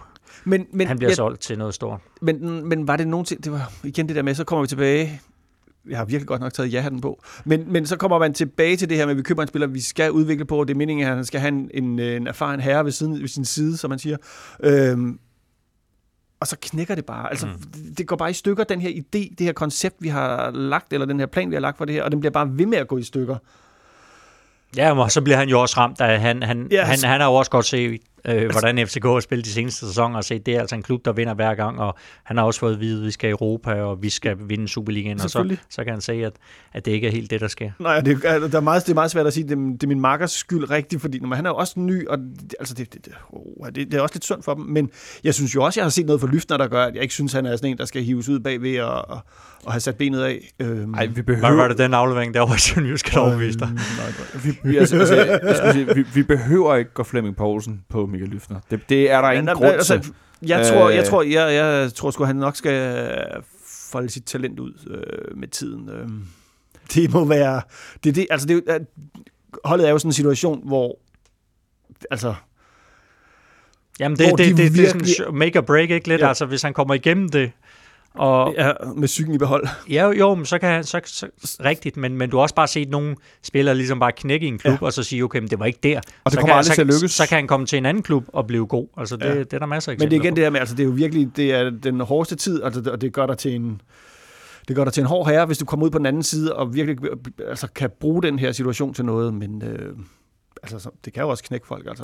Men, 0.43 0.65
men, 0.74 0.88
han 0.88 0.98
bliver 0.98 1.10
jeg, 1.10 1.15
solgt 1.15 1.41
til 1.41 1.58
noget 1.58 1.74
stort. 1.74 2.00
men, 2.21 2.69
men 2.69 2.88
var 2.88 2.95
det 2.95 3.08
nogensinde... 3.08 3.41
Det 3.43 3.52
var 3.52 3.71
igen 3.84 4.08
det 4.08 4.15
der 4.15 4.21
med, 4.21 4.36
så 4.36 4.43
kommer 4.43 4.63
vi 4.63 4.67
tilbage... 4.67 5.21
Jeg 5.89 5.98
har 5.98 6.06
virkelig 6.06 6.28
godt 6.28 6.41
nok 6.41 6.54
taget 6.54 6.74
ja-hatten 6.74 7.02
på. 7.02 7.24
Men, 7.45 7.71
men 7.71 7.86
så 7.86 7.98
kommer 7.98 8.19
man 8.19 8.34
tilbage 8.34 8.78
til 8.78 8.89
det 8.89 8.98
her 8.98 9.06
med, 9.06 9.12
at 9.12 9.17
vi 9.17 9.21
køber 9.21 9.41
en 9.41 9.48
spiller, 9.48 9.67
vi 9.67 9.82
skal 9.82 10.12
udvikle 10.12 10.45
på. 10.45 10.63
Det 10.63 10.74
er 10.74 10.78
meningen, 10.78 11.08
at 11.08 11.15
han 11.15 11.26
skal 11.26 11.39
have 11.39 11.50
en, 11.50 11.69
en, 11.74 12.00
en 12.00 12.28
erfaren 12.28 12.60
herre 12.60 12.86
ved, 12.86 12.91
siden, 12.91 13.21
ved 13.21 13.28
sin 13.28 13.45
side, 13.45 13.78
som 13.78 13.89
man 13.89 14.00
siger. 14.00 14.17
Øhm, 14.63 15.19
og 16.39 16.48
så 16.48 16.58
knækker 16.62 16.95
det 16.95 17.06
bare. 17.06 17.30
Altså, 17.30 17.45
mm. 17.45 17.95
det 17.98 18.08
går 18.08 18.15
bare 18.15 18.30
i 18.30 18.34
stykker, 18.34 18.63
den 18.63 18.82
her 18.82 18.89
idé, 18.89 19.36
det 19.38 19.39
her 19.39 19.54
koncept, 19.54 19.95
vi 20.00 20.08
har 20.08 20.52
lagt, 20.52 20.93
eller 20.93 21.06
den 21.06 21.19
her 21.19 21.26
plan, 21.26 21.50
vi 21.50 21.56
har 21.56 21.62
lagt 21.62 21.78
for 21.78 21.86
det 21.86 21.95
her, 21.95 22.04
og 22.04 22.12
den 22.12 22.19
bliver 22.19 22.32
bare 22.32 22.58
ved 22.58 22.65
med 22.65 22.78
at 22.78 22.88
gå 22.88 22.98
i 22.98 23.04
stykker. 23.04 23.38
Ja, 24.78 25.00
og 25.00 25.12
så 25.12 25.21
bliver 25.21 25.38
han 25.38 25.50
jo 25.50 25.62
også 25.62 25.78
ramt 25.78 26.02
af, 26.02 26.21
han, 26.21 26.43
han, 26.43 26.67
ja, 26.71 26.84
han, 26.84 27.00
han 27.04 27.21
har 27.21 27.28
jo 27.28 27.34
også 27.34 27.52
godt 27.52 27.65
set, 27.65 28.02
øh, 28.28 28.52
hvordan 28.52 28.88
FCK 28.88 29.04
har 29.04 29.20
spillet 29.20 29.46
de 29.46 29.52
seneste 29.52 29.88
sæsoner, 29.88 30.18
og 30.18 30.24
set, 30.24 30.46
det 30.46 30.56
er 30.56 30.60
altså 30.60 30.76
en 30.76 30.84
klub, 30.84 31.06
der 31.06 31.14
vinder 31.14 31.34
hver 31.34 31.56
gang, 31.56 31.80
og 31.80 31.96
han 32.24 32.38
har 32.38 32.44
også 32.44 32.60
fået 32.60 32.74
at 32.74 32.80
vide, 32.80 33.00
at 33.02 33.06
vi 33.06 33.12
skal 33.12 33.28
i 33.28 33.32
Europa, 33.32 33.74
og 33.82 34.02
vi 34.04 34.10
skal 34.10 34.38
vinde 34.48 34.68
Superligaen, 34.68 35.22
og 35.22 35.30
så, 35.30 35.40
så 35.70 35.84
kan 35.84 35.94
han 35.94 36.02
se, 36.02 36.14
at, 36.14 36.34
at 36.74 36.86
det 36.86 36.92
ikke 36.92 37.08
er 37.08 37.12
helt 37.12 37.32
det, 37.32 37.42
der 37.42 37.48
sker. 37.48 37.72
Nej, 37.80 38.00
det, 38.02 38.22
er, 38.26 38.40
der 38.48 38.58
er 38.58 38.62
meget, 38.62 38.84
det 38.86 38.90
er 38.92 38.94
meget 38.96 39.12
svært 39.12 39.28
at 39.28 39.34
sige, 39.34 39.44
det, 39.44 39.52
er- 39.52 39.72
det 39.72 39.84
er 39.84 39.88
min 39.88 40.00
makkers 40.00 40.32
skyld 40.32 40.70
rigtigt, 40.72 41.02
fordi 41.02 41.20
når 41.20 41.28
man, 41.28 41.36
han 41.36 41.46
er 41.46 41.50
jo 41.50 41.56
også 41.56 41.80
ny, 41.80 42.08
og 42.08 42.18
det, 42.18 42.56
altså 42.60 42.74
det, 42.74 42.94
det, 42.94 43.06
det, 43.06 43.14
oh, 43.30 43.68
det, 43.68 43.76
det 43.76 43.94
er 43.94 44.02
også 44.02 44.16
lidt 44.16 44.24
synd 44.26 44.44
for 44.44 44.54
dem, 44.54 44.64
men 44.66 44.90
jeg 45.24 45.34
synes 45.34 45.56
jo 45.56 45.64
også, 45.64 45.80
jeg 45.80 45.86
har 45.86 45.90
set 45.90 46.06
noget 46.06 46.22
for 46.22 46.28
Lyftner, 46.28 46.58
der 46.58 46.68
gør, 46.68 46.84
at 46.84 46.94
jeg 46.94 47.02
ikke 47.02 47.14
synes, 47.14 47.34
han 47.34 47.46
er 47.46 47.56
sådan 47.56 47.70
en, 47.72 47.78
der 47.78 47.86
skal 47.86 48.04
hives 48.04 48.30
ud 48.30 48.40
bagved 48.40 48.80
og, 48.80 49.10
og, 49.10 49.20
og 49.66 49.72
have 49.74 49.80
sat 49.80 49.96
benet 49.96 50.22
af. 50.22 50.54
Øhm, 50.60 50.94
Ej, 50.94 51.06
vi 51.06 51.14
Hvad 51.14 51.24
behøver... 51.24 51.52
var 51.56 51.68
det 51.68 51.78
den 51.78 51.94
aflevering 51.94 52.34
derovre 52.34 52.56
i 52.56 52.60
Sønderjysk, 52.60 53.14
der 53.14 53.20
overbeviste 53.20 53.60
dig? 53.60 53.70
Vi, 54.44 54.60
vi, 54.64 54.78
altså, 54.78 55.00
altså, 55.00 55.16
jeg, 55.16 55.72
sige, 55.74 55.86
vi, 55.96 56.04
vi 56.14 56.24
behøver 56.24 56.76
ikke 56.76 56.92
gå 56.94 57.04
Flemming 57.04 57.36
Poulsen 57.36 57.82
på 57.90 58.06
Michael 58.15 58.32
Lyftner. 58.32 58.60
Det, 58.71 58.89
det 58.89 59.12
er 59.12 59.21
der 59.21 59.32
ingen 59.32 59.45
Men, 59.45 59.56
grund 59.56 59.67
altså, 59.71 59.99
til. 59.99 60.13
Jeg 60.47 60.67
tror, 60.67 60.89
jeg 60.89 60.99
Øh. 60.99 61.06
tror, 61.06 61.21
jeg, 61.23 61.54
jeg 61.54 61.93
tror 61.93 62.12
sgu, 62.12 62.23
han 62.23 62.36
nok 62.36 62.56
skal 62.56 63.08
folde 63.67 64.10
sit 64.10 64.23
talent 64.25 64.60
ud 64.60 64.73
øh, 64.89 65.38
med 65.38 65.47
tiden. 65.47 65.89
Øh, 65.89 66.10
det 66.93 67.13
må 67.13 67.25
være... 67.25 67.62
Det, 68.04 68.10
er 68.10 68.13
det, 68.13 68.28
altså, 68.30 68.47
det, 68.47 68.63
holdet 69.65 69.88
er 69.88 69.91
jo 69.91 69.97
sådan 69.99 70.10
en 70.10 70.13
situation, 70.13 70.62
hvor... 70.67 70.99
Altså, 72.12 72.34
Jamen, 73.99 74.17
Hvor 74.17 74.25
det, 74.25 74.38
det, 74.38 74.45
de 74.45 74.49
det, 74.49 74.58
det, 74.58 74.78
det 74.78 74.80
er 74.89 74.93
virkelig- 74.93 75.15
sådan 75.15 75.36
make 75.36 75.60
or 75.60 75.62
break, 75.62 75.89
ikke 75.89 76.08
lidt? 76.08 76.21
Ja. 76.21 76.28
Altså, 76.28 76.45
hvis 76.45 76.62
han 76.62 76.73
kommer 76.73 76.93
igennem 76.93 77.30
det, 77.30 77.51
Og, 78.15 78.54
Ja, 78.58 78.71
med 78.95 79.08
psyken 79.08 79.34
i 79.34 79.38
behold. 79.38 79.67
Ja, 79.89 80.10
jo, 80.12 80.36
men 80.36 80.45
så 80.45 80.60
kan 80.60 80.69
han, 80.69 80.84
så, 80.84 81.01
så, 81.06 81.28
rigtigt, 81.65 81.97
men, 81.97 82.17
men 82.17 82.30
du 82.30 82.38
har 82.38 82.41
også 82.41 82.56
bare 82.56 82.67
set 82.67 82.89
nogle 82.89 83.15
spillere 83.43 83.75
ligesom 83.75 83.99
bare 83.99 84.12
knække 84.12 84.45
i 84.45 84.49
en 84.49 84.58
klub, 84.58 84.82
ja. 84.82 84.86
og 84.86 84.93
så 84.93 85.04
sige, 85.04 85.23
okay, 85.23 85.39
men 85.39 85.49
det 85.49 85.60
var 85.60 85.65
ikke 85.65 85.80
der. 85.84 85.97
Og 85.97 86.04
det 86.04 86.34
så 86.34 86.39
kommer 86.39 86.54
kan, 86.54 86.58
aldrig 86.58 86.65
så, 86.65 86.75
til 86.75 86.82
at 86.82 86.88
lykkes. 86.88 87.12
Så 87.12 87.28
kan 87.28 87.36
han 87.36 87.47
komme 87.47 87.65
til 87.65 87.78
en 87.78 87.86
anden 87.86 88.04
klub 88.04 88.25
og 88.28 88.47
blive 88.47 88.67
god. 88.67 88.88
Altså, 88.97 89.15
det, 89.15 89.25
Ja. 89.25 89.39
det 89.39 89.54
er 89.54 89.60
der 89.60 89.65
masser 89.65 89.91
af 89.91 89.97
Men 89.99 90.12
det 90.12 90.17
er 90.17 90.21
igen 90.21 90.36
det 90.36 90.43
her 90.43 90.49
med, 90.49 90.60
altså 90.60 90.75
det 90.75 90.84
er 90.84 90.88
jo 90.88 90.93
virkelig, 90.93 91.30
det 91.36 91.51
er 91.54 91.69
den 91.69 91.99
hårdeste 91.99 92.36
tid, 92.36 92.62
og 92.62 92.73
det, 92.73 92.88
og 92.88 93.01
det 93.01 93.13
gør 93.13 93.25
dig 93.25 93.38
til 93.38 93.56
en, 93.56 93.82
det 94.67 94.75
gør 94.75 94.84
dig 94.84 94.93
til 94.93 95.01
en 95.01 95.08
hård 95.08 95.28
herre, 95.30 95.45
hvis 95.45 95.58
du 95.58 95.65
kommer 95.65 95.86
ud 95.86 95.91
på 95.91 95.97
den 95.97 96.06
anden 96.06 96.23
side 96.23 96.56
og 96.56 96.73
virkelig 96.73 96.97
altså, 97.47 97.67
kan 97.75 97.89
bruge 97.99 98.23
den 98.23 98.39
her 98.39 98.51
situation 98.51 98.93
til 98.93 99.06
noget, 99.06 99.34
men 99.34 99.62
øh, 99.62 99.95
altså, 100.63 100.80
så, 100.80 100.89
det 101.06 101.13
kan 101.13 101.24
jo 101.24 101.30
også 101.30 101.44
knække 101.44 101.68
folk. 101.68 101.88
Altså, 101.88 102.04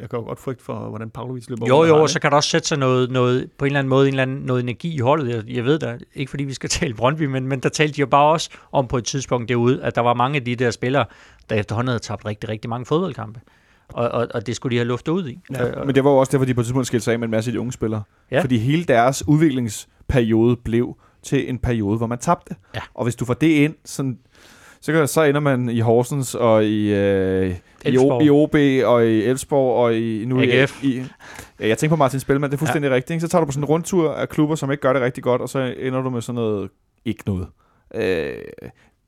jeg 0.00 0.10
kan 0.10 0.18
jo 0.18 0.24
godt 0.24 0.38
frygte 0.38 0.64
for, 0.64 0.88
hvordan 0.88 1.10
Pavlovic 1.10 1.48
løber 1.48 1.66
Jo, 1.66 1.84
jo, 1.84 2.02
og 2.02 2.10
så 2.10 2.20
kan 2.20 2.30
der 2.30 2.36
også 2.36 2.50
sætte 2.50 2.68
sig 2.68 2.78
noget, 2.78 3.10
noget, 3.10 3.50
på 3.58 3.64
en 3.64 3.66
eller 3.66 3.78
anden 3.78 3.88
måde 3.88 4.08
en 4.08 4.14
eller 4.14 4.22
anden, 4.22 4.36
noget 4.36 4.62
energi 4.62 4.94
i 4.94 4.98
holdet. 4.98 5.34
Jeg, 5.34 5.56
jeg 5.56 5.64
ved 5.64 5.78
da, 5.78 5.98
ikke 6.14 6.30
fordi 6.30 6.44
vi 6.44 6.54
skal 6.54 6.70
tale 6.80 6.94
Brøndby, 6.94 7.22
men, 7.22 7.46
men 7.46 7.60
der 7.60 7.68
talte 7.68 7.94
de 7.94 8.00
jo 8.00 8.06
bare 8.06 8.32
også 8.32 8.50
om 8.72 8.86
på 8.86 8.98
et 8.98 9.04
tidspunkt 9.04 9.48
derude, 9.48 9.82
at 9.82 9.94
der 9.94 10.00
var 10.00 10.14
mange 10.14 10.36
af 10.36 10.44
de 10.44 10.56
der 10.56 10.70
spillere, 10.70 11.04
der 11.50 11.56
efterhånden 11.56 11.88
havde 11.88 11.98
tabt 12.02 12.24
rigtig, 12.26 12.48
rigtig 12.48 12.68
mange 12.68 12.86
fodboldkampe. 12.86 13.40
Og, 13.88 14.08
og, 14.08 14.28
og 14.34 14.46
det 14.46 14.56
skulle 14.56 14.70
de 14.70 14.76
have 14.76 14.88
luftet 14.88 15.12
ud 15.12 15.28
i. 15.28 15.38
Ja, 15.52 15.68
Øh, 15.68 15.86
Men 15.86 15.94
det 15.94 16.04
var 16.04 16.10
jo 16.10 16.16
også 16.16 16.32
derfor, 16.32 16.44
de 16.44 16.54
på 16.54 16.60
et 16.60 16.66
tidspunkt 16.66 16.86
skilte 16.86 17.04
sig 17.04 17.12
af 17.12 17.18
med 17.18 17.26
en 17.26 17.30
masse 17.30 17.50
af 17.50 17.52
de 17.52 17.60
unge 17.60 17.72
spillere. 17.72 18.02
Ja. 18.30 18.40
Fordi 18.40 18.58
hele 18.58 18.84
deres 18.84 19.28
udviklingsperiode 19.28 20.56
blev 20.56 20.96
til 21.22 21.48
en 21.48 21.58
periode, 21.58 21.96
hvor 21.96 22.06
man 22.06 22.18
tabte. 22.18 22.54
Ja. 22.74 22.80
Og 22.94 23.04
hvis 23.04 23.16
du 23.16 23.24
får 23.24 23.34
det 23.34 23.46
ind, 23.46 23.74
sådan, 23.84 24.18
så, 24.80 25.06
så 25.06 25.22
ender 25.22 25.40
man 25.40 25.68
i 25.68 25.80
Horsens 25.80 26.34
og 26.34 26.64
i, 26.64 26.92
øh, 26.94 27.54
Elfsborg. 27.84 28.22
i 28.22 28.30
OB 28.30 28.54
og 28.86 29.06
i 29.06 29.22
Elfsborg 29.22 29.76
og 29.84 29.94
i, 29.96 30.24
nu 30.26 30.40
AGF. 30.42 30.84
i, 30.84 30.86
i 30.98 31.02
ja, 31.60 31.68
jeg 31.68 31.78
tænker 31.78 31.96
på 31.96 31.98
Martin 31.98 32.20
Spelman, 32.20 32.50
det 32.50 32.56
er 32.56 32.58
fuldstændig 32.58 32.88
ja. 32.88 32.94
rigtigt. 32.94 33.10
Ikke? 33.10 33.20
Så 33.20 33.28
tager 33.28 33.40
du 33.40 33.46
på 33.46 33.52
sådan 33.52 33.62
en 33.64 33.68
rundtur 33.68 34.12
af 34.12 34.28
klubber, 34.28 34.54
som 34.56 34.70
ikke 34.70 34.80
gør 34.80 34.92
det 34.92 35.02
rigtig 35.02 35.22
godt, 35.22 35.42
og 35.42 35.48
så 35.48 35.74
ender 35.78 36.02
du 36.02 36.10
med 36.10 36.20
sådan 36.22 36.34
noget, 36.34 36.70
ikke 37.04 37.22
noget. 37.26 37.46
Øh, 37.94 38.32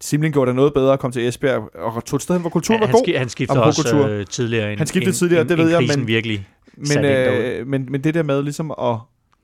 Simling 0.01 0.35
gjorde 0.35 0.49
det 0.49 0.57
noget 0.57 0.75
bedre 0.75 0.93
at 0.93 0.99
komme 1.01 1.13
til 1.13 1.29
Esbjerg 1.29 1.69
og 1.77 2.05
tog 2.05 2.17
et 2.17 2.23
sted 2.23 2.35
hen, 2.35 2.41
hvor 2.41 2.51
kulturen 2.51 2.81
han, 2.81 2.89
var 2.89 2.93
god. 2.93 2.99
han, 2.99 3.05
ski- 3.05 3.17
han 3.19 3.29
skiftede 3.29 3.63
også 3.63 3.83
kultur. 3.83 4.07
øh, 4.09 4.27
tidligere. 4.27 4.71
End, 4.71 4.79
Han 4.79 4.87
skiftede 4.87 5.09
end- 5.11 5.15
tidligere, 5.17 5.41
end- 5.41 5.49
det 5.49 5.59
ved 5.59 5.65
end 5.65 5.71
jeg, 5.73 5.81
krisen 5.81 6.01
men- 6.01 6.07
virkelig 6.09 6.49
Men, 6.77 7.05
øh, 7.05 7.67
men, 7.67 7.87
men 7.91 8.05
det 8.05 8.15
der 8.15 8.23
med 8.23 8.43
ligesom 8.43 8.71
at, 8.71 8.97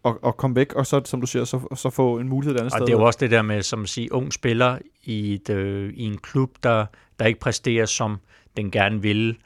at, 0.06 0.14
at 0.26 0.36
komme 0.36 0.56
væk, 0.56 0.72
og 0.72 0.86
så, 0.86 1.00
som 1.04 1.20
du 1.20 1.26
siger, 1.26 1.44
så, 1.44 1.60
så 1.76 1.90
få 1.90 2.18
en 2.18 2.28
mulighed 2.28 2.54
et 2.54 2.60
andet 2.60 2.72
Og 2.72 2.78
sted. 2.78 2.86
det 2.86 2.92
er 2.92 2.98
jo 2.98 3.04
også 3.04 3.18
det 3.20 3.30
der 3.30 3.42
med, 3.42 3.62
som 3.62 3.82
at 3.82 3.88
sige, 3.88 4.12
ung 4.12 4.32
spiller 4.32 4.78
i, 5.04 5.34
et, 5.34 5.50
øh, 5.50 5.92
i 5.94 6.02
en 6.02 6.18
klub, 6.18 6.50
der, 6.62 6.86
der 7.18 7.26
ikke 7.26 7.40
præsterer, 7.40 7.86
som 7.86 8.20
den 8.56 8.70
gerne 8.70 9.02
vil. 9.02 9.36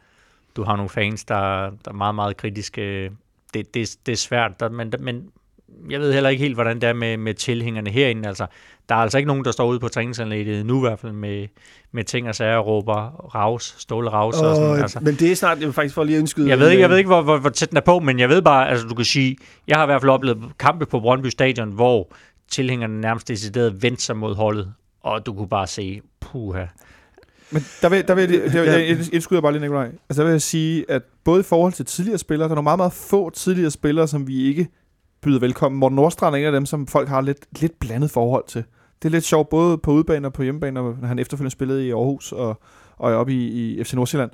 Du 0.57 0.64
har 0.64 0.77
nogle 0.77 0.90
fans, 0.90 1.25
der, 1.25 1.70
der 1.70 1.90
er 1.90 1.92
meget, 1.92 2.14
meget 2.14 2.37
kritiske. 2.37 3.11
Det, 3.55 3.75
det, 3.75 3.96
det 4.07 4.12
er 4.12 4.16
svært, 4.16 4.61
der, 4.61 4.68
men, 4.68 4.92
men 5.01 5.31
jeg 5.91 6.01
ved 6.01 6.13
heller 6.13 6.31
ikke 6.31 6.43
helt, 6.43 6.55
hvordan 6.55 6.81
det 6.81 6.89
er 6.89 6.93
med, 6.93 7.17
med 7.17 7.35
tilhængerne 7.35 7.91
herinde. 7.91 8.29
Altså, 8.29 8.47
der 8.89 8.95
er 8.95 8.99
altså 8.99 9.19
ikke 9.19 9.29
nogen, 9.29 9.45
der 9.45 9.51
står 9.51 9.67
ude 9.67 9.81
på 9.81 9.89
træningsanlægget 9.89 10.67
nu 10.67 10.77
i 10.77 10.81
hvert 10.81 10.99
fald 10.99 11.13
med, 11.13 11.47
med 11.93 12.05
ting 12.05 12.29
og 12.29 12.35
sager 12.35 12.57
og 12.57 12.67
råber 12.67 12.95
raus, 13.35 13.75
ståle 13.79 14.11
raus 14.11 14.35
og 14.35 14.57
sådan. 14.57 14.83
Altså. 14.83 14.99
Men 15.03 15.15
det 15.15 15.31
er 15.33 15.37
snart, 15.37 15.59
jeg 15.59 15.67
vil 15.67 15.73
faktisk 15.75 15.95
for 15.95 16.05
lige 16.05 16.19
indskyde. 16.19 16.49
Jeg 16.49 16.59
ved 16.59 16.71
ikke, 16.71 16.81
jeg 16.81 16.87
en- 16.87 16.91
ved 16.91 16.99
ikke 16.99 17.09
hvor, 17.09 17.23
hvor, 17.23 17.39
hvor 17.39 17.51
tæt 17.51 17.71
den 17.71 17.77
er 17.77 17.81
på, 17.81 17.99
men 17.99 18.19
jeg 18.19 18.29
ved 18.29 18.43
bare, 18.43 18.69
altså 18.71 18.87
du 18.87 18.95
kan 18.95 19.05
sige, 19.05 19.37
jeg 19.69 19.77
har 19.77 19.83
i 19.85 19.87
hvert 19.87 20.01
fald 20.01 20.11
oplevet 20.11 20.39
kampe 20.59 20.87
på 20.87 21.01
Brøndby 21.01 21.27
Stadion, 21.27 21.71
hvor 21.73 22.13
tilhængerne 22.51 23.01
nærmest 23.01 23.29
decideret 23.29 23.83
vendte 23.83 24.03
sig 24.03 24.17
mod 24.17 24.35
holdet, 24.35 24.73
og 25.03 25.27
du 25.27 25.33
kunne 25.35 25.49
bare 25.49 25.67
se, 25.67 26.01
puha. 26.21 26.65
Men 27.53 27.63
der 27.83 27.89
vil, 27.89 28.09
der 28.09 28.15
vil, 28.15 28.33
der 28.53 28.61
vil 28.61 28.71
jeg 28.71 28.89
indskyder 29.13 29.41
bare 29.41 29.53
lige, 29.53 29.61
Nikolaj. 29.63 29.85
Altså 30.09 30.23
der 30.23 30.25
vil 30.25 30.33
jeg 30.33 30.43
sige, 30.43 30.85
at 30.89 31.03
både 31.25 31.41
i 31.41 31.43
forhold 31.43 31.73
til 31.73 31.85
tidligere 31.85 32.19
spillere, 32.19 32.49
der 32.49 32.53
er 32.53 32.55
nogle 32.55 32.65
meget, 32.65 32.79
meget 32.79 32.93
få 32.93 33.31
tidligere 33.31 33.71
spillere, 33.71 34.09
som 34.09 34.27
vi 34.29 34.43
ikke 34.49 34.69
byder 35.23 35.41
velkommen. 35.41 35.79
Morten 35.79 35.97
Nordstrand 35.97 36.35
er 36.35 36.39
en 36.39 36.45
af 36.45 36.53
dem, 36.53 36.67
som 36.67 36.87
folk 36.87 37.09
har 37.09 37.21
lidt, 37.21 37.61
lidt 37.61 37.79
blandet 37.81 38.11
forhold 38.11 38.45
til. 38.49 38.65
Det 39.03 39.09
er 39.09 39.13
lidt 39.13 39.25
sjovt, 39.25 39.49
både 39.49 39.79
på 39.79 39.91
udebane 39.93 40.29
og 40.29 40.33
på 40.33 40.43
hjemmebane, 40.43 40.75
når 40.81 41.07
han 41.07 41.19
efterfølgende 41.19 41.51
spillede 41.51 41.87
i 41.87 41.91
Aarhus 41.91 42.33
og, 42.33 42.61
og 42.97 43.13
oppe 43.15 43.33
i, 43.33 43.47
i 43.81 43.85
FC 43.85 43.93
Nordsjælland. 43.95 44.31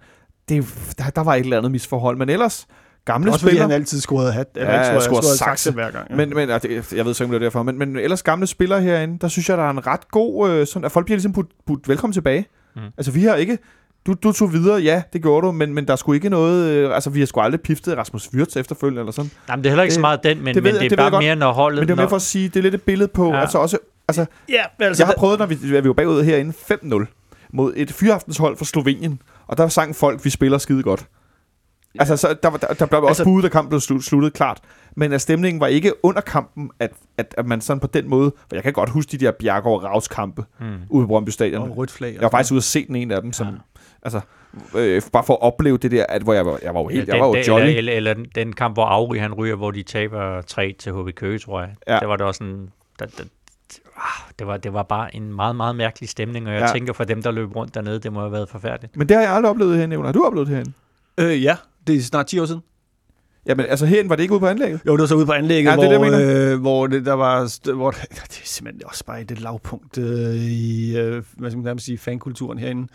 Det, 0.48 0.58
er 0.58 0.62
der, 0.98 1.10
der 1.10 1.20
var 1.22 1.34
et 1.34 1.40
eller 1.40 1.56
andet 1.58 1.72
misforhold, 1.72 2.16
men 2.16 2.28
ellers 2.28 2.66
gamle 3.04 3.30
Også 3.30 3.40
fordi 3.40 3.50
spillere... 3.50 3.68
han 3.68 3.74
altid 3.80 4.00
scorede 4.00 4.32
hat. 4.32 4.46
Eller 4.54 4.70
Ja, 4.70 4.76
ikke 4.76 4.84
scorede, 4.86 5.02
scorede 5.04 5.22
scorede 5.22 5.58
sakse. 5.58 5.72
hver 5.72 5.90
gang. 5.90 6.06
Ja. 6.10 6.16
Men, 6.16 6.28
men 6.34 6.48
det- 6.48 6.92
jeg 6.92 7.04
ved 7.04 7.14
så 7.14 7.24
ikke, 7.24 7.34
om 7.34 7.40
det 7.40 7.46
er 7.46 7.50
derfor. 7.50 7.62
Men, 7.62 7.78
men 7.78 7.96
ellers 7.96 8.22
gamle 8.22 8.46
spillere 8.46 8.80
herinde, 8.82 9.18
der 9.18 9.28
synes 9.28 9.48
jeg, 9.48 9.58
der 9.58 9.64
er 9.64 9.70
en 9.70 9.86
ret 9.86 10.08
god... 10.10 10.50
Øh, 10.50 10.66
sådan, 10.66 10.84
at 10.84 10.92
folk 10.92 11.06
bliver 11.06 11.16
ligesom 11.16 11.32
budt, 11.32 11.46
budt 11.66 11.88
velkommen 11.88 12.12
tilbage. 12.12 12.46
Mm. 12.76 12.80
Altså, 12.96 13.12
vi 13.12 13.22
har 13.24 13.34
ikke... 13.34 13.58
Du, 14.06 14.12
du 14.14 14.32
tog 14.32 14.52
videre, 14.52 14.80
ja, 14.80 15.02
det 15.12 15.22
gjorde 15.22 15.46
du, 15.46 15.52
men, 15.52 15.74
men 15.74 15.86
der 15.86 15.92
er 15.92 15.96
sgu 15.96 16.12
ikke 16.12 16.28
noget... 16.28 16.70
Øh, 16.70 16.94
altså, 16.94 17.10
vi 17.10 17.18
har 17.18 17.26
sgu 17.26 17.40
aldrig 17.40 17.60
piftet 17.60 17.96
Rasmus 17.98 18.28
Wirtz 18.34 18.56
efterfølgende, 18.56 19.00
eller 19.00 19.12
sådan. 19.12 19.30
Nej, 19.48 19.56
men 19.56 19.64
det 19.64 19.68
er 19.68 19.72
heller 19.72 19.82
ikke 19.82 19.90
Det- 19.90 19.94
så 19.94 20.00
meget 20.00 20.22
den, 20.24 20.38
men 20.38 20.46
det 20.46 20.54
det, 20.54 20.64
ved 20.64 20.72
men 20.72 20.80
det 20.82 20.90
det 20.90 20.98
er 20.98 21.02
jeg 21.02 21.10
bare 21.10 21.16
godt. 21.16 21.24
mere, 21.24 21.36
når 21.36 21.52
holdet... 21.52 21.78
Men 21.80 21.88
det 21.88 21.92
er 21.92 21.96
mere 21.96 22.08
for 22.08 22.16
at 22.16 22.22
sige, 22.22 22.48
det 22.48 22.56
er 22.56 22.62
lidt 22.62 22.74
et 22.74 22.82
billede 22.82 23.08
på... 23.08 23.28
Ja. 23.32 23.40
Altså 23.40 23.58
også... 23.58 23.78
Altså, 24.08 24.26
ja, 24.48 24.62
altså, 24.80 25.02
jeg 25.02 25.06
har 25.08 25.14
prøvet, 25.18 25.38
når 25.38 25.46
vi, 25.46 25.54
vi 25.54 25.88
var 25.88 25.92
bagud 25.92 26.22
herinde 26.22 26.52
5-0 26.72 27.48
mod 27.52 27.72
et 27.76 27.92
fyraftenshold 27.92 28.56
fra 28.56 28.64
Slovenien, 28.64 29.22
og 29.46 29.58
der 29.58 29.68
sang 29.68 29.96
folk, 29.96 30.24
vi 30.24 30.30
spiller 30.30 30.58
skide 30.58 30.82
godt. 30.82 31.06
Altså, 31.98 32.16
så 32.16 32.36
der, 32.42 32.48
var- 32.50 32.56
der, 32.58 32.66
der 32.74 32.86
blev 32.86 33.02
også 33.02 33.08
Altså- 33.10 33.24
budet, 33.24 33.42
da 33.44 33.48
kampen 33.48 33.68
blev 33.68 33.80
slu- 33.80 34.02
sluttet 34.02 34.32
klart. 34.32 34.60
Men 34.96 35.12
at 35.12 35.20
stemningen 35.20 35.60
var 35.60 35.66
ikke 35.66 35.92
under 36.04 36.20
kampen, 36.20 36.70
at, 36.80 36.90
at, 37.18 37.34
at 37.38 37.46
man 37.46 37.60
sådan 37.60 37.80
på 37.80 37.86
den 37.86 38.08
måde... 38.10 38.32
For 38.48 38.56
jeg 38.56 38.62
kan 38.62 38.72
godt 38.72 38.90
huske 38.90 39.18
de 39.18 39.24
der 39.24 39.32
Bjergård 39.40 39.82
Ravs 39.84 40.08
kampe 40.08 40.44
Mm. 40.60 40.66
ude 40.90 41.04
i 41.04 41.06
Brøndby 41.06 41.30
Stadion. 41.30 41.70
og 41.70 41.76
rødt 41.76 41.90
flag. 41.90 42.14
Jeg 42.14 42.22
var 42.22 42.30
faktisk 42.30 42.52
ude 42.52 42.58
og 42.58 42.62
se 42.62 42.86
den 42.86 42.96
ene 42.96 43.14
af 43.14 43.22
dem, 43.22 43.32
som... 43.32 43.46
Ja. 43.46 43.52
Altså, 44.02 44.20
øh, 44.76 45.02
bare 45.12 45.24
for 45.24 45.32
at 45.34 45.42
opleve 45.42 45.78
det 45.78 45.90
der, 45.90 46.06
at, 46.08 46.22
hvor 46.22 46.32
jeg 46.32 46.46
var, 46.46 46.58
jeg 46.62 46.74
var 46.74 46.80
jo 46.80 46.88
helt... 46.88 47.06
den, 47.06 47.14
Jeg 47.14 47.20
var 47.22 47.28
jo 47.28 47.34
den- 47.34 47.44
jolly. 47.44 47.64
Eller, 47.66 47.92
eller, 47.92 48.10
eller 48.12 48.14
den 48.34 48.52
kamp, 48.52 48.76
hvor 48.76 48.84
Auri 48.84 49.18
han 49.18 49.34
ryger, 49.34 49.56
hvor 49.56 49.70
de 49.70 49.82
taber 49.82 50.40
3 50.42 50.74
til 50.78 50.92
HB 50.92 51.14
Køge, 51.14 51.38
tror 51.38 51.60
jeg. 51.60 51.70
Ja. 51.88 51.98
Det 52.00 52.08
var 52.08 52.16
det 52.16 52.26
også 52.26 52.44
en... 52.44 52.70
Der, 52.98 53.06
der, 53.06 53.24
ah, 53.96 54.32
det, 54.38 54.46
var, 54.46 54.56
det 54.56 54.72
var 54.72 54.82
bare 54.82 55.16
en 55.16 55.34
meget, 55.34 55.56
meget 55.56 55.76
mærkelig 55.76 56.08
stemning, 56.08 56.46
og 56.46 56.52
jeg 56.52 56.60
Ja. 56.60 56.66
ja. 56.66 56.72
tænker 56.72 56.92
for 56.92 57.04
dem, 57.04 57.22
der 57.22 57.30
løb 57.30 57.56
rundt 57.56 57.74
dernede, 57.74 57.98
det 58.00 58.12
må 58.12 58.20
have 58.20 58.32
været 58.32 58.48
forfærdeligt. 58.48 58.96
Men 58.96 59.08
det 59.08 59.16
har 59.16 59.22
jeg 59.24 59.32
aldrig 59.32 59.50
oplevet 59.50 59.76
herinde. 59.76 60.02
Har 60.02 60.12
du 60.12 60.24
oplevet 60.24 60.46
det 60.48 60.54
herinde? 60.56 60.72
Øh, 61.20 61.42
ja, 61.42 61.56
det 61.86 61.96
er 61.96 62.00
snart 62.00 62.26
10 62.26 62.38
år 62.38 62.46
siden. 62.46 62.60
Jamen, 63.46 63.66
altså 63.66 63.86
herinde 63.86 64.08
var 64.10 64.16
det 64.16 64.22
ikke 64.22 64.32
ude 64.34 64.40
på 64.40 64.46
anlægget? 64.46 64.80
Jo, 64.86 64.92
det 64.92 65.00
var 65.00 65.06
så 65.06 65.14
ude 65.14 65.26
på 65.26 65.32
anlægget, 65.32 65.70
Ja, 65.70 65.82
ja, 65.82 65.90
det 65.90 65.98
hvor, 65.98 66.06
det, 66.08 66.52
øh, 66.52 66.60
hvor 66.60 66.86
det, 66.86 67.06
der 67.06 67.12
var... 67.12 67.72
Hvor, 67.74 67.90
det 68.30 68.40
er 68.42 68.44
simpelthen 68.44 68.82
også 68.86 69.04
bare 69.04 69.20
et 69.20 69.40
lavpunkt 69.40 69.98
øh, 69.98 70.34
i, 70.34 70.96
øh, 70.98 71.22
hvad 71.36 71.50
skal 71.50 71.62
man 71.62 71.78
sige, 71.78 71.98
fankulturen 71.98 72.58
herinde. 72.58 72.88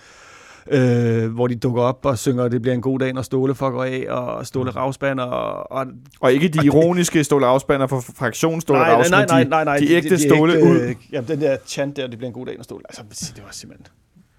Øh, 0.67 1.33
hvor 1.33 1.47
de 1.47 1.55
dukker 1.55 1.81
op 1.81 2.05
og 2.05 2.17
synger, 2.17 2.47
det 2.47 2.61
bliver 2.61 2.75
en 2.75 2.81
god 2.81 2.99
dag, 2.99 3.13
når 3.13 3.21
Ståle 3.21 3.55
fucker 3.55 3.83
af, 3.83 4.05
og 4.09 4.47
Ståle 4.47 4.71
Ravsbander, 4.71 5.23
og, 5.23 5.71
og 5.71 5.85
Og 6.19 6.33
ikke 6.33 6.47
de 6.47 6.57
Og 6.59 6.63
det- 6.63 6.67
ironiske 6.73 7.23
Ståle 7.23 7.45
Afspander 7.45 7.87
for 7.87 7.99
fraktion 8.15 8.61
Ståle 8.61 8.79
nej, 8.79 8.93
Ravs, 8.93 9.09
nej, 9.11 9.25
nej, 9.25 9.43
de, 9.43 9.49
nej, 9.49 9.63
nej, 9.63 9.77
de 9.77 9.91
ægte 9.91 10.09
de 10.09 10.17
Ståle 10.29 10.53
ægte, 10.53 10.65
ud. 10.65 10.79
øh, 10.79 10.95
Jamen, 11.11 11.27
den 11.27 11.41
der 11.41 11.57
chant 11.65 11.95
der, 11.97 12.07
det 12.07 12.17
bliver 12.17 12.27
en 12.29 12.33
god 12.33 12.45
dag, 12.45 12.55
når 12.55 12.63
Ståle... 12.63 12.83
Altså, 12.89 13.31
det 13.35 13.43
var 13.43 13.51
simpelthen... 13.51 13.87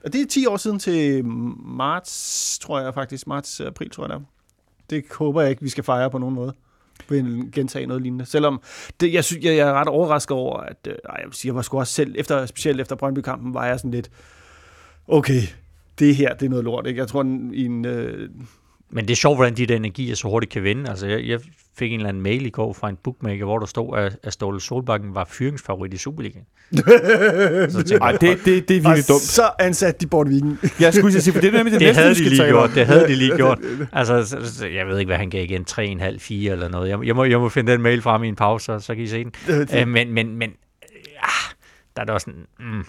Og 0.04 0.12
det 0.12 0.20
er 0.20 0.26
10 0.26 0.46
år 0.46 0.56
siden 0.56 0.78
til 0.78 1.24
marts, 1.66 2.58
tror 2.58 2.80
jeg 2.80 2.94
faktisk. 2.94 3.26
Marts-april, 3.26 3.90
tror 3.90 4.04
jeg 4.04 4.08
det 4.10 4.16
er. 4.16 4.20
Det 4.90 5.04
håber 5.18 5.40
jeg 5.40 5.50
ikke, 5.50 5.62
vi 5.62 5.68
skal 5.68 5.84
fejre 5.84 6.10
på 6.10 6.18
nogen 6.18 6.34
måde. 6.34 6.54
Vil 7.08 7.48
gentage 7.52 7.86
noget 7.86 8.02
lignende. 8.02 8.26
Selvom 8.26 8.60
det, 9.00 9.12
jeg, 9.12 9.24
synes, 9.24 9.44
jeg, 9.44 9.56
jeg 9.56 9.68
er 9.68 9.72
ret 9.72 9.88
overrasket 9.88 10.36
over, 10.36 10.60
at 10.60 10.76
øh, 10.88 10.94
jeg 11.04 11.22
vil 11.24 11.34
sige, 11.34 11.48
jeg 11.48 11.54
var 11.54 11.62
sgu 11.62 11.78
også 11.78 11.92
selv, 11.92 12.14
efter, 12.18 12.46
specielt 12.46 12.80
efter 12.80 12.96
Brøndby-kampen, 12.96 13.54
var 13.54 13.66
jeg 13.66 13.78
sådan 13.78 13.90
lidt, 13.90 14.10
okay, 15.08 15.40
det 15.98 16.16
her, 16.16 16.34
det 16.34 16.46
er 16.46 16.50
noget 16.50 16.64
lort. 16.64 16.86
Ikke? 16.86 17.00
Jeg 17.00 17.08
tror, 17.08 17.22
en, 17.22 17.84
øh, 17.84 18.28
Men 18.90 19.04
det 19.04 19.12
er 19.12 19.16
sjovt, 19.16 19.36
hvordan 19.36 19.56
de 19.56 19.66
der 19.66 19.76
energier 19.76 20.14
så 20.14 20.28
hurtigt 20.28 20.52
kan 20.52 20.62
vende. 20.62 20.90
Altså, 20.90 21.06
jeg, 21.06 21.26
jeg 21.26 21.40
fik 21.78 21.92
en 21.92 22.00
eller 22.00 22.08
anden 22.08 22.22
mail 22.22 22.46
i 22.46 22.50
går 22.50 22.72
fra 22.72 22.88
en 22.88 22.96
bookmaker, 23.04 23.44
hvor 23.44 23.58
der 23.58 23.66
stod, 23.66 23.98
at, 23.98 24.16
at 24.22 24.32
Ståle 24.32 24.60
Solbakken 24.60 25.14
var 25.14 25.24
fyringsfavorit 25.30 25.94
i 25.94 25.96
Superligaen. 25.96 26.44
så 27.72 27.76
tænkte 27.76 27.96
Ej, 27.96 28.12
det, 28.12 28.38
det, 28.44 28.68
det 28.68 28.76
er 28.76 28.80
og 28.80 28.84
virkelig 28.84 29.08
dumt. 29.08 29.20
så 29.20 29.50
ansatte 29.58 30.00
de 30.00 30.06
Bort 30.06 30.28
Vigen. 30.28 30.58
Jeg 30.80 30.94
skulle 30.94 31.20
sige, 31.20 31.34
for 31.34 31.40
det 31.40 31.48
er 31.48 31.56
nemlig 31.56 31.72
det, 31.72 31.80
det 31.80 31.88
næste, 31.88 32.02
havde 32.02 32.14
de 32.14 32.28
lige 32.28 32.46
gjort. 32.46 32.70
Det 32.74 32.86
havde 32.86 33.08
de 33.08 33.14
lige 33.14 33.36
gjort. 33.36 33.58
Altså, 33.92 34.24
så, 34.24 34.54
så, 34.54 34.66
jeg 34.66 34.86
ved 34.86 34.98
ikke, 34.98 35.08
hvad 35.08 35.18
han 35.18 35.30
gav 35.30 35.44
igen. 35.44 35.64
3,5, 35.70 36.18
4 36.18 36.52
eller 36.52 36.68
noget. 36.68 36.88
Jeg, 36.88 36.98
jeg, 37.04 37.16
må, 37.16 37.24
jeg 37.24 37.40
må 37.40 37.48
finde 37.48 37.72
den 37.72 37.82
mail 37.82 38.02
frem 38.02 38.24
i 38.24 38.28
en 38.28 38.36
pause, 38.36 38.64
så, 38.64 38.78
så 38.78 38.94
kan 38.94 39.04
I 39.04 39.06
se 39.06 39.24
den. 39.24 39.32
Øh, 39.74 39.88
men, 39.88 40.12
men, 40.12 40.36
men 40.36 40.50
ja, 41.06 41.52
der 41.96 42.02
er 42.02 42.04
det 42.04 42.14
også 42.14 42.24
sådan, 42.24 42.46
mm, 42.58 42.84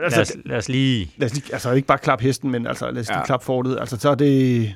lad, 0.00 0.18
os, 0.20 0.36
lad 0.44 0.56
os 0.56 0.68
lige... 0.68 1.10
lad 1.16 1.26
os 1.30 1.34
lige, 1.34 1.52
altså 1.52 1.72
ikke 1.72 1.88
bare 1.88 1.98
klappe 1.98 2.24
hesten, 2.24 2.50
men 2.50 2.66
altså 2.66 2.90
lad 2.90 3.00
os 3.00 3.06
lige 3.08 3.14
Ja. 3.14 3.18
ja. 3.18 3.24
klappe 3.26 3.46
fortet. 3.46 3.76
Altså 3.80 3.98
så 4.00 4.10
er 4.10 4.14
det... 4.14 4.74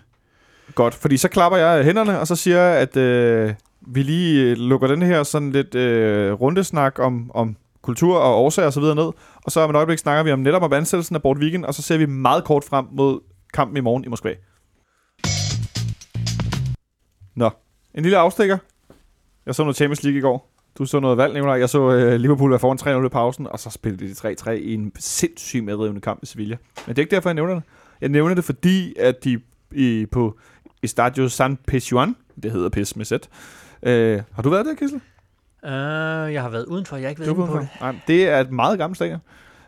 Godt, 0.75 0.95
fordi 0.95 1.17
så 1.17 1.29
klapper 1.29 1.59
jeg 1.59 1.85
hænderne, 1.85 2.21
og 2.21 2.27
så 2.27 2.37
siger 2.37 2.59
jeg, 2.59 2.79
at 2.79 2.97
øh, 2.97 3.55
vi 3.81 4.03
lige 4.03 4.51
øh, 4.51 4.57
lukker 4.57 4.87
den 4.89 5.03
her 5.03 5.23
sådan 5.23 5.53
lidt 5.53 5.75
øh, 5.75 6.33
rundesnak 6.33 6.99
om, 6.99 7.31
om 7.35 7.57
kultur 7.83 8.19
og 8.19 8.35
årsager 8.45 8.67
og 8.67 8.73
så 8.73 8.81
videre 8.81 8.95
ned. 8.95 9.11
Og 9.45 9.53
så 9.53 9.61
om 9.61 9.71
et 9.71 9.77
øjeblik 9.77 9.99
snakker 9.99 10.23
vi 10.23 10.33
om 10.33 10.39
netop 10.39 10.63
om 10.63 10.73
ansættelsen 10.73 11.17
af 11.17 11.23
Bort 11.23 11.39
Weekend, 11.39 11.65
og 11.65 11.75
så 11.75 11.83
ser 11.83 11.99
vi 11.99 12.07
meget 12.07 12.45
kort 12.45 12.65
frem 12.65 12.87
mod 12.93 13.21
kampen 13.55 13.77
i 13.77 13.81
morgen 13.81 14.05
i 14.05 14.09
Moskva. 14.09 14.35
Nå, 17.35 17.51
en 17.95 18.03
lille 18.03 18.19
afstikker. 18.19 18.59
Jeg 19.47 19.55
så 19.55 19.63
noget 19.63 19.77
Champions 19.77 20.03
League 20.03 20.19
i 20.19 20.23
går. 20.23 20.52
Du 20.79 20.85
så 20.85 21.01
noget 21.01 21.19
valg, 21.19 21.35
Nicolaj. 21.35 21.59
Jeg 21.59 21.69
så 21.69 21.91
øh, 21.91 22.21
Liverpool 22.21 22.51
være 22.51 22.59
foran 22.59 23.03
3-0 23.03 23.07
i 23.07 23.09
pausen, 23.09 23.47
og 23.47 23.59
så 23.59 23.71
spillede 23.71 24.09
de 24.09 24.35
3-3 24.41 24.51
i 24.51 24.75
en 24.75 24.93
sindssygt 24.99 25.65
medrivende 25.65 26.01
kamp 26.01 26.23
i 26.23 26.27
Sevilla. 26.27 26.57
Men 26.87 26.97
det 26.97 26.99
er 26.99 27.03
ikke 27.03 27.15
derfor, 27.15 27.29
jeg 27.29 27.35
nævner 27.35 27.55
det. 27.55 27.63
Jeg 28.01 28.09
nævner 28.09 28.35
det, 28.35 28.45
fordi 28.45 28.95
at 28.99 29.25
de 29.25 29.41
i, 29.73 30.07
på 30.13 30.39
Estadio 30.83 31.29
San 31.29 31.59
Pizjuan, 31.67 32.17
det 32.43 32.53
hedder 32.53 32.69
PIS 32.69 32.97
med 32.97 33.05
Z. 33.05 33.13
Øh, 33.83 34.23
har 34.33 34.43
du 34.43 34.51
været 34.51 34.67
der, 34.67 34.75
Kissel? 34.75 35.01
Uh, 35.63 36.33
jeg 36.33 36.43
har 36.43 36.49
været 36.49 36.65
udenfor, 36.65 36.97
jeg 36.97 37.05
har 37.05 37.11
ikke 37.11 37.21
været 37.21 37.37
på 37.37 37.59
det. 37.59 37.69
Nej, 37.81 37.97
det 38.07 38.29
er 38.29 38.41
et 38.41 38.51
meget 38.51 38.79
gammelt 38.79 38.97
stadion. 38.97 39.21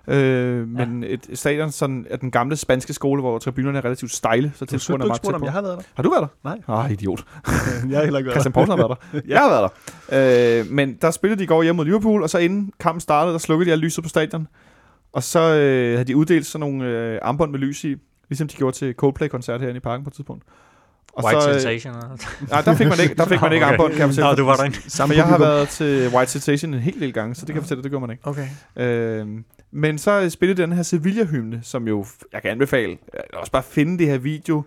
Øh, 0.09 0.69
men 0.69 1.03
ja. 1.03 1.09
et 1.09 1.29
stadion 1.35 1.71
sådan, 1.71 2.07
af 2.11 2.19
den 2.19 2.31
gamle 2.31 2.57
spanske 2.57 2.93
skole, 2.93 3.21
hvor 3.21 3.39
tribunerne 3.39 3.79
er 3.79 3.85
relativt 3.85 4.13
stejle, 4.13 4.53
så 4.55 4.67
tilskuerne 4.67 5.05
du 5.05 5.09
er 5.09 5.15
ikke 5.15 5.21
meget 5.27 5.33
tæt 5.33 5.35
om 5.35 5.41
på. 5.41 5.47
jeg 5.47 5.53
har 5.53 5.63
været 5.63 5.79
der? 5.79 5.85
Har 5.95 6.03
du 6.03 6.11
været 6.11 6.29
der? 6.45 6.49
Nej. 6.69 6.85
Ah, 6.85 6.93
idiot. 6.93 7.25
jeg 7.91 7.99
har 7.99 8.05
heller 8.05 8.19
ikke 8.19 8.31
Christian 8.31 8.53
Poulsen 8.53 8.79
har 8.79 8.89
været 8.89 8.99
der. 9.13 9.21
Jeg 9.35 9.41
har 9.41 9.49
været 9.49 9.71
der. 10.11 10.61
Øh, 10.61 10.71
men 10.71 10.97
der 11.03 11.11
spillede 11.11 11.39
de 11.39 11.45
i 11.45 11.47
går 11.47 11.63
hjemme 11.63 11.77
mod 11.77 11.85
Liverpool, 11.85 12.23
og 12.23 12.31
så 12.31 12.39
inden 12.39 12.73
kampen 12.81 13.01
startede, 13.01 13.33
der 13.33 13.39
slukkede 13.39 13.69
de 13.69 13.73
alle 13.73 13.85
lyset 13.85 14.05
på 14.05 14.09
stadion. 14.09 14.49
Og 15.13 15.23
så 15.23 15.41
øh, 15.41 15.93
havde 15.93 16.05
de 16.05 16.17
uddelt 16.17 16.47
sådan 16.47 16.61
nogle 16.61 16.85
øh, 16.85 17.19
armbånd 17.23 17.51
med 17.51 17.59
lys 17.59 17.85
i, 17.85 17.97
ligesom 18.29 18.49
de 18.49 18.57
gjorde 18.57 18.77
til 18.77 18.95
Coldplay-koncert 18.95 19.61
herinde 19.61 19.77
i 19.77 19.81
parken 19.81 20.05
på 20.05 20.09
et 20.09 20.15
tidspunkt. 20.15 20.45
Og 21.13 21.25
White 21.25 21.41
så, 21.41 21.49
øh, 21.49 21.55
Sensation. 21.55 21.95
nej, 22.51 22.61
der 22.61 22.75
fik 22.75 22.87
man 22.87 22.99
ikke, 23.03 23.15
der 23.15 23.27
fik 23.27 23.41
man 23.41 23.53
ikke 23.53 23.67
Okay. 23.67 23.73
armbånd, 23.73 23.93
kan 23.93 24.01
jeg 24.01 24.09
fortælle. 24.09 24.31
Nå, 24.31 24.37
du 24.37 24.45
var 24.45 24.57
derinde. 24.57 24.91
Samme 24.91 25.17
jeg 25.17 25.25
har 25.25 25.39
været 25.39 25.69
til 25.69 26.09
White 26.09 26.31
Sensation 26.31 26.75
en 26.75 26.81
hel 26.81 27.01
del 27.01 27.13
gange, 27.13 27.35
så 27.35 27.41
det 27.41 27.47
kan 27.47 27.55
jeg 27.55 27.63
fortælle, 27.63 27.83
det 27.83 27.91
gør 27.91 27.99
man 27.99 28.11
ikke. 28.11 28.27
Okay. 28.27 28.47
Øh, 28.77 29.27
men 29.77 29.99
så 29.99 30.31
spillede 30.31 30.63
den 30.63 30.73
her 30.73 30.83
Sevilla-hymne, 30.83 31.61
som 31.63 31.89
jo, 31.89 32.07
jeg 32.33 32.43
kan 32.43 32.51
anbefale, 32.51 32.93
øh, 32.93 33.21
også 33.33 33.53
bare 33.53 33.63
finde 33.63 33.99
det 33.99 34.07
her 34.07 34.19
video 34.19 34.63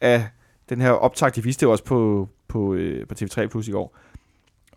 af 0.00 0.28
den 0.68 0.80
her 0.80 0.90
optag, 0.90 1.34
de 1.34 1.42
viste 1.42 1.66
det 1.66 1.72
også 1.72 1.84
på, 1.84 2.28
på, 2.48 2.74
øh, 2.74 3.06
på 3.06 3.14
TV3 3.20 3.46
Plus 3.46 3.68
i 3.68 3.70
går. 3.70 3.96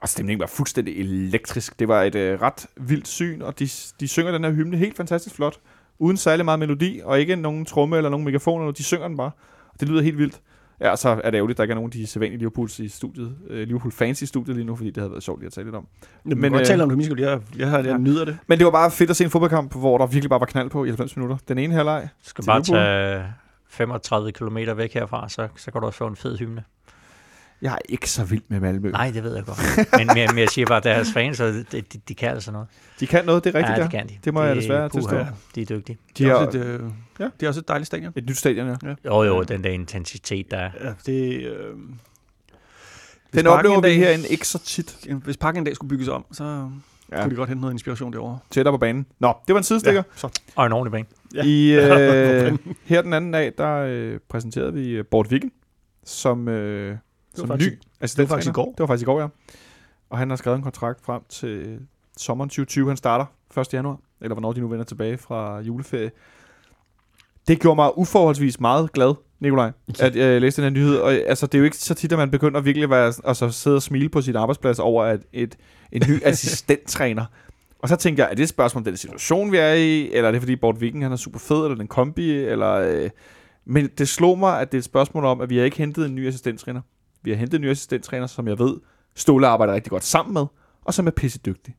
Og 0.02 0.10
stemningen 0.10 0.39
var 0.39 0.48
fuldstændig 0.48 1.00
elektrisk. 1.00 1.80
Det 1.80 1.88
var 1.88 2.04
et 2.04 2.15
øh, 2.15 2.42
ret 2.42 2.68
vildt 2.78 3.08
syn, 3.08 3.42
og 3.42 3.60
de, 3.60 3.70
de 4.00 4.08
synger 4.08 4.32
den 4.32 4.44
her 4.44 4.52
hymne 4.52 4.78
helt 4.78 4.98
fantastisk 4.98 5.36
flot, 5.36 5.60
uden 6.00 6.18
særlig 6.18 6.46
meget 6.46 6.60
melodi, 6.60 7.02
og 7.04 7.20
ikke 7.20 7.36
nogen 7.36 7.65
tromme 7.65 7.98
eller 7.98 8.10
nogen 8.10 8.26
megafoner, 8.26 8.72
de 8.72 8.84
synger 8.84 9.08
den 9.08 9.18
bare. 9.18 9.32
Og 9.74 9.80
det 9.80 9.89
lyder 9.89 10.02
helt 10.02 10.18
vildt. 10.18 10.42
Ja, 10.82 10.96
så 10.96 11.10
er 11.10 11.15
det 11.32 11.38
ærgerligt, 11.38 11.56
at 11.56 11.58
der 11.58 11.63
ikke 11.63 11.72
er 11.72 11.76
nogen 11.76 11.88
af 11.88 11.92
de 11.92 12.08
sædvanlige 12.08 12.39
Liverpools 12.39 12.80
i 12.80 12.88
studiet, 12.88 13.36
øh, 13.50 13.68
Liverpool-fans 13.68 14.22
i 14.22 14.26
studiet 14.26 14.56
lige 14.56 14.65
nu, 14.65 14.76
fordi 14.76 14.89
det 14.89 14.98
havde 14.98 15.12
været 15.12 15.24
sjovt 15.24 15.39
lige 15.39 15.48
at 15.48 15.54
tale 15.54 15.65
lidt 15.65 15.76
om. 15.76 15.88
Men, 16.24 16.30
Men, 16.30 16.42
men 16.42 16.52
godt 16.52 16.62
øh, 16.62 16.65
tale 16.65 16.84
om 16.84 16.89
det, 16.89 16.98
Michael. 16.98 17.20
Jeg, 17.20 17.39
jeg, 17.58 17.70
har, 17.70 17.78
jeg 17.78 17.86
ja. 17.86 17.98
nyder 17.98 18.26
det. 18.26 18.38
Men 18.48 18.58
det 18.58 18.65
var 18.65 18.72
bare 18.72 18.92
fedt 18.92 19.10
at 19.10 19.15
se 19.15 19.24
en 19.24 19.30
fodboldkamp, 19.30 19.76
hvor 19.76 19.98
der 19.98 20.06
virkelig 20.08 20.30
bare 20.30 20.39
var 20.39 20.46
knald 20.46 20.70
på 20.70 20.84
i 20.86 20.88
90 20.88 21.15
minutter. 21.18 21.38
Den 21.48 21.58
ene 21.58 21.74
halvleg, 21.74 22.10
Du 22.26 22.30
skal 22.30 22.46
bare 22.46 22.60
Liverpool. 22.60 22.78
tage 22.78 23.24
35 23.70 24.32
km 24.32 24.58
væk 24.78 24.94
herfra, 24.94 25.30
så, 25.30 25.48
så 25.56 25.72
kan 25.72 25.82
du 25.82 25.88
også 25.88 25.98
få 25.98 26.08
en 26.08 26.15
fed 26.15 26.38
hymne. 26.38 26.63
Jeg 27.62 27.74
er 27.74 27.78
ikke 27.89 28.10
så 28.10 28.24
vild 28.24 28.41
med 28.48 28.60
Malmø. 28.60 28.91
Nej, 28.91 29.12
det 29.12 29.24
ved 29.24 29.36
jeg 29.36 29.45
godt. 29.45 29.60
Men, 29.98 30.08
men, 30.08 30.28
men 30.30 30.38
jeg 30.38 30.50
siger 30.50 30.65
bare, 30.67 30.78
at 30.78 30.84
deres 30.84 31.12
fans, 31.13 31.38
så 31.38 31.48
de, 31.48 31.63
de, 31.72 31.82
de 32.08 32.15
kan 32.15 32.30
altså 32.30 32.52
noget. 32.52 32.67
De 33.00 33.08
kan 33.08 33.26
noget, 33.26 33.43
det 33.43 33.56
er 33.56 33.60
rigtigt 33.60 33.72
ja, 33.78 33.78
ja, 33.78 33.84
det 33.84 33.91
kan 33.91 34.10
de. 34.10 34.13
Det 34.26 34.34
må 34.34 34.43
jeg 34.43 34.56
desværre 34.56 34.89
tilstå. 34.89 35.15
De 35.56 35.62
er 35.62 35.65
dygtige. 35.65 35.98
De 36.17 36.24
De 36.24 36.30
er 36.30 36.38
har 36.38 36.45
også 36.45 36.58
et, 36.60 36.65
øh, 36.65 36.80
ja. 37.19 37.24
det 37.39 37.43
er 37.43 37.48
også 37.48 37.60
et 37.60 37.67
dejligt 37.67 37.88
stadion. 37.88 38.13
et 38.15 38.26
nyt 38.26 38.38
stadion, 38.38 38.67
ja. 38.84 38.95
Jo, 39.06 39.24
jo, 39.24 39.43
den 39.43 39.63
der 39.63 39.69
intensitet, 39.69 40.52
der 40.52 40.58
er. 40.58 40.72
Ja, 40.84 40.93
det, 41.06 41.41
øh, 41.45 41.76
Den 43.34 43.48
oplever 43.48 43.76
en 43.78 43.84
vi 43.84 43.88
dag- 43.89 43.98
herinde 43.98 44.28
ikke 44.28 44.48
så 44.48 44.60
tit. 44.60 44.98
Hvis 45.24 45.38
parken 45.38 45.60
en 45.62 45.65
dag 45.65 45.76
skulle 45.76 45.89
bygges 45.89 46.08
om, 46.08 46.26
så 46.32 46.43
ja. 46.43 47.17
Ja, 47.17 47.22
kunne 47.22 47.32
de 47.32 47.36
godt 47.36 47.50
hente 47.50 47.62
noget 47.62 47.74
inspiration 47.74 48.13
derovre. 48.13 48.39
tættere 48.52 48.74
på 48.74 48.78
banen. 48.78 49.06
Nå, 49.19 49.34
det 49.48 49.54
var 49.54 49.60
en 49.60 49.63
sidestikker. 49.63 50.04
så. 50.15 50.39
Og 50.56 50.65
en 50.65 50.72
ordentlig 50.74 50.91
bane. 50.91 51.06
Ja. 51.36 51.41
Ja. 51.43 51.50
I, 51.50 51.72
øh, 52.52 52.58
her 52.86 53.02
den 53.02 53.13
anden 53.13 53.32
dag, 53.32 53.54
der 53.58 53.76
øh, 53.76 54.19
præsenterede 54.30 54.74
vi 54.74 54.89
øh, 54.89 55.06
Bort 55.12 55.28
Wiggen 55.28 55.52
som, 56.06 56.48
øh, 56.48 56.98
som 57.39 57.47
faktisk- 57.47 57.71
ny 57.71 57.80
assistent. 58.02 58.30
faktisk 58.30 58.49
i 58.49 58.54
går. 58.54 58.65
Det 58.65 58.80
var 58.80 58.88
faktisk 58.88 59.04
i 59.04 59.06
går, 59.06 59.21
ja. 59.21 59.28
Og 60.10 60.17
han 60.17 60.30
har 60.30 60.38
skrevet 60.38 60.58
en 60.58 60.63
kontrakt 60.63 61.02
frem 61.02 61.21
til 61.30 61.80
sommeren 62.17 62.49
2020. 62.49 62.88
Han 62.88 62.97
starter 62.97 63.25
1. 63.58 63.73
januar, 63.73 63.99
eller 64.21 64.36
hvornår 64.36 64.54
de 64.54 64.60
nu 64.60 64.67
vender 64.67 64.86
tilbage 64.86 65.17
fra 65.17 65.60
juleferie. 65.60 66.12
Det 67.47 67.60
gjorde 67.60 67.75
mig 67.75 67.97
uforholdsvis 67.97 68.60
meget 68.60 68.91
glad, 68.91 69.13
Nikolaj, 69.39 69.71
at 69.99 70.15
jeg 70.15 70.41
læste 70.41 70.62
den 70.62 70.73
her 70.73 70.82
nyhed. 70.82 70.97
Og, 70.97 71.13
altså, 71.13 71.45
det 71.45 71.54
er 71.54 71.60
jo 71.60 71.65
ikke 71.65 71.78
så 71.78 71.93
tit, 71.93 72.12
at 72.12 72.17
man 72.17 72.32
begynder 72.32 72.62
virkelig 72.62 72.91
at 72.93 73.21
altså, 73.23 73.52
sidde 73.52 73.75
og 73.75 73.82
smile 73.82 74.10
på 74.10 74.21
sit 74.21 74.36
arbejdsplads 74.36 74.80
over, 74.80 75.04
at 75.04 75.19
et, 75.34 75.56
en 75.91 76.02
ny 76.10 76.19
assistenttræner. 76.25 77.25
Og 77.80 77.89
så 77.89 77.95
tænkte 77.95 78.23
jeg, 78.23 78.32
er 78.32 78.36
det 78.36 78.43
et 78.43 78.49
spørgsmål 78.49 78.80
om 78.80 78.84
den 78.86 78.97
situation, 78.97 79.52
vi 79.52 79.58
er 79.58 79.73
i, 79.73 80.12
eller 80.12 80.28
er 80.28 80.32
det 80.32 80.41
fordi 80.41 80.56
Bort 80.56 80.82
Viking 80.82 81.04
han 81.04 81.12
er 81.12 81.15
super 81.15 81.39
fed, 81.39 81.63
eller 81.63 81.75
den 81.78 81.88
kombi, 81.88 82.32
eller... 82.32 82.71
Øh, 82.73 83.10
men 83.65 83.89
det 83.97 84.08
slog 84.10 84.39
mig, 84.39 84.62
at 84.62 84.71
det 84.71 84.78
er 84.78 84.80
et 84.80 84.86
spørgsmål 84.86 85.25
om, 85.25 85.41
at 85.41 85.49
vi 85.49 85.58
har 85.58 85.63
ikke 85.63 85.78
hentet 85.78 86.06
en 86.06 86.15
ny 86.15 86.28
assistenttræner. 86.28 86.82
Vi 87.23 87.32
har 87.32 87.38
hentet 87.38 87.58
en 87.58 87.62
ny 87.62 87.69
assistenttræner, 87.69 88.27
som 88.27 88.47
jeg 88.47 88.60
ved, 88.60 88.75
Ståle 89.15 89.47
arbejder 89.47 89.73
rigtig 89.73 89.91
godt 89.91 90.03
sammen 90.03 90.34
med, 90.34 90.45
og 90.82 90.93
som 90.93 91.08
er 91.08 91.12
pisse 91.12 91.39
dygtig. 91.45 91.75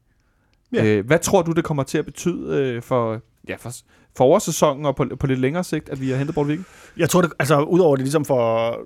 Ja. 0.73 0.85
Øh, 0.85 1.07
hvad 1.07 1.19
tror 1.19 1.43
du, 1.43 1.53
det 1.53 1.65
kommer 1.65 1.83
til 1.83 1.99
at 1.99 2.05
betyde 2.05 2.57
øh, 2.57 2.83
for, 2.83 3.21
ja, 3.49 3.57
for 3.57 3.73
forårssæsonen 4.17 4.87
og 4.87 4.97
på, 4.97 5.07
på 5.21 5.27
lidt 5.27 5.39
længere 5.41 5.65
sigt, 5.65 5.89
at 5.89 6.01
vi 6.01 6.11
har 6.11 6.17
hentet 6.17 6.35
Bort 6.35 6.49
Viking? 6.49 6.67
Jeg 6.97 7.11
tror, 7.11 7.23
det, 7.23 7.33
altså 7.39 7.61
udover 7.61 7.97
det 7.97 8.03
ligesom 8.03 8.25
for, 8.25 8.77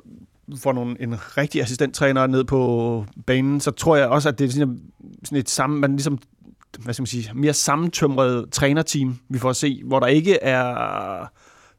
for 0.57 0.73
nogle, 0.73 0.97
en 1.01 1.15
rigtig 1.37 1.63
assistenttræner 1.63 2.27
ned 2.27 2.45
på 2.45 3.05
banen, 3.27 3.61
så 3.61 3.71
tror 3.71 3.97
jeg 3.97 4.09
også, 4.09 4.29
at 4.29 4.39
det 4.39 4.45
er 4.45 4.51
sådan, 4.51 4.81
sådan 5.25 5.39
et 5.39 5.51
sammen, 5.51 5.81
man 5.81 5.91
ligesom, 5.91 6.19
hvad 6.79 6.95
skal 6.95 7.03
man 7.03 7.07
sige, 7.07 7.31
mere 7.35 7.53
sammentømret 7.53 8.51
trænerteam, 8.53 9.19
vi 9.29 9.39
får 9.39 9.51
at 9.51 9.57
se, 9.57 9.83
hvor 9.85 10.01
der 10.01 10.07
ikke 10.07 10.43
er 10.43 11.27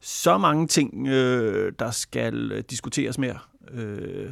så 0.01 0.38
mange 0.38 0.67
ting, 0.67 1.07
øh, 1.07 1.73
der 1.79 1.91
skal 1.91 2.51
øh, 2.51 2.63
diskuteres 2.69 3.17
mere. 3.17 3.38
Øh, 3.71 4.29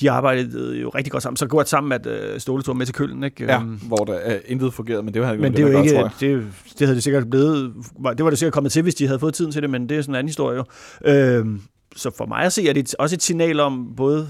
de 0.00 0.10
arbejdede 0.10 0.76
jo 0.80 0.88
rigtig 0.88 1.12
godt 1.12 1.22
sammen. 1.22 1.36
Så 1.36 1.46
godt 1.46 1.68
sammen, 1.68 1.92
at 1.92 2.06
øh, 2.06 2.40
Ståle 2.40 2.62
tog 2.62 2.76
med 2.76 2.86
til 2.86 2.94
Køln. 2.94 3.24
Ikke? 3.24 3.44
Ja, 3.44 3.60
Øhm, 3.60 3.74
hvor 3.76 3.96
der 4.04 4.14
er 4.14 4.40
intet 4.46 4.74
fungeret, 4.74 5.04
men 5.04 5.14
det 5.14 5.24
havde 5.26 5.38
men 5.38 5.52
det 5.52 5.58
er 5.64 5.68
jo 5.68 5.74
godt, 5.76 5.86
ikke, 5.86 5.96
tror 5.96 6.02
jeg. 6.02 6.12
det, 6.20 6.52
det 6.78 6.86
havde 6.86 6.94
det 6.94 7.02
sikkert 7.02 7.30
blevet, 7.30 7.74
det 8.16 8.24
var 8.24 8.30
det 8.30 8.38
sikkert 8.38 8.52
kommet 8.52 8.72
til, 8.72 8.82
hvis 8.82 8.94
de 8.94 9.06
havde 9.06 9.18
fået 9.18 9.34
tiden 9.34 9.52
til 9.52 9.62
det, 9.62 9.70
men 9.70 9.88
det 9.88 9.96
er 9.98 10.02
sådan 10.02 10.12
en 10.14 10.16
anden 10.18 10.28
historie 10.28 10.56
jo. 10.56 10.64
Øhm, 11.12 11.60
så 11.96 12.10
for 12.16 12.26
mig 12.26 12.38
at 12.44 12.52
se, 12.52 12.68
er 12.68 12.72
det 12.72 12.80
et- 12.80 12.94
også 12.98 13.16
et 13.16 13.22
signal 13.22 13.60
om 13.60 13.94
både, 13.96 14.28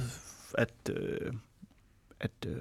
at, 0.58 0.70
øh, 0.90 1.32
at 2.20 2.30
øh, 2.46 2.52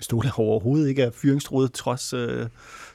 Ståle 0.00 0.30
overhovedet 0.36 0.88
ikke 0.88 1.02
er 1.02 1.10
fyringstroet, 1.10 1.72
trods, 1.72 2.12
øh, 2.12 2.46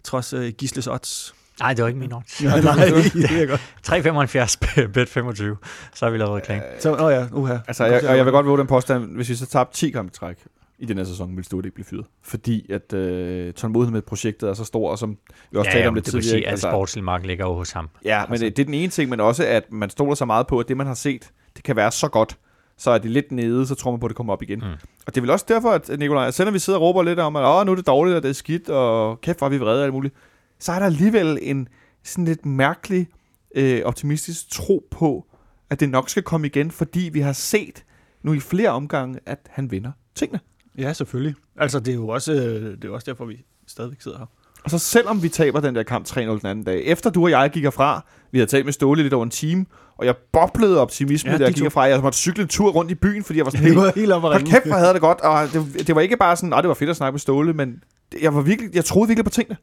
trods 0.04 0.34
øh, 0.34 0.52
Gisles 0.58 0.88
odds. 0.88 1.34
Nej, 1.60 1.74
det 1.74 1.82
var 1.82 1.88
ikke 1.88 2.00
min 2.00 2.14
odds. 2.14 2.42
Nej, 2.44 2.62
nej, 2.62 2.76
det 3.14 3.42
er 3.42 3.46
godt. 3.48 4.82
3,75 4.84 4.88
bet 4.88 5.10
25, 5.10 5.58
så 5.96 6.06
har 6.06 6.12
vi 6.12 6.18
lavet 6.18 6.34
reklame. 6.36 6.62
Så, 6.80 6.96
åh 6.96 7.12
ja, 7.14 7.26
uha. 7.32 7.58
Altså, 7.68 7.86
jeg, 7.86 8.10
og 8.10 8.18
jeg 8.18 8.26
vil 8.26 8.32
godt 8.32 8.46
våge 8.46 8.58
den 8.58 8.68
påstand, 8.68 9.16
hvis 9.16 9.30
vi 9.30 9.36
så 9.36 9.46
tabte 9.46 9.78
10 9.78 9.90
kampe 9.90 10.10
i 10.10 10.18
træk 10.18 10.38
i 10.80 10.86
den 10.86 10.98
her 10.98 11.04
sæson, 11.06 11.30
ville 11.30 11.44
Ståle 11.46 11.68
ikke 11.68 11.76
blive 11.76 11.86
fyret. 11.86 12.06
Fordi 12.24 12.72
at 12.72 12.94
øh, 12.94 13.54
tålmodigheden 13.54 13.94
med 13.94 14.02
projektet 14.02 14.50
er 14.50 14.54
så 14.54 14.66
stor, 14.66 14.92
og 14.92 15.00
som 15.00 15.18
vi 15.52 15.58
også 15.58 15.70
Ja, 15.70 15.74
talte 15.74 15.84
ja, 15.84 15.88
om 15.88 15.94
lidt 15.96 16.06
du 16.06 16.12
kan 16.12 16.22
tidligere. 16.22 16.30
sige, 16.32 16.38
ikke? 16.38 16.48
at 16.48 16.54
al 16.54 16.60
sportslig 16.60 17.04
magt 17.04 17.26
ligger 17.26 17.46
jo 17.46 17.54
hos 17.54 17.72
ham. 17.72 17.90
Ja, 18.06 18.20
men 18.26 18.32
Altså. 18.32 18.46
det, 18.46 18.58
det 18.58 18.64
er 18.64 18.66
den 18.66 18.74
ene 18.74 18.90
ting, 18.92 19.10
men 19.10 19.20
også, 19.20 19.46
at 19.46 19.64
man 19.72 19.90
stoler 19.90 20.16
så 20.16 20.26
meget 20.26 20.48
på, 20.48 20.60
at 20.60 20.68
det, 20.68 20.78
man 20.78 20.88
har 20.88 20.94
set, 20.94 21.30
det 21.56 21.64
kan 21.64 21.76
være 21.76 21.92
så 21.92 22.08
godt, 22.08 22.38
så 22.78 22.92
er 22.92 22.98
det 22.98 23.12
lidt 23.12 23.32
nede, 23.32 23.68
så 23.68 23.76
tror 23.76 23.92
man 23.92 24.00
på, 24.00 24.06
at 24.06 24.10
det 24.10 24.16
kommer 24.18 24.34
op 24.34 24.42
igen. 24.44 24.60
Mm. 24.60 24.66
Og 25.08 25.16
det 25.16 25.18
er 25.18 25.22
vel 25.22 25.30
også 25.30 25.46
derfor, 25.48 25.70
at 25.72 25.90
Nikolaj, 26.00 26.32
selvom 26.32 26.54
vi 26.54 26.60
sidder 26.60 26.80
og 26.80 26.86
råber 26.86 27.04
lidt 27.04 27.20
om, 27.20 27.36
at 27.36 27.44
Åh, 27.46 27.66
nu 27.66 27.72
er 27.72 27.76
det 27.76 27.88
dårligt, 27.88 28.18
og 28.18 28.24
det 28.24 28.30
er 28.30 28.34
skidt, 28.34 28.70
og 28.70 29.22
kæft, 29.22 29.38
hvor 29.38 29.48
er 29.48 29.52
vi 29.52 29.58
vrede 29.58 29.80
og 29.82 29.86
alt 29.86 29.94
muligt, 29.94 30.16
så 30.60 30.72
er 30.72 30.80
der 30.80 30.86
alligevel 30.86 31.40
en 31.42 31.68
sådan 32.04 32.26
lidt 32.26 32.46
mærkelig, 32.46 33.08
øh, 33.56 33.82
optimistisk 33.86 34.52
tro 34.52 34.88
på, 34.92 35.26
at 35.70 35.80
det 35.80 35.90
nok 35.90 36.10
skal 36.10 36.24
komme 36.24 36.48
igen, 36.48 36.72
fordi 36.72 37.10
vi 37.14 37.20
har 37.20 37.34
set 37.34 37.84
nu 38.24 38.34
i 38.34 38.40
flere 38.40 38.70
omgange, 38.70 39.20
at 39.26 39.40
han 39.50 39.72
vinder 39.72 39.92
tingene. 40.16 40.40
Ja, 40.78 40.94
selvfølgelig. 40.94 41.36
Altså, 41.58 41.80
det 41.80 41.88
er 41.92 41.96
jo 41.96 42.08
også, 42.08 42.34
øh, 42.34 42.78
det 42.78 42.86
er 42.86 42.90
også 42.90 43.06
derfor, 43.12 43.26
vi 43.26 43.46
stadigvæk 43.68 44.02
sidder 44.02 44.18
her. 44.18 44.26
Og 44.64 44.72
så 44.72 44.80
selvom 44.80 45.24
vi 45.24 45.30
taber 45.30 45.60
den 45.60 45.76
der 45.76 45.84
kamp 45.84 46.08
3-0 46.08 46.20
den 46.20 46.46
anden 46.46 46.64
dag, 46.64 46.84
efter 46.84 47.10
du 47.10 47.24
og 47.24 47.32
jeg 47.32 47.50
gik 47.54 47.64
herfra, 47.64 48.06
vi 48.32 48.38
havde 48.38 48.50
talt 48.50 48.66
med 48.66 48.74
Ståle 48.74 49.04
lidt 49.04 49.14
over 49.14 49.24
en 49.24 49.30
time, 49.30 49.66
og 49.98 50.06
jeg 50.06 50.16
boblede 50.32 50.80
optimisme, 50.82 51.32
Ja, 51.32 51.38
da 51.38 51.44
jeg 51.44 51.54
gik 51.54 51.64
herfra. 51.64 51.82
Jeg 51.82 52.02
måtte 52.02 52.18
cykle 52.18 52.42
en 52.42 52.48
tur 52.48 52.72
rundt 52.72 52.92
i 52.92 52.96
byen, 52.96 53.24
fordi 53.24 53.38
jeg 53.38 53.46
var 53.46 53.52
sådan 53.52 53.66
helt... 53.68 53.78
var 53.78 53.92
helt 53.96 54.12
op 54.12 54.26
at 54.26 54.46
kæft, 54.46 54.66
hvor 54.66 54.76
havde 54.76 54.94
det 54.94 55.02
godt. 55.02 55.22
Og 55.22 55.48
det, 55.54 55.88
det 55.88 55.96
var 55.96 56.02
ikke 56.02 56.18
bare 56.18 56.36
sådan, 56.36 56.54
at 56.54 56.64
det 56.64 56.68
var 56.68 56.74
fedt 56.74 56.90
at 56.90 56.96
snakke 56.96 57.14
med 57.14 57.20
Ståle, 57.20 57.54
men 57.54 57.84
jeg, 58.22 58.36
var 58.36 58.42
virkelig, 58.42 58.76
jeg 58.76 58.86
troede 58.86 59.08
virkelig 59.08 59.26
på 59.26 59.32
tingene. 59.32 59.58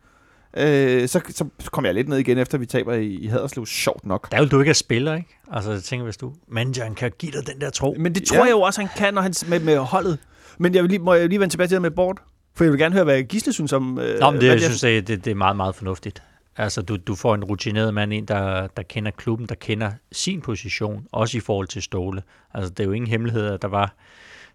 Øh, 0.57 1.09
så, 1.09 1.21
så 1.59 1.71
kom 1.71 1.85
jeg 1.85 1.95
lidt 1.95 2.09
ned 2.09 2.19
igen, 2.19 2.39
efter 2.39 2.59
vi 2.59 2.67
taber 2.67 2.95
i, 2.95 3.07
i 3.07 3.27
Haderslev. 3.27 3.67
Sjovt 3.67 4.07
nok. 4.07 4.33
Der 4.33 4.41
vil 4.41 4.51
du 4.51 4.59
ikke 4.61 4.71
er 4.71 4.75
spiller, 4.75 5.15
ikke? 5.15 5.39
Altså, 5.53 5.71
jeg 5.73 5.83
tænker, 5.83 6.05
hvis 6.05 6.17
du... 6.17 6.33
Manageren 6.49 6.95
kan 6.95 7.13
give 7.19 7.33
dig 7.33 7.47
den 7.47 7.61
der 7.61 7.71
tro. 7.71 7.95
Men 7.99 8.15
det 8.15 8.25
tror 8.27 8.37
Ja. 8.37 8.43
jeg 8.43 8.51
jo 8.51 8.61
også, 8.61 8.81
han 8.81 8.91
kan, 8.97 9.15
når 9.15 9.23
han 9.23 9.35
med, 9.49 9.61
med 9.61 9.77
holdet. 9.79 10.19
Men 10.59 10.75
jeg 10.75 10.83
vil 10.83 10.91
lige, 10.91 10.99
må 10.99 11.15
jeg 11.15 11.29
lige 11.29 11.41
vende 11.41 11.53
tilbage 11.53 11.69
til 11.69 11.75
det 11.75 11.83
med 11.83 11.91
Bort? 11.91 12.19
For 12.55 12.65
jeg 12.65 12.73
vil 12.73 12.81
gerne 12.81 12.93
høre, 12.95 13.05
hvad 13.05 13.23
Gisle 13.23 13.53
synes 13.53 13.73
om... 13.73 13.99
Øh, 13.99 14.21
Nå, 14.21 14.31
men 14.31 14.41
det, 14.41 14.47
jeg 14.47 14.61
synes, 14.61 14.81
det, 14.81 15.09
det, 15.09 15.25
det 15.25 15.31
er 15.31 15.35
meget, 15.35 15.57
meget 15.57 15.75
fornuftigt. 15.75 16.23
Altså, 16.57 16.83
du, 16.83 16.97
du 16.97 17.15
får 17.15 17.35
en 17.35 17.45
rutineret 17.45 17.95
mand 17.95 18.13
ind, 18.13 18.27
der, 18.27 18.67
der 18.67 18.83
kender 18.83 19.11
klubben, 19.11 19.47
der 19.49 19.55
kender 19.55 19.91
sin 20.13 20.41
position, 20.41 21.07
også 21.13 21.37
i 21.37 21.41
forhold 21.41 21.67
til 21.67 21.83
Ståle. 21.83 22.23
Altså, 22.55 22.71
det 22.71 22.81
er 22.81 22.85
jo 22.85 22.93
ingen 22.93 23.11
hemmelighed, 23.11 23.47
at 23.47 23.63
der 23.63 23.69
var, 23.69 23.95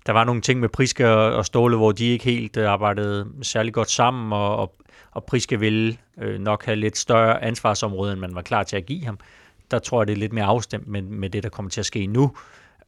der 0.06 0.12
var 0.14 0.24
nogle 0.24 0.42
ting 0.42 0.60
med 0.60 0.70
Priske 0.70 1.10
og, 1.10 1.36
og 1.36 1.46
Ståle, 1.46 1.78
hvor 1.78 1.92
de 1.92 2.06
ikke 2.06 2.26
helt 2.26 2.58
øh, 2.58 2.70
arbejdede 2.70 3.28
særlig 3.42 3.74
godt 3.74 3.90
sammen, 3.90 4.34
og, 4.34 4.56
og, 4.56 4.76
og 5.12 5.24
Priske 5.24 5.60
ville 5.60 5.98
øh, 6.18 6.40
nok 6.40 6.66
have 6.66 6.76
lidt 6.76 6.98
større 6.98 7.44
ansvarsområde, 7.44 8.12
end 8.12 8.20
man 8.20 8.36
var 8.36 8.42
klar 8.42 8.64
til 8.64 8.78
at 8.78 8.86
give 8.86 9.06
ham. 9.06 9.20
Der 9.72 9.80
tror 9.80 10.02
jeg, 10.02 10.08
det 10.08 10.14
er 10.14 10.18
lidt 10.18 10.34
mere 10.34 10.46
afstemt 10.46 10.88
med, 10.88 11.02
med 11.02 11.30
det, 11.30 11.44
der 11.44 11.50
kommer 11.50 11.70
til 11.70 11.80
at 11.80 11.86
ske 11.86 12.08
nu. 12.08 12.36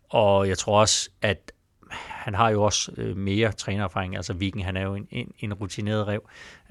Og 0.09 0.47
jeg 0.47 0.57
tror 0.57 0.79
også, 0.79 1.09
at 1.21 1.51
han 1.93 2.35
har 2.35 2.49
jo 2.49 2.63
også 2.63 2.91
øh, 2.97 3.17
mere 3.17 3.51
trænererfaring. 3.51 4.15
Altså 4.15 4.33
Viking, 4.33 4.65
han 4.65 4.77
er 4.77 4.81
jo 4.81 4.95
en, 4.95 5.07
en, 5.11 5.31
en 5.39 5.53
rutineret 5.53 6.07
rev. 6.07 6.21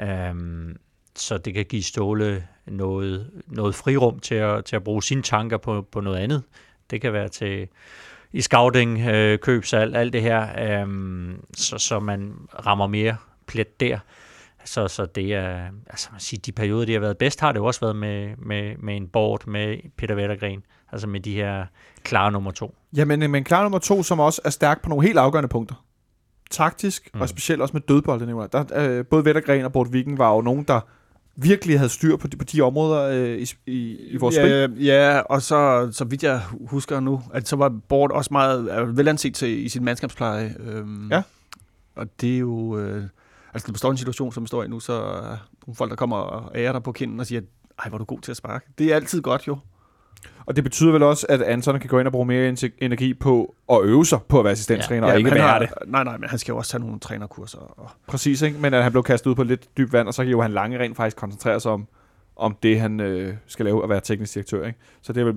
Øhm, 0.01 0.77
så 1.17 1.39
det 1.39 1.55
kan 1.55 1.65
give 1.65 1.83
Ståle 1.83 2.49
noget, 2.67 3.31
noget 3.47 3.75
frirum 3.75 4.19
til 4.19 4.35
at, 4.35 4.65
til 4.65 4.77
at 4.77 4.85
bruge 4.85 5.03
sine 5.03 5.23
tanker 5.23 5.57
på, 5.57 5.83
på 5.93 6.01
noget 6.01 6.19
andet. 6.19 6.43
Det 6.91 7.01
kan 7.01 7.13
være 7.13 7.29
til 7.29 7.69
i 8.33 8.41
scouting, 8.41 9.01
øh, 9.01 9.39
købsalg, 9.39 9.97
alt 9.97 10.13
det 10.13 10.23
her, 10.23 10.49
øhm, 10.83 11.45
så, 11.55 11.79
så 11.79 12.01
man 12.01 12.35
rammer 12.67 12.87
mere 12.87 13.17
plet 13.47 13.81
der. 13.81 13.99
Så, 14.65 14.89
så 14.89 15.07
det 15.07 15.35
er, 15.35 15.67
altså 15.87 16.09
man 16.13 16.21
siger, 16.21 16.41
de 16.41 16.53
perioder, 16.53 16.87
de 16.87 16.93
har 16.93 17.01
været 17.01 17.19
bedst, 17.19 17.41
har 17.41 17.53
det 17.53 17.59
jo 17.59 17.65
også 17.65 17.81
været 17.81 17.97
med, 17.97 18.37
med, 18.39 18.77
med 18.79 18.97
en 18.97 19.09
board, 19.09 19.47
med 19.47 19.77
Peter 19.97 20.15
Vettergren, 20.15 20.63
altså 20.93 21.07
med 21.07 21.21
de 21.21 21.35
her 21.35 21.67
klare 22.03 22.33
nummer 22.33 22.51
to. 22.51 22.75
Jamen, 22.97 23.21
men 23.21 23.35
en 23.35 23.45
klar 23.45 23.63
nummer 23.63 23.79
to, 23.79 24.03
som 24.03 24.21
også 24.21 24.41
er 24.45 24.51
stærk 24.51 24.83
på 24.83 24.89
nogle 24.89 25.07
helt 25.07 25.19
afgørende 25.19 25.49
punkter. 25.49 25.85
Taktisk, 26.51 27.11
mm. 27.15 27.21
Og 27.21 27.29
specielt 27.29 27.63
også 27.63 27.73
med 27.73 27.81
dødbold, 27.81 28.21
det 28.21 28.29
nævner 28.29 28.49
jeg. 28.53 28.69
der, 28.71 28.99
øh, 28.99 29.07
Både 29.07 29.25
Vettergren 29.25 29.65
og 29.65 29.73
Bort 29.73 29.93
Viking 29.93 30.19
var 30.19 30.35
jo 30.35 30.41
nogen, 30.41 30.63
der 30.63 30.81
virkelig 31.37 31.79
havde 31.79 31.89
styr 31.89 32.17
på 32.17 32.27
de, 32.27 32.37
på 32.37 32.45
de 32.45 32.61
områder 32.61 33.03
øh, 33.03 33.39
i, 33.39 33.55
i, 33.67 33.97
i 34.11 34.17
vores 34.17 34.35
spil. 34.35 34.51
ja, 34.51 34.69
Ja, 34.79 35.19
og 35.19 35.43
så, 35.43 35.89
så 35.93 36.05
vidt 36.05 36.23
jeg 36.23 36.43
husker 36.67 37.01
nu, 37.01 37.23
at 37.35 37.49
så 37.49 37.57
var 37.57 37.69
Bort 37.89 38.13
også 38.13 38.29
meget 38.33 38.73
er 38.73 38.85
velanset 38.85 39.35
til, 39.35 39.65
i 39.65 39.69
sin 39.69 39.85
mandskabspleje. 39.85 40.55
Øhm, 40.61 41.09
Ja. 41.11 41.23
Og 41.97 42.07
det 42.21 42.35
er 42.35 42.39
jo... 42.39 42.79
Øh, 42.79 43.03
altså, 43.55 43.69
når 43.69 43.73
du 43.73 43.79
står 43.79 43.89
i 43.89 43.91
en 43.91 43.97
situation, 43.97 44.33
som 44.33 44.43
vi 44.43 44.47
står 44.47 44.65
i 44.65 44.69
nu, 44.69 44.81
så 44.81 44.93
er 44.93 45.37
nogle 45.67 45.77
folk, 45.77 45.91
der 45.91 45.97
kommer 45.97 46.17
og 46.17 46.53
ærer 46.55 46.73
dig 46.73 46.83
på 46.83 46.93
kinden 46.93 47.21
og 47.21 47.27
siger, 47.27 47.41
ej, 47.79 47.89
hvor 47.89 47.97
er 47.97 47.99
du 47.99 48.05
god 48.05 48.21
til 48.21 48.31
at 48.31 48.37
sparke. 48.37 48.67
Det 48.79 48.93
er 48.93 48.95
altid 48.97 49.23
godt, 49.23 49.49
jo. 49.49 49.59
Og 50.47 50.57
det 50.57 50.65
betyder 50.65 50.93
vel 50.93 51.03
også, 51.03 51.27
at 51.29 51.43
Anton 51.43 51.81
kan 51.81 51.89
gå 51.89 51.99
ind 51.99 52.07
og 52.09 52.13
bruge 52.13 52.27
mere 52.27 52.49
en- 52.49 52.57
energi 52.79 53.15
på 53.15 53.55
at 53.73 53.79
øve 53.83 54.07
sig 54.07 54.19
på 54.29 54.39
at 54.39 54.45
være 54.45 54.53
assistenttræner, 54.53 55.07
ja, 55.07 55.13
og 55.13 55.19
ikke 55.19 55.31
han 55.31 55.39
være 55.39 55.49
har, 55.49 55.59
det. 55.59 55.69
Nej, 55.87 56.05
nej, 56.05 56.17
men 56.17 56.29
han 56.29 56.39
skal 56.39 56.53
jo 56.53 56.57
også 56.59 56.71
tage 56.71 56.81
nogle 56.85 56.99
trænerkurser. 57.01 57.59
Og, 57.59 57.91
Præcis, 58.07 58.43
ikke? 58.43 58.59
men 58.59 58.75
at 58.75 58.83
han 58.83 58.93
blev 58.93 59.03
kastet 59.03 59.31
ud 59.31 59.35
på 59.35 59.43
lidt 59.43 59.77
dybt 59.77 59.93
vand, 59.93 60.09
og 60.09 60.15
så 60.15 60.23
kan 60.23 60.31
Johan 60.31 60.53
Lange 60.53 60.79
rent 60.79 60.97
faktisk 60.97 61.17
koncentrere 61.17 61.61
sig 61.61 61.73
om, 61.73 61.87
om 62.37 62.57
det, 62.63 62.81
han 62.81 63.01
øh, 63.01 63.35
skal 63.47 63.65
lave 63.65 63.83
at 63.83 63.89
være 63.89 64.01
teknisk 64.01 64.35
direktør. 64.35 64.67
Ikke? 64.67 64.79
Så 65.03 65.13
det 65.13 65.21
er 65.21 65.25
vel 65.25 65.35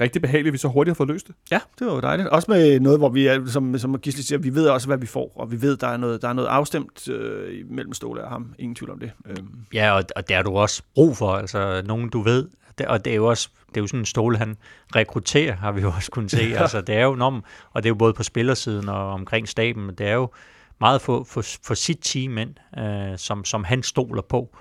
rigtig 0.00 0.22
behageligt, 0.22 0.46
at 0.46 0.52
vi 0.52 0.58
så 0.58 0.68
hurtigt 0.68 0.90
har 0.90 0.94
fået 0.94 1.08
løst 1.08 1.26
det. 1.26 1.34
ja, 1.50 1.60
det 1.78 1.86
var 1.86 1.94
jo 1.94 2.00
dejligt. 2.00 2.28
Også 2.28 2.50
med 2.50 2.80
noget, 2.80 2.98
hvor 2.98 3.08
vi 3.08 3.26
er, 3.26 3.46
som, 3.46 3.78
som 3.78 3.98
Gisli 3.98 4.22
siger, 4.22 4.38
vi 4.38 4.54
ved 4.54 4.66
også, 4.68 4.86
hvad 4.86 4.98
vi 4.98 5.06
får, 5.06 5.32
og 5.36 5.50
vi 5.52 5.62
ved, 5.62 5.76
der 5.76 5.86
er 5.86 5.96
noget, 5.96 6.22
der 6.22 6.28
er 6.28 6.32
noget 6.32 6.48
afstemt 6.48 7.08
øh, 7.08 7.70
mellem 7.70 7.92
Ståle 7.92 8.24
og 8.24 8.28
ham. 8.30 8.54
Ingen 8.58 8.74
tvivl 8.74 8.90
om 8.90 8.98
det. 8.98 9.10
Øhm. 9.30 9.48
Ja, 9.74 9.92
og, 9.96 10.04
og 10.16 10.28
det 10.28 10.36
har 10.36 10.42
du 10.42 10.50
også 10.56 10.82
brug 10.94 11.16
for, 11.16 11.30
altså 11.30 11.82
nogen 11.86 12.08
du 12.08 12.22
ved, 12.22 12.48
det, 12.78 12.86
og 12.86 13.04
det 13.04 13.10
er 13.10 13.16
jo 13.16 13.26
også, 13.26 13.48
det 13.74 13.80
er 13.80 13.82
jo 13.82 13.86
sådan 13.86 14.00
en 14.00 14.06
stol, 14.06 14.36
han 14.36 14.56
rekrutterer, 14.96 15.56
har 15.56 15.72
vi 15.72 15.80
jo 15.80 15.92
også 15.96 16.10
kunnet 16.10 16.30
se, 16.30 16.42
altså 16.58 16.80
det 16.80 16.94
er 16.94 17.04
jo, 17.04 17.14
når, 17.14 17.42
og 17.72 17.82
det 17.82 17.88
er 17.88 17.90
jo 17.90 17.94
både 17.94 18.12
på 18.12 18.22
spillersiden 18.22 18.88
og 18.88 19.12
omkring 19.12 19.48
staben, 19.48 19.88
det 19.98 20.06
er 20.06 20.14
jo 20.14 20.30
meget 20.80 21.02
for, 21.02 21.24
for, 21.24 21.44
for 21.62 21.74
sit 21.74 21.98
team 22.02 22.38
ind, 22.38 22.54
øh, 22.78 23.18
som, 23.18 23.44
som 23.44 23.64
han 23.64 23.82
stoler 23.82 24.22
på. 24.22 24.56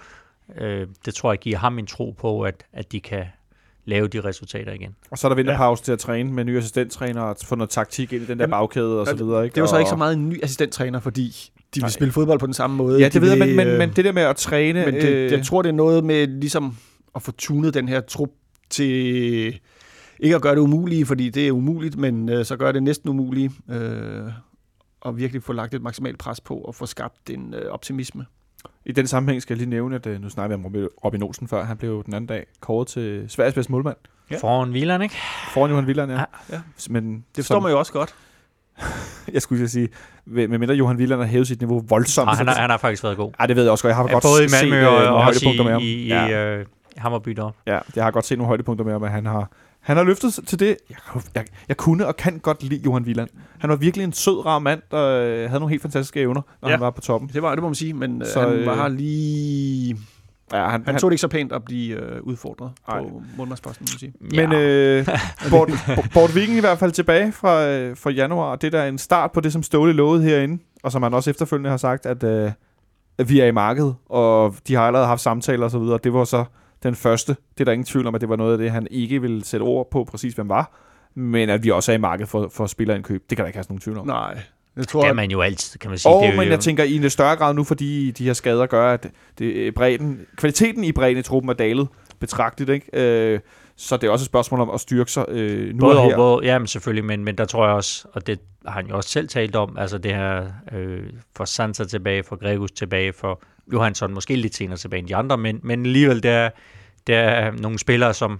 Øh, 0.57 0.87
det 1.05 1.13
tror 1.13 1.31
jeg 1.31 1.39
giver 1.39 1.57
ham 1.57 1.79
en 1.79 1.87
tro 1.87 2.15
på, 2.19 2.41
at, 2.41 2.65
at 2.73 2.91
de 2.91 2.99
kan 2.99 3.25
lave 3.85 4.07
de 4.07 4.21
resultater 4.21 4.73
igen. 4.73 4.95
Og 5.11 5.17
så 5.17 5.27
er 5.27 5.29
der 5.29 5.35
vinterpause 5.35 5.81
ja. 5.81 5.85
til 5.85 5.91
at 5.91 5.99
træne 5.99 6.31
med 6.31 6.43
nye 6.43 6.57
assistenttræner 6.57 7.21
og 7.21 7.35
få 7.43 7.55
noget 7.55 7.69
taktik 7.69 8.13
ind 8.13 8.23
i 8.23 8.25
den 8.25 8.37
der 8.37 8.43
Jamen, 8.43 8.51
bagkæde 8.51 8.99
og 8.99 9.07
så 9.07 9.15
videre. 9.15 9.43
Ikke? 9.43 9.53
Det 9.53 9.59
er 9.59 9.63
jo 9.63 9.67
så 9.67 9.77
ikke 9.77 9.89
så 9.89 9.95
meget 9.95 10.13
en 10.13 10.29
ny 10.29 10.43
assistenttræner, 10.43 10.99
fordi 10.99 11.51
de 11.75 11.79
vil 11.79 11.81
Nej. 11.81 11.89
spille 11.89 12.11
fodbold 12.11 12.39
på 12.39 12.45
den 12.45 12.53
samme 12.53 12.75
måde. 12.75 12.99
Ja, 12.99 13.05
De 13.05 13.09
det 13.09 13.21
ved 13.21 13.29
jeg, 13.29 13.39
men, 13.39 13.47
vil, 13.47 13.55
men, 13.55 13.67
øh, 13.67 13.77
men 13.77 13.89
det 13.89 14.05
der 14.05 14.11
med 14.11 14.23
at 14.23 14.35
træne... 14.35 14.85
Men 14.85 14.93
det, 14.93 15.03
øh, 15.03 15.31
jeg 15.31 15.45
tror, 15.45 15.61
det 15.61 15.69
er 15.69 15.73
noget 15.73 16.03
med 16.03 16.27
ligesom 16.27 16.77
at 17.15 17.21
få 17.21 17.31
tunet 17.31 17.73
den 17.73 17.87
her 17.87 18.01
trup 18.01 18.29
til 18.69 19.59
ikke 20.19 20.35
at 20.35 20.41
gøre 20.41 20.55
det 20.55 20.61
umulige, 20.61 21.05
fordi 21.05 21.29
det 21.29 21.47
er 21.47 21.51
umuligt, 21.51 21.97
men 21.97 22.29
øh, 22.29 22.45
så 22.45 22.57
gør 22.57 22.71
det 22.71 22.83
næsten 22.83 23.09
umuligt, 23.09 23.53
øh, 23.69 24.21
og 25.01 25.17
virkelig 25.17 25.43
få 25.43 25.53
lagt 25.53 25.73
et 25.73 25.81
maksimalt 25.81 26.17
pres 26.19 26.41
på 26.41 26.55
og 26.57 26.75
få 26.75 26.85
skabt 26.85 27.29
en 27.29 27.53
øh, 27.53 27.71
optimisme. 27.71 28.25
I 28.85 28.91
den 28.91 29.07
sammenhæng 29.07 29.41
skal 29.41 29.53
jeg 29.53 29.57
lige 29.57 29.69
nævne, 29.69 29.95
at 29.95 30.05
øh, 30.07 30.21
nu 30.21 30.29
snakker 30.29 30.57
vi 30.57 30.63
om 30.65 30.87
Robin- 31.05 31.23
Olsen 31.23 31.47
før. 31.47 31.63
Han 31.65 31.77
blev 31.77 32.03
den 32.05 32.13
anden 32.13 32.27
dag 32.27 32.45
kåret 32.59 32.87
til 32.87 33.25
Sveriges 33.27 33.53
bedste 33.53 33.71
målmand. 33.71 33.95
Ja. 34.31 34.37
Foran 34.37 34.69
Wieland, 34.71 35.03
ikke? 35.03 35.15
Foran 35.53 35.69
Johan 35.71 35.87
Villand, 35.87 36.11
ja. 36.11 36.17
Ja. 36.17 36.23
Ja. 36.51 36.61
Men 36.89 37.13
Det 37.35 37.43
forstår 37.45 37.59
man 37.59 37.71
jo 37.71 37.79
også 37.79 37.93
godt. 37.93 38.15
Jeg 39.33 39.41
skulle 39.41 39.69
sige, 39.69 39.89
med 40.25 40.47
med 40.47 40.57
mindre 40.57 40.75
Johan 40.75 40.97
Villand 40.97 41.21
har 41.21 41.27
hævet 41.27 41.47
sit 41.47 41.61
niveau 41.61 41.83
voldsomt. 41.87 42.29
Og 42.29 42.37
han, 42.37 42.47
har, 42.47 42.55
han 42.55 42.69
har 42.69 42.77
faktisk 42.77 43.03
været 43.03 43.17
god. 43.17 43.31
Ja, 43.41 43.45
det 43.45 43.55
ved 43.55 43.63
jeg 43.63 43.71
også 43.71 43.83
godt. 43.83 43.89
Jeg 43.89 43.95
har 43.95 44.03
Ja, 44.07 44.13
godt 44.13 44.23
både 44.23 44.45
i 44.45 44.47
set 44.49 44.69
Malmø 44.69 44.79
øh, 44.81 44.87
og, 44.87 44.93
nogle 44.93 45.07
og 45.09 45.15
også 45.15 45.45
højdepunkter 45.45 45.63
med 45.63 45.71
ham. 45.71 45.81
i, 45.81 45.85
i, 45.85 46.07
ja. 46.07 46.53
i 46.55 46.59
øh, 46.59 46.65
Hammerby 47.03 47.29
deroppe. 47.31 47.59
Ja, 47.67 47.79
jeg 47.95 48.03
har 48.03 48.11
godt 48.11 48.25
set 48.25 48.37
nogle 48.37 48.47
højdepunkter 48.47 48.85
med 48.85 48.93
ham, 48.93 49.03
at 49.03 49.11
han 49.11 49.25
har, 49.25 49.49
han 49.79 49.97
har 49.97 50.03
løftet 50.03 50.33
sig 50.33 50.47
til 50.47 50.59
det. 50.59 50.77
Jeg, 50.89 50.97
jeg, 51.35 51.45
jeg 51.67 51.77
kunne 51.77 52.07
og 52.07 52.15
kan 52.17 52.39
godt 52.39 52.63
lide 52.63 52.81
Johan 52.85 53.03
Wieland. 53.03 53.29
Han 53.59 53.69
var 53.69 53.75
virkelig 53.75 54.03
en 54.03 54.13
sød, 54.13 54.45
rar 54.45 54.59
mand, 54.59 54.81
der 54.91 55.05
øh, 55.07 55.49
havde 55.49 55.59
nogle 55.59 55.69
helt 55.69 55.81
fantastiske 55.81 56.19
evner, 56.21 56.41
når 56.61 56.69
Ja. 56.69 56.73
han 56.75 56.81
var 56.81 56.89
på 56.89 57.01
toppen. 57.01 57.29
Det 57.33 57.41
var 57.41 57.51
det, 57.55 57.61
må 57.61 57.67
man 57.69 57.75
sige, 57.75 57.93
men 57.93 58.21
øh, 58.21 58.27
Så, 58.27 58.39
han 58.41 58.49
øh, 58.53 58.65
var 58.65 58.87
lige... 58.87 59.97
Ja, 60.53 60.69
han, 60.69 60.83
Han 60.85 60.97
tog 60.97 61.11
det 61.11 61.13
ikke 61.13 61.21
så 61.21 61.27
pænt 61.27 61.51
at 61.51 61.63
blive 61.65 61.95
øh, 62.01 62.21
udfordret 62.23 62.71
Ej. 62.87 62.99
på 62.99 63.21
målmandsposten, 63.37 63.83
må 63.83 63.87
man 63.93 63.99
sige. 63.99 64.13
Men 64.47 64.53
øh, 64.59 65.07
Bort, 65.51 65.69
Bort 66.13 66.35
Viking 66.35 66.57
i 66.57 66.59
hvert 66.59 66.77
fald 66.77 66.91
tilbage 66.91 67.31
fra, 67.31 67.65
øh, 67.67 67.97
fra 67.97 68.09
januar, 68.09 68.51
og 68.51 68.61
det 68.61 68.73
er 68.73 68.81
da 68.81 68.87
en 68.87 68.97
start 68.97 69.31
på 69.31 69.39
det, 69.41 69.53
som 69.53 69.63
Ståle 69.63 69.93
lovede 69.93 70.23
herinde, 70.23 70.63
og 70.83 70.91
som 70.91 71.03
han 71.03 71.13
også 71.13 71.29
efterfølgende 71.29 71.69
har 71.69 71.77
sagt, 71.77 72.05
at, 72.05 72.23
øh, 72.23 72.51
at 73.17 73.29
vi 73.29 73.39
er 73.39 73.45
i 73.45 73.51
markedet, 73.51 73.95
og 74.09 74.55
de 74.67 74.75
har 74.75 74.87
allerede 74.87 75.07
haft 75.07 75.21
samtaler 75.21 75.63
og 75.65 75.71
så 75.71 75.79
videre. 75.79 75.99
Det 76.03 76.13
var 76.13 76.23
så 76.23 76.45
den 76.83 76.95
første. 76.95 77.35
Det 77.53 77.59
er 77.59 77.65
der 77.65 77.71
ingen 77.71 77.85
tvivl 77.85 78.07
om, 78.07 78.15
at 78.15 78.21
det 78.21 78.29
var 78.29 78.35
noget 78.35 78.51
af 78.51 78.57
det, 78.57 78.71
han 78.71 78.87
ikke 78.91 79.21
ville 79.21 79.45
sætte 79.45 79.63
ord 79.63 79.87
på 79.91 80.03
præcis, 80.03 80.33
hvem 80.33 80.49
var. 80.49 80.71
Men 81.15 81.49
at 81.49 81.63
vi 81.63 81.71
også 81.71 81.91
er 81.91 81.95
i 81.95 81.99
markedet 81.99 82.29
for, 82.29 82.49
for 82.53 82.65
spillerindkøb, 82.65 83.23
det 83.29 83.37
kan 83.37 83.43
der 83.43 83.47
ikke 83.47 83.57
have 83.57 83.65
nogen 83.69 83.81
tvivl 83.81 83.97
om. 83.97 84.07
Nej, 84.07 84.17
jeg 84.17 84.43
Det 84.77 84.87
tror, 84.87 85.05
er 85.05 85.13
man 85.13 85.31
jo 85.31 85.41
altid, 85.41 85.79
kan 85.79 85.89
man 85.89 85.97
sige. 85.97 86.11
Og 86.13 86.21
det 86.23 86.29
er 86.29 86.33
jo, 86.33 86.39
men 86.41 86.49
jeg 86.49 86.59
tænker 86.59 86.83
i 86.83 86.95
en 86.95 87.09
større 87.09 87.35
grad 87.35 87.53
nu, 87.53 87.63
fordi 87.63 88.11
de 88.11 88.25
her 88.25 88.33
skader 88.33 88.65
gør, 88.65 88.93
at 88.93 89.07
det, 89.39 89.73
bredden, 89.73 90.19
kvaliteten 90.37 90.83
i 90.83 90.91
bredden 90.91 91.17
i 91.17 91.21
truppen 91.21 91.49
er 91.49 91.53
dalet 91.53 91.87
betragteligt. 92.19 92.69
Ikke? 92.69 92.87
Øh, 93.33 93.39
så 93.75 93.97
det 93.97 94.07
er 94.07 94.11
også 94.11 94.23
et 94.23 94.25
spørgsmål 94.25 94.59
om 94.59 94.69
at 94.69 94.79
styrke 94.79 95.11
sig 95.11 95.25
øh, 95.27 95.73
nu 95.73 95.79
Både 95.79 95.97
og 95.99 96.05
her. 96.05 96.15
både, 96.15 96.45
ja, 96.45 96.59
men 96.59 96.67
selvfølgelig, 96.67 97.05
men, 97.05 97.23
men 97.23 97.37
der 97.37 97.45
tror 97.45 97.65
jeg 97.65 97.75
også, 97.75 98.07
og 98.13 98.27
det 98.27 98.39
har 98.65 98.73
han 98.73 98.87
jo 98.87 98.95
også 98.95 99.09
selv 99.09 99.27
talt 99.27 99.55
om, 99.55 99.77
altså 99.77 99.97
det 99.97 100.15
her 100.15 100.45
øh, 100.73 101.03
for 101.35 101.45
Sansa 101.45 101.83
tilbage, 101.83 102.23
for 102.23 102.35
Gregus 102.35 102.71
tilbage, 102.71 103.13
for 103.13 103.41
Johansson 103.73 104.13
måske 104.13 104.35
lidt 104.35 104.55
senere 104.55 104.77
tilbage 104.77 104.99
end 104.99 105.07
de 105.07 105.15
andre, 105.15 105.37
men, 105.37 105.59
men 105.63 105.85
alligevel, 105.85 106.23
der, 106.23 106.31
er- 106.31 106.49
der 107.07 107.17
er 107.19 107.51
nogle 107.51 107.79
spillere, 107.79 108.13
som, 108.13 108.39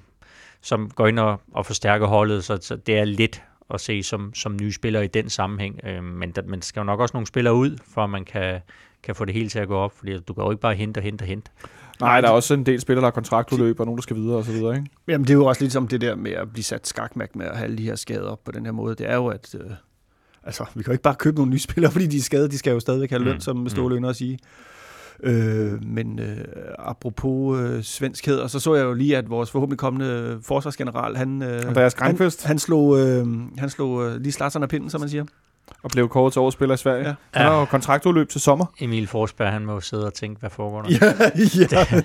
som 0.62 0.90
går 0.90 1.08
ind 1.08 1.20
og, 1.20 1.42
og 1.54 1.66
forstærker 1.66 2.08
holdet, 2.08 2.44
så, 2.44 2.58
så 2.62 2.76
det 2.76 2.98
er 2.98 3.06
lidt 3.06 3.42
at 3.74 3.82
se 3.82 4.04
som, 4.04 4.34
som 4.34 4.56
nye 4.62 4.72
spillere 4.74 5.04
i 5.06 5.08
den 5.08 5.30
sammenhæng. 5.30 5.80
Øh, 5.84 6.04
men 6.04 6.32
der, 6.32 6.42
man 6.48 6.62
skal 6.62 6.80
jo 6.80 6.84
nok 6.84 7.00
også 7.00 7.14
nogle 7.14 7.28
spillere 7.28 7.54
ud, 7.56 7.78
for 7.94 8.04
at 8.04 8.10
man 8.10 8.26
kan, 8.26 8.60
kan 9.04 9.16
få 9.16 9.26
det 9.26 9.34
hele 9.34 9.50
til 9.50 9.60
at 9.60 9.68
gå 9.68 9.76
op, 9.76 9.94
fordi 9.98 10.20
du 10.20 10.34
kan 10.34 10.44
jo 10.44 10.52
ikke 10.52 10.62
bare 10.62 10.76
hente 10.76 10.98
og 10.98 11.02
hente 11.04 11.22
og 11.24 11.28
hente. 11.28 11.52
Nej, 12.00 12.22
der 12.22 12.28
er 12.28 12.32
også 12.32 12.54
en 12.54 12.66
del 12.66 12.82
spillere, 12.82 13.02
der 13.02 13.06
har 13.08 13.12
kontraktudløb, 13.12 13.80
og 13.80 13.86
nogen, 13.86 13.98
der 13.98 14.02
skal 14.02 14.16
videre 14.16 14.38
og 14.38 14.44
så 14.46 14.52
videre. 14.52 14.76
Ikke? 14.76 14.88
Jamen, 15.08 15.28
det 15.28 15.34
er 15.34 15.38
jo 15.38 15.46
også 15.46 15.64
lidt 15.64 15.74
som 15.74 15.88
det 15.88 16.02
der 16.02 16.16
med 16.16 16.32
at 16.32 16.52
blive 16.54 16.64
sat 16.64 16.88
skakmærk 16.88 17.36
med 17.36 17.46
at 17.46 17.56
have 17.58 17.64
alle 17.66 17.78
de 17.78 17.84
her 17.84 17.96
skader 17.96 18.36
på 18.46 18.52
den 18.52 18.66
her 18.66 18.72
måde. 18.72 18.96
Det 18.96 19.10
er 19.10 19.16
jo, 19.16 19.28
at 19.28 19.56
øh, 19.60 19.72
altså, 20.44 20.66
vi 20.76 20.84
kan 20.84 20.92
jo 20.92 20.92
ikke 20.92 21.02
bare 21.04 21.16
købe 21.16 21.36
nogle 21.36 21.52
nye 21.52 21.60
spillere, 21.60 21.92
fordi 21.96 22.08
de 22.08 22.18
er 22.18 22.22
skadet. 22.22 22.52
De 22.52 22.58
skal 22.58 22.72
jo 22.72 22.80
stadigvæk 22.80 23.10
have 23.10 23.24
løn, 23.24 23.34
Mm, 23.34 23.40
som 23.40 23.70
Ståle 23.70 23.96
ynder 23.96 24.10
at 24.10 24.16
sige. 24.16 24.40
Øh, 25.24 25.84
men 25.86 26.20
øh, 26.20 26.38
apropos 26.80 27.60
øh, 27.60 27.84
svenskhed, 27.84 28.38
og 28.40 28.50
så 28.50 28.60
så 28.60 28.76
jeg 28.76 28.84
jo 28.84 28.94
lige, 28.94 29.18
at 29.18 29.30
vores 29.30 29.52
forhåbentlig 29.52 29.80
kommende 29.80 30.40
forsvarsgeneral, 30.44 31.16
han, 31.16 31.42
øh, 31.42 31.62
Andreas 31.68 31.94
han, 32.00 32.32
han 32.44 32.60
slog, 32.60 33.00
øh, 33.00 33.28
han 33.58 33.70
slog 33.70 34.06
øh, 34.06 34.22
lige 34.22 34.32
slatterne 34.32 34.64
af 34.64 34.70
pinden, 34.70 34.90
som 34.90 35.02
man 35.02 35.10
siger. 35.10 35.26
Og 35.84 35.90
blev 35.90 36.10
kåret 36.10 36.34
til 36.34 36.40
årets 36.40 36.54
spiller 36.54 36.76
i 36.76 36.78
Sverige. 36.78 37.02
Ja. 37.04 37.08
Ja. 37.10 37.16
Han 37.34 37.46
har 37.48 37.60
jo 37.60 37.66
kontraktudløb 37.66 38.30
til 38.30 38.42
sommer. 38.42 38.66
Emil 38.80 39.08
Forsberg, 39.08 39.52
han 39.52 39.66
må 39.66 39.74
jo 39.74 39.80
sidde 39.80 40.06
og 40.06 40.14
tænke, 40.14 40.40
hvad 40.40 40.50
foregår 40.50 40.82
der? 40.82 40.90
ja, 41.60 41.86
ja. 41.92 42.02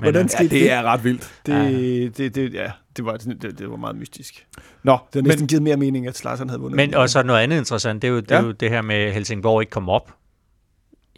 Hvordan 0.00 0.24
øh, 0.24 0.30
skete 0.30 0.48
det? 0.48 0.72
er 0.72 0.82
ret 0.82 1.04
vildt. 1.04 1.34
Det, 1.46 2.16
det, 2.18 2.34
det, 2.34 2.54
ja, 2.54 2.70
det, 2.96 3.04
var, 3.04 3.16
det, 3.16 3.58
det 3.58 3.70
var 3.70 3.76
meget 3.76 3.96
mystisk. 3.96 4.46
Nå, 4.82 4.92
Det 4.92 4.98
har 5.14 5.22
men, 5.22 5.24
næsten 5.24 5.46
givet 5.46 5.62
mere 5.62 5.76
mening, 5.76 6.06
at 6.06 6.16
Slatern 6.16 6.48
havde 6.48 6.60
vundet. 6.60 6.76
Men 6.76 6.94
og 6.94 7.10
så 7.10 7.22
noget 7.22 7.40
andet 7.40 7.58
interessant, 7.58 8.02
det 8.02 8.08
er 8.08 8.12
jo 8.12 8.20
det, 8.20 8.30
Ja. 8.30 8.36
er 8.36 8.42
jo 8.44 8.50
det 8.52 8.70
her 8.70 8.82
med, 8.82 8.94
at 8.96 9.12
Helsingborg 9.14 9.62
ikke 9.62 9.70
kom 9.70 9.88
op 9.88 10.14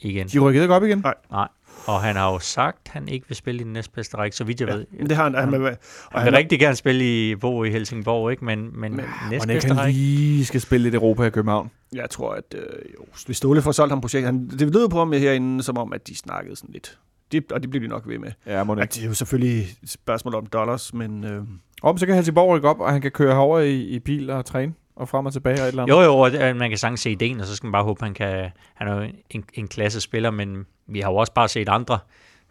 igen. 0.05 0.27
de 0.27 0.39
rykkede 0.39 0.65
ikke 0.65 0.75
op 0.75 0.85
igen. 0.85 1.05
Nej. 1.31 1.49
Og 1.87 2.03
han 2.03 2.17
har 2.17 2.33
jo 2.33 2.39
sagt, 2.39 2.79
at 2.85 2.91
han 2.93 3.09
ikke 3.09 3.29
vil 3.29 3.37
spille 3.37 3.61
i 3.61 3.65
den 3.65 3.73
næstbedste 3.73 4.17
række, 4.17 4.37
så 4.37 4.45
vidt 4.45 4.61
jeg 4.61 4.69
ja, 4.69 4.75
ved. 4.75 4.87
men 4.99 5.09
det 5.09 5.17
har 5.17 5.25
han, 5.25 5.35
han, 5.35 5.53
han, 5.53 5.77
og 6.13 6.21
Han 6.21 6.25
vil 6.25 6.35
rigtig 6.35 6.61
gerne 6.61 6.77
spille 6.77 7.31
i 7.31 7.35
Bo 7.37 7.65
i 7.65 7.71
Helsingborg, 7.71 8.31
ikke? 8.31 8.45
Men, 8.45 8.81
men, 8.81 8.97
men 8.97 9.01
Og 9.01 9.31
næstbedste 9.31 9.69
han 9.69 9.79
række. 9.79 9.99
lige 9.99 10.45
skal 10.45 10.61
spille 10.61 10.85
lidt 10.85 10.95
Europa 10.95 11.23
i 11.23 11.31
København. 11.31 11.71
Jeg 11.93 12.11
tror, 12.11 12.33
at 12.35 12.55
øh, 12.55 12.61
jo, 12.99 13.05
hvis 13.27 13.37
Ståle 13.37 13.63
får 13.63 13.73
solgt 13.73 13.93
ham 13.93 14.01
projekt, 14.01 14.27
han, 14.27 14.49
det 14.49 14.61
lød 14.75 14.89
på 14.89 14.99
ham 14.99 15.13
herinde, 15.13 15.63
som 15.63 15.79
om, 15.79 15.93
at 15.93 16.09
de 16.09 16.17
snakkede 16.17 16.57
sådan 16.57 16.73
lidt. 16.73 16.99
Det, 17.33 17.53
og 17.53 17.63
det 17.63 17.71
bliver 17.71 17.81
de 17.81 17.89
nok 17.89 18.09
ved 18.09 18.19
med. 18.19 18.31
Ja, 18.47 18.65
må 18.65 18.75
det. 18.75 18.83
At 18.83 18.95
det 18.95 19.03
er 19.03 19.07
jo 19.09 19.15
selvfølgelig 19.15 19.67
et 19.83 19.91
spørgsmål 19.91 20.35
om 20.35 20.47
dollars, 20.47 20.95
men 20.95 21.25
øh, 21.25 21.43
Om 21.83 21.99
så 21.99 22.07
kan 22.07 22.15
Helsingborg 22.15 22.49
rykke 22.57 22.69
op, 22.69 22.81
og 22.81 22.93
han 22.93 23.01
kan 23.01 23.11
køre 23.11 23.35
herover 23.35 23.61
i, 23.61 23.81
i 23.83 23.99
bil 23.99 24.31
og 24.31 24.45
træne, 24.45 24.73
og 25.03 25.09
frem 25.09 25.27
og 25.27 25.33
tilbage 25.33 25.55
og 25.55 25.63
et 25.63 25.69
eller 25.69 25.83
andet. 25.83 25.95
Jo, 25.95 26.01
jo, 26.01 26.19
og 26.19 26.57
man 26.57 26.69
kan 26.69 26.79
sagtens 26.79 27.01
se 27.01 27.11
ideen, 27.11 27.41
og 27.41 27.47
så 27.47 27.57
skal 27.57 27.67
man 27.67 27.73
bare 27.73 27.85
håbe, 27.85 28.05
han 28.05 28.15
kan... 28.15 28.51
Han 28.75 28.89
er 28.89 29.11
en, 29.31 29.45
en 29.55 29.69
klasse 29.69 30.01
spiller, 30.01 30.31
men 30.31 30.67
vi 30.87 31.01
har 31.01 31.11
jo 31.11 31.17
også 31.17 31.33
bare 31.33 31.49
set 31.49 31.69
andre 31.69 31.99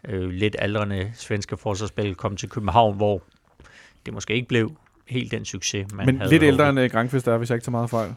øh, 0.08 0.28
lidt 0.28 0.56
aldrende 0.58 1.12
svenske 1.14 1.56
forsvarsspil 1.56 2.14
komme 2.14 2.36
til 2.36 2.48
København, 2.48 2.96
hvor 2.96 3.22
det 4.06 4.14
måske 4.14 4.34
ikke 4.34 4.48
blev 4.48 4.72
helt 5.08 5.32
den 5.32 5.44
succes, 5.44 5.86
man 5.94 6.06
Men 6.06 6.18
havde 6.18 6.30
lidt 6.30 6.42
ældre 6.42 6.68
end 6.68 6.80
uh, 6.80 6.84
Granqvist 6.86 7.28
er, 7.28 7.36
hvis 7.36 7.50
jeg 7.50 7.56
ikke 7.56 7.64
tager 7.64 7.70
meget 7.70 7.90
fejl. 7.90 8.14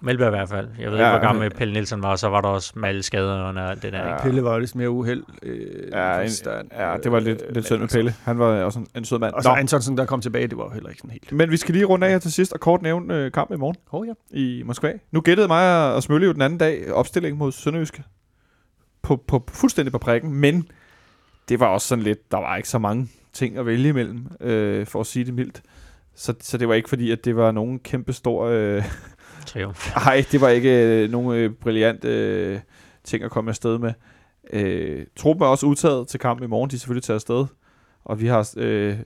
Melberg 0.00 0.26
i 0.28 0.30
hvert 0.30 0.48
fald. 0.48 0.68
Jeg 0.78 0.90
ved 0.90 0.98
Ja, 0.98 1.04
ikke, 1.04 1.18
hvor 1.18 1.28
gammel. 1.28 1.50
Pelle 1.50 1.72
Nielsen 1.72 2.02
var, 2.02 2.10
og 2.10 2.18
så 2.18 2.28
var 2.28 2.40
der 2.40 2.48
også 2.48 2.72
med 2.76 2.88
alle 2.88 3.02
skaderne 3.02 3.62
og 3.68 3.82
det 3.82 3.92
der. 3.92 4.08
Ja. 4.08 4.22
Pelle 4.22 4.44
var 4.44 4.52
jo 4.52 4.58
lidt 4.58 4.74
mere 4.74 4.90
uheld. 4.90 5.22
Øh, 5.42 5.88
Ja, 5.92 6.20
en, 6.20 6.30
ja, 6.72 6.96
det 7.02 7.12
var 7.12 7.20
lidt, 7.20 7.42
Øh, 7.48 7.54
lidt 7.54 7.64
synd 7.66 7.78
med 7.78 7.82
men 7.82 7.88
Pelle. 7.88 8.14
Han 8.22 8.38
var 8.38 8.44
også 8.46 8.78
en, 8.78 8.86
en 8.96 9.04
sød 9.04 9.18
mand. 9.18 9.34
Og 9.34 9.42
så 9.42 9.48
Nå, 9.48 9.54
Antonsen, 9.54 9.96
der 9.98 10.04
kom 10.06 10.20
tilbage, 10.20 10.46
det 10.48 10.58
var 10.58 10.64
jo 10.64 10.70
heller 10.70 10.88
ikke 10.88 10.98
sådan 11.00 11.10
helt. 11.10 11.32
men 11.32 11.50
vi 11.50 11.56
skal 11.56 11.72
lige 11.74 11.84
runde 11.84 12.06
af 12.06 12.12
her 12.12 12.18
til 12.18 12.32
sidst, 12.32 12.52
og 12.52 12.60
kort 12.60 12.82
nævne 12.82 13.14
øh, 13.16 13.32
kampen 13.32 13.56
i 13.56 13.58
morgen 13.58 13.76
Oh, 13.90 14.06
ja. 14.06 14.12
i 14.30 14.62
Moskva. 14.66 14.92
Nu 15.10 15.20
gættede 15.20 15.48
mig 15.48 15.94
og 15.94 16.02
Smølle 16.02 16.26
jo 16.26 16.32
den 16.32 16.42
anden 16.42 16.58
dag 16.58 16.92
opstilling 16.92 17.36
mod 17.38 17.52
Sønderjyske. 17.52 18.02
på, 19.02 19.16
på, 19.16 19.44
fuldstændig 19.48 19.92
på 19.92 19.98
prikken, 19.98 20.34
men 20.34 20.68
det 21.48 21.60
var 21.60 21.66
også 21.66 21.88
sådan 21.88 22.04
lidt, 22.04 22.30
der 22.32 22.38
var 22.38 22.56
ikke 22.56 22.68
så 22.68 22.78
mange 22.78 23.08
ting 23.32 23.56
at 23.58 23.66
vælge 23.66 23.88
imellem, 23.88 24.26
øh, 24.40 24.86
for 24.86 25.00
at 25.00 25.06
sige 25.06 25.24
det 25.24 25.34
mildt. 25.34 25.62
Så, 26.14 26.34
så 26.40 26.58
det 26.58 26.68
var 26.68 26.74
ikke 26.74 26.88
fordi, 26.88 27.10
at 27.10 27.24
det 27.24 27.36
var 27.36 27.50
nogen 27.50 27.78
kæmpe 27.78 28.12
stor... 28.12 28.44
Øh, 28.46 28.84
Triumf. 29.48 29.96
Nej, 30.06 30.24
det 30.32 30.40
var 30.40 30.48
ikke 30.48 30.86
øh, 30.86 31.10
nogen 31.10 31.38
øh, 31.38 31.50
brilliant 31.50 32.04
øh, 32.04 32.60
ting 33.04 33.24
at 33.24 33.30
komme 33.30 33.50
afsted 33.50 33.78
med. 33.78 33.92
Øh, 34.52 35.06
truppen 35.16 35.42
er 35.42 35.46
også 35.46 35.66
udtaget 35.66 36.08
til 36.08 36.20
kampen 36.20 36.44
i 36.44 36.48
morgen. 36.48 36.70
De 36.70 36.76
er 36.76 36.78
selvfølgelig 36.78 37.04
taget 37.04 37.14
afsted. 37.16 37.46
Og 38.04 38.20
vi 38.20 38.26
har, 38.26 38.50
øh, 38.56 38.96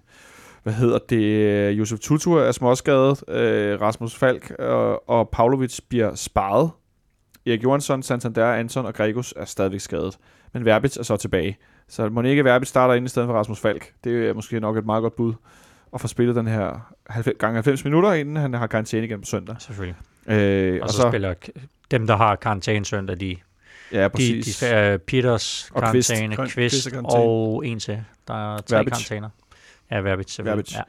hvad 0.63 0.73
hedder 0.73 0.99
det, 1.09 1.71
Josef 1.71 1.99
Tutu 1.99 2.33
er 2.33 2.53
småskadet. 2.53 3.25
Øh, 3.29 3.81
Rasmus 3.81 4.15
Falk 4.15 4.51
og, 4.51 5.09
og 5.09 5.29
Pavlovic 5.29 5.79
bliver 5.89 6.15
sparet. 6.15 6.71
Erik 7.47 7.63
Johansson, 7.65 8.03
Santander, 8.03 8.53
Anton 8.53 8.87
og 8.87 8.95
Gregus 8.95 9.35
er 9.37 9.45
stadigvæk 9.45 9.81
skadet. 9.81 10.19
Men 10.53 10.65
Verbitz 10.65 10.97
er 10.97 11.03
så 11.03 11.17
tilbage. 11.17 11.59
Så 11.89 12.09
Monique 12.09 12.45
Verbitz 12.45 12.69
starter 12.69 12.95
ind 12.95 13.07
i 13.07 13.09
stedet 13.09 13.27
for 13.27 13.35
Rasmus 13.35 13.61
Falk. 13.61 13.93
Det 14.05 14.29
er 14.29 14.35
måske 14.35 14.61
nok 14.61 14.77
et 14.77 14.87
meget 14.87 15.03
godt 15.03 15.17
bud 15.17 15.35
at 15.95 16.01
få 16.01 16.09
spillet 16.09 16.37
den 16.37 16.47
her 16.47 16.93
90, 17.07 17.39
gange 17.39 17.55
90 17.55 17.85
minutter, 17.85 18.13
inden 18.13 18.37
han 18.37 18.55
har 18.55 18.67
karantæne 18.67 19.05
igen 19.05 19.21
på 19.21 19.27
søndag. 19.27 19.57
Selvfølgelig. 19.59 19.97
Øh, 20.27 20.75
og, 20.75 20.83
og 20.83 20.91
så, 20.91 20.97
så 20.97 21.09
spiller 21.11 21.35
dem, 21.91 22.07
der 22.07 22.17
har 22.17 22.37
karantæne 22.37 22.85
søndag, 22.85 23.21
de, 23.21 23.37
ja, 23.93 24.09
de, 24.09 24.43
de 24.43 24.95
uh, 24.95 25.01
Peters 25.01 25.71
og 25.75 25.83
karantæne, 25.83 26.37
Kvist, 26.37 26.55
Kvist 26.55 26.89
og 27.05 27.67
en 27.67 27.79
til. 27.81 28.05
Der 28.29 28.55
er 28.55 28.59
tre 28.59 28.77
Verbitz. 28.77 28.93
karantæner. 28.93 29.29
Ja, 29.91 29.97
selvfølgelig. 29.97 30.45
Verbitz. 30.45 30.75
Ja. 30.75 30.83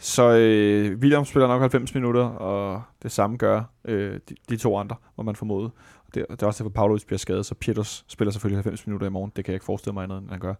Så 0.00 0.30
øh, 0.30 0.98
William 0.98 1.24
spiller 1.24 1.48
nok 1.48 1.60
90 1.60 1.94
minutter, 1.94 2.22
og 2.24 2.82
det 3.02 3.12
samme 3.12 3.36
gør 3.36 3.62
øh, 3.84 4.20
de, 4.28 4.34
de 4.48 4.56
to 4.56 4.78
andre, 4.78 4.96
hvor 5.14 5.24
man 5.24 5.36
formoder. 5.36 5.68
Og 6.06 6.14
det, 6.14 6.26
det 6.30 6.42
er 6.42 6.46
også 6.46 6.64
derfor, 6.64 6.74
Pavlovic 6.74 7.04
bliver 7.06 7.18
skadet, 7.18 7.46
så 7.46 7.54
Peters 7.54 8.04
spiller 8.08 8.32
selvfølgelig 8.32 8.56
90 8.56 8.86
minutter 8.86 9.06
i 9.06 9.10
morgen. 9.10 9.32
Det 9.36 9.44
kan 9.44 9.52
jeg 9.52 9.56
ikke 9.56 9.64
forestille 9.64 9.94
mig 9.94 10.02
andet, 10.02 10.18
end 10.18 10.30
han 10.30 10.40
gør. 10.40 10.54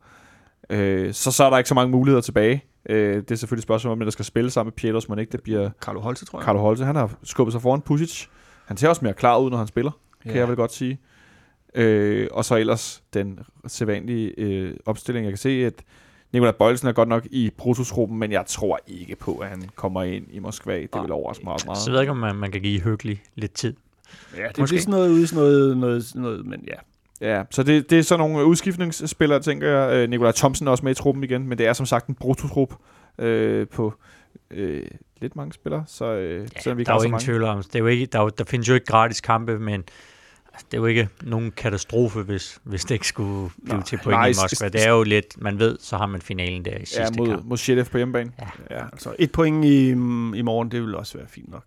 Øh, 0.70 1.14
så 1.14 1.32
så 1.32 1.44
er 1.44 1.50
der 1.50 1.58
ikke 1.58 1.68
så 1.68 1.74
mange 1.74 1.90
muligheder 1.90 2.22
tilbage. 2.22 2.64
Øh, 2.89 3.16
det 3.16 3.30
er 3.30 3.34
selvfølgelig 3.34 3.61
et 3.61 3.62
spørgsmål 3.62 3.93
om, 3.93 4.01
at 4.01 4.05
der 4.05 4.11
skal 4.11 4.24
spille 4.24 4.51
sammen 4.51 4.68
med 4.68 4.72
Peters, 4.72 5.09
men 5.09 5.18
ikke 5.18 5.32
det 5.32 5.43
bliver... 5.43 5.70
Carlo 5.80 6.01
Holte, 6.01 6.24
tror 6.24 6.39
jeg. 6.39 6.45
Carlo 6.45 6.59
Holte, 6.61 6.84
han 6.84 6.97
har 6.97 7.11
skubbet 7.22 7.53
sig 7.53 7.62
foran 7.62 7.80
Pusic. 7.80 8.26
Han 8.66 8.76
ser 8.76 8.89
også 8.89 9.05
mere 9.05 9.14
klar 9.14 9.39
ud, 9.39 9.51
når 9.51 9.59
han 9.59 9.66
spiller, 9.66 9.91
kan 10.22 10.32
Ja. 10.32 10.39
jeg 10.39 10.49
vel 10.49 10.57
godt 10.57 10.72
sige. 10.72 10.99
Øh, 11.74 12.28
og 12.32 12.45
så 12.45 12.57
ellers 12.57 13.03
den 13.14 13.39
sædvanlige 13.66 14.34
øh, 14.41 14.74
opstilling. 14.87 15.24
Jeg 15.24 15.30
kan 15.32 15.39
se, 15.39 15.51
at 15.66 15.74
Nikolaj 16.32 16.53
Bøjelsen 16.53 16.89
er 16.89 16.93
godt 16.93 17.09
nok 17.09 17.26
i 17.30 17.51
Brutus-gruppen, 17.57 18.18
men 18.18 18.32
jeg 18.32 18.45
tror 18.47 18.78
ikke 18.87 19.16
på, 19.16 19.37
at 19.37 19.49
han 19.49 19.62
kommer 19.74 20.03
ind 20.03 20.26
i 20.30 20.39
Moskva. 20.39 20.80
Det 20.80 21.03
vil 21.03 21.12
overraske 21.12 21.45
mig 21.45 21.57
meget. 21.66 21.78
Så 21.78 21.91
jeg 21.91 21.93
ved 21.95 22.01
ikke, 22.01 22.11
om 22.11 22.16
man, 22.16 22.37
man 22.37 22.51
kan 22.53 22.61
give 22.61 22.80
Høgli 22.80 23.20
lidt 23.34 23.53
tid. 23.53 23.74
Ja, 24.37 24.49
det 24.49 24.59
Måske. 24.59 24.76
er 24.76 24.80
sådan 24.80 24.91
noget 24.91 25.11
ude 25.11 25.22
i 25.22 25.26
sådan 25.26 25.43
noget, 25.45 25.76
noget, 25.76 26.12
noget, 26.14 26.47
men 26.47 26.64
ja. 26.66 26.74
Ja, 27.20 27.42
så 27.50 27.62
det, 27.62 27.90
det 27.90 27.98
er 27.98 28.02
sådan 28.02 28.28
nogle 28.30 28.44
udskiftningsspillere, 28.44 29.40
tænker 29.40 29.68
jeg. 29.68 29.94
Øh, 29.96 30.10
Nikolaj 30.10 30.32
Thomsen 30.32 30.66
er 30.66 30.70
også 30.70 30.84
med 30.84 30.92
i 30.92 30.94
truppen 30.94 31.24
igen, 31.24 31.48
men 31.48 31.58
det 31.58 31.66
er 31.66 31.72
som 31.72 31.86
sagt 31.86 32.06
en 32.06 32.14
Brutus-gruppe 32.14 32.74
øh, 33.18 33.66
på 33.68 33.94
øh, 34.50 34.86
lidt 35.20 35.36
mange 35.36 35.52
spillere, 35.52 35.84
så 35.86 36.04
øh, 36.04 36.40
Ja, 36.40 36.60
selvom 36.60 36.78
vi 36.78 36.84
der 36.84 36.92
er 36.92 36.96
jo 36.96 37.02
ingen 37.02 37.20
tvivl 37.20 37.44
om, 37.44 37.62
det 37.62 37.74
er 37.74 37.78
jo 37.78 37.86
ikke, 37.86 38.06
der, 38.06 38.18
er 38.18 38.22
jo, 38.22 38.28
der 38.38 38.44
findes 38.44 38.68
jo 38.68 38.74
ikke 38.74 38.86
gratis 38.86 39.20
kampe, 39.20 39.58
men 39.58 39.80
det 40.70 40.74
er 40.76 40.78
jo 40.78 40.86
ikke 40.86 41.08
nogen 41.22 41.50
katastrofe, 41.50 42.22
hvis, 42.22 42.58
hvis 42.64 42.82
det 42.84 42.90
ikke 42.90 43.06
skulle 43.08 43.50
blive 43.64 43.76
Nej, 43.76 43.84
til 43.84 43.98
point 44.02 44.14
nej, 44.18 44.26
i 44.26 44.32
Moskva. 44.42 44.68
Det 44.68 44.86
er 44.86 44.90
jo 44.90 45.02
lidt, 45.02 45.42
man 45.42 45.58
ved, 45.58 45.78
så 45.80 45.96
har 45.96 46.06
man 46.06 46.20
finalen 46.20 46.64
der 46.64 46.76
i 46.76 46.84
sidste 46.86 47.02
Ja, 47.02 47.08
mod, 47.18 47.28
kamp. 47.28 47.44
mod 47.44 47.56
Shedef 47.56 47.90
på 47.90 47.96
hjemmebane. 47.96 48.32
Ja. 48.70 48.76
ja. 48.76 48.84
Altså 48.92 49.14
et 49.18 49.32
point 49.32 49.64
i, 49.64 49.88
i 50.38 50.42
morgen, 50.42 50.70
det 50.70 50.82
vil 50.82 50.94
også 50.94 51.18
være 51.18 51.28
fint 51.28 51.50
nok. 51.50 51.64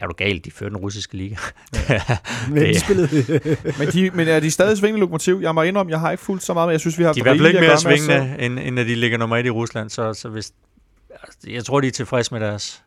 Er 0.00 0.06
du 0.06 0.12
galt, 0.16 0.44
de 0.44 0.50
fører 0.50 0.70
den 0.70 0.78
russiske 0.78 1.16
liga? 1.16 1.34
Men 2.50 2.56
Det- 2.62 2.74
de 2.74 2.80
spillede... 2.80 3.08
Men, 3.78 3.88
de, 3.88 4.10
men 4.14 4.28
er 4.28 4.40
de 4.40 4.50
stadig 4.50 4.78
svingende 4.78 5.00
lokomotiv? 5.00 5.38
Jeg 5.42 5.54
må 5.54 5.62
indrømme, 5.62 5.92
jeg 5.92 6.00
har 6.00 6.10
ikke 6.10 6.24
fulgt 6.24 6.42
så 6.42 6.54
meget, 6.54 6.66
men 6.68 6.72
jeg 6.72 6.80
synes, 6.80 6.98
vi 6.98 7.02
har 7.04 7.12
de 7.12 7.20
er 7.20 7.22
i 7.22 7.22
hvert 7.22 7.36
fald 7.38 7.46
ikke 7.46 7.60
mere 7.60 7.78
svingende, 7.78 8.36
end, 8.38 8.58
end 8.58 8.78
at 8.80 8.86
de 8.86 8.94
ligger 8.94 9.18
nummer 9.18 9.36
et 9.36 9.46
i 9.46 9.50
Rusland, 9.50 9.90
så, 9.90 10.14
så 10.14 10.28
hvis, 10.28 10.52
altså, 11.10 11.38
jeg 11.50 11.64
tror, 11.64 11.80
de 11.80 11.86
er 11.86 11.90
tilfredse 11.90 12.34
med 12.34 12.40
deres, 12.40 12.82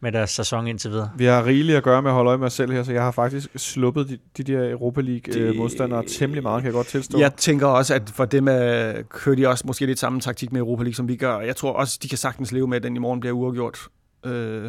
med 0.00 0.12
deres 0.12 0.30
sæson 0.30 0.66
indtil 0.66 0.90
videre. 0.90 1.10
Vi 1.16 1.24
har 1.24 1.46
rigeligt 1.46 1.76
at 1.76 1.82
gøre 1.82 2.02
med 2.02 2.10
at 2.10 2.14
holde 2.14 2.28
øje 2.28 2.38
med 2.38 2.46
os 2.46 2.52
selv 2.52 2.72
her, 2.72 2.82
så 2.82 2.92
jeg 2.92 3.02
har 3.02 3.10
faktisk 3.10 3.48
sluppet 3.56 4.08
de, 4.08 4.18
de 4.36 4.52
der 4.52 4.70
Europa 4.70 5.00
League-modstandere 5.00 6.02
Det- 6.02 6.10
temmelig 6.10 6.42
meget, 6.42 6.62
kan 6.62 6.66
jeg 6.66 6.72
godt 6.74 6.86
tilstå. 6.86 7.18
Jeg 7.18 7.32
tænker 7.34 7.66
også, 7.66 7.94
at 7.94 8.02
for 8.14 8.24
dem 8.24 8.48
er, 8.48 8.92
kører 9.10 9.36
de 9.36 9.48
også 9.48 9.64
måske 9.66 9.86
lidt 9.86 9.98
samme 9.98 10.20
taktik 10.20 10.52
med 10.52 10.60
Europa 10.60 10.82
League, 10.82 10.94
som 10.94 11.08
vi 11.08 11.16
gør. 11.16 11.40
Jeg 11.40 11.56
tror 11.56 11.72
også, 11.72 11.98
de 12.02 12.08
kan 12.08 12.18
sagtens 12.18 12.52
leve 12.52 12.66
med, 12.68 12.76
at 12.76 12.82
den 12.82 12.96
i 12.96 12.98
morgen 12.98 13.20
bliver 13.20 13.32
uafgjort. 13.32 13.78
Øh, 14.26 14.64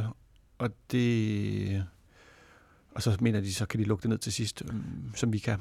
og 0.58 0.70
det... 0.91 1.86
Og 2.95 3.01
så 3.01 3.18
mener 3.20 3.39
de, 3.41 3.53
så 3.53 3.66
kan 3.66 3.80
de 3.80 3.84
lukke 3.86 4.01
det 4.01 4.10
ned 4.10 4.18
til 4.18 4.34
sidst, 4.34 4.64
øh, 4.66 4.74
som 5.16 5.34
vi 5.34 5.38
kan. 5.38 5.60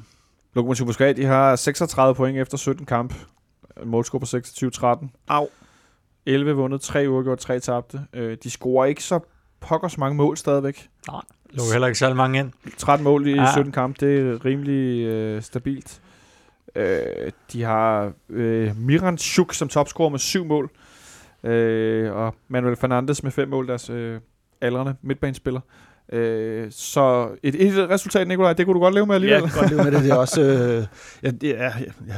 Lokomotiv 0.55 0.87
Moskva, 0.87 1.13
de 1.13 1.25
har 1.25 1.57
36 1.57 2.15
point 2.15 2.39
efter 2.39 2.57
17 2.57 2.87
kamp. 2.87 3.15
Målscore 3.85 4.21
på 4.21 4.27
26-13. 5.05 5.09
Au. 5.29 5.49
11 6.27 6.53
vundet, 6.53 6.81
3 6.81 7.11
uafgjort, 7.11 7.39
3 7.39 7.61
tabte. 7.61 8.01
Øh, 8.13 8.37
de 8.43 8.51
scorer 8.51 8.85
ikke 8.87 9.05
så 9.05 9.21
pokkers 9.61 9.99
mange 9.99 10.17
mål 10.17 10.37
stadigvæk. 10.37 10.89
Lukker 11.51 11.73
heller 11.73 11.87
ikke 11.87 11.99
særlig 11.99 12.17
mange 12.17 12.39
ind. 12.39 12.53
13 12.79 13.05
mål 13.05 13.27
i 13.27 13.31
Ja. 13.35 13.53
17 13.53 13.73
kampe, 13.73 14.07
det 14.07 14.19
er 14.21 14.45
rimelig 14.45 15.05
øh, 15.07 15.43
stabilt. 15.43 16.01
Øh, 16.77 17.33
de 17.53 17.63
har 17.63 18.13
øh, 18.29 18.77
Miran 18.77 19.19
Chuk 19.19 19.55
som 19.55 19.69
topscorer 19.69 20.09
med 20.11 20.19
7 20.19 20.45
mål. 20.45 20.71
Øh, 21.45 22.13
og 22.13 22.35
Manuel 22.49 22.77
Fernandes 22.77 23.23
med 23.23 23.31
5 23.33 23.49
mål, 23.49 23.69
deres 23.69 23.91
øh, 23.91 24.21
aldrende 24.61 24.95
midtbanespiller. 25.03 25.61
Øh, 26.13 26.67
så 26.71 27.29
et, 27.43 27.67
et 27.67 27.91
resultat, 27.91 28.29
Nikolaj, 28.29 28.53
det 28.53 28.67
kunne 28.67 28.75
du 28.75 28.81
godt 28.81 28.95
leve 28.95 29.07
med 29.07 29.15
Ja, 29.15 29.15
alligevel. 29.15 29.43
jeg 29.43 29.51
kan 29.51 29.61
godt 29.61 29.71
leve 29.71 29.85
med 29.85 29.93
det. 29.93 30.03
Det 30.03 30.11
er 30.11 30.15
også... 30.15 30.43
Øh, 30.43 30.87
ja, 31.25 31.31
det 31.31 31.61
er, 31.61 31.63
ja, 31.65 31.93
ja, 32.09 32.15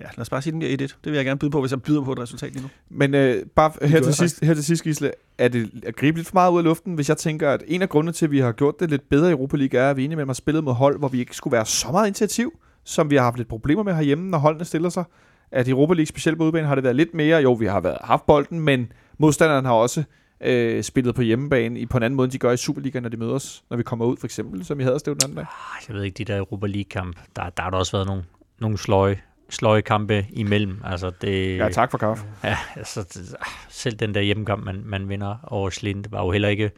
ja, 0.00 0.04
lad 0.16 0.18
os 0.20 0.30
bare 0.30 0.42
sige 0.42 0.52
den 0.52 0.60
der 0.60 0.68
1-1. 0.68 0.72
Det 0.78 0.96
vil 1.04 1.14
jeg 1.14 1.24
gerne 1.24 1.38
byde 1.38 1.50
på, 1.50 1.60
hvis 1.60 1.70
jeg 1.72 1.82
byder 1.82 2.02
på 2.02 2.12
et 2.12 2.18
resultat 2.18 2.52
lige 2.52 2.62
nu. 2.62 2.68
Men 2.90 3.14
øh, 3.14 3.46
bare 3.56 3.88
her 3.88 4.00
til, 4.00 4.14
sidst, 4.14 4.44
her 4.44 4.54
til 4.54 4.64
sidst, 4.64 4.82
Gisle, 4.84 5.12
er 5.38 5.48
det 5.48 5.70
at 5.86 5.96
gribe 5.96 6.18
lidt 6.18 6.28
for 6.28 6.34
meget 6.34 6.52
ud 6.52 6.58
af 6.58 6.64
luften, 6.64 6.94
hvis 6.94 7.08
jeg 7.08 7.16
tænker, 7.16 7.50
at 7.50 7.62
en 7.66 7.82
af 7.82 7.88
grundene 7.88 8.12
til, 8.12 8.24
at 8.26 8.30
vi 8.30 8.38
har 8.38 8.52
gjort 8.52 8.74
det 8.80 8.90
lidt 8.90 9.08
bedre 9.08 9.28
i 9.28 9.32
Europa 9.32 9.56
League, 9.56 9.80
er, 9.80 9.90
at 9.90 9.96
vi 9.96 10.04
indimellem 10.04 10.28
har 10.28 10.34
spillet 10.34 10.64
mod 10.64 10.72
hold, 10.74 10.98
hvor 10.98 11.08
vi 11.08 11.18
ikke 11.20 11.36
skulle 11.36 11.52
være 11.52 11.66
så 11.66 11.88
meget 11.92 12.06
initiativ, 12.06 12.52
som 12.84 13.10
vi 13.10 13.16
har 13.16 13.22
haft 13.22 13.36
lidt 13.36 13.48
problemer 13.48 13.82
med 13.82 13.94
herhjemme, 13.94 14.30
når 14.30 14.38
holdene 14.38 14.64
stiller 14.64 14.88
sig. 14.88 15.04
At 15.52 15.68
i 15.68 15.70
Europa 15.70 15.94
League, 15.94 16.06
specielt 16.06 16.38
på 16.38 16.44
udbanen, 16.44 16.66
har 16.68 16.74
det 16.74 16.84
været 16.84 16.96
lidt 16.96 17.14
mere, 17.14 17.40
jo, 17.42 17.52
vi 17.52 17.66
har 17.66 17.80
været, 17.80 17.98
haft 18.04 18.26
bolden, 18.26 18.60
men 18.60 18.92
modstanderen 19.18 19.64
har 19.64 19.72
også 19.72 20.02
øh, 20.40 20.82
spillet 20.82 21.14
på 21.14 21.22
hjemmebane 21.22 21.80
i, 21.80 21.86
på 21.86 21.96
en 21.96 22.02
anden 22.02 22.16
måde, 22.16 22.26
end 22.26 22.32
de 22.32 22.38
gør 22.38 22.52
i 22.52 22.56
Superligaen, 22.56 23.02
når 23.02 23.08
de 23.10 23.16
møder 23.16 23.32
os, 23.34 23.62
når 23.70 23.76
vi 23.76 23.82
kommer 23.82 24.04
ud, 24.04 24.16
for 24.16 24.26
eksempel, 24.26 24.64
som 24.64 24.80
i 24.80 24.82
Haderslev 24.84 25.14
den 25.14 25.20
anden 25.24 25.36
dag. 25.36 25.44
Ah, 25.48 25.82
Jeg 25.88 25.96
ved 25.96 26.02
ikke, 26.04 26.14
de 26.14 26.24
der 26.24 26.38
Europa 26.38 26.66
League-kamp, 26.66 27.16
der, 27.36 27.50
der 27.50 27.62
har 27.62 27.70
der 27.70 27.78
også 27.78 27.92
været 27.92 28.06
nogle, 28.06 28.24
nogle 28.60 28.78
sløje, 28.78 29.20
sløje 29.50 29.80
kampe 29.80 30.26
imellem. 30.30 30.80
Altså, 30.84 31.10
det, 31.20 31.56
Ja, 31.56 31.68
tak 31.68 31.90
for 31.90 31.98
kaffe. 31.98 32.24
Ja, 32.44 32.56
altså, 32.76 33.00
ah, 33.40 33.46
selv 33.68 33.96
den 33.96 34.14
der 34.14 34.20
hjemmekamp, 34.20 34.64
man, 34.64 34.82
man 34.84 35.08
vinder 35.08 35.36
over 35.42 35.70
Slind, 35.70 36.04
var 36.10 36.24
jo 36.24 36.30
heller 36.30 36.48
ikke 36.48 36.70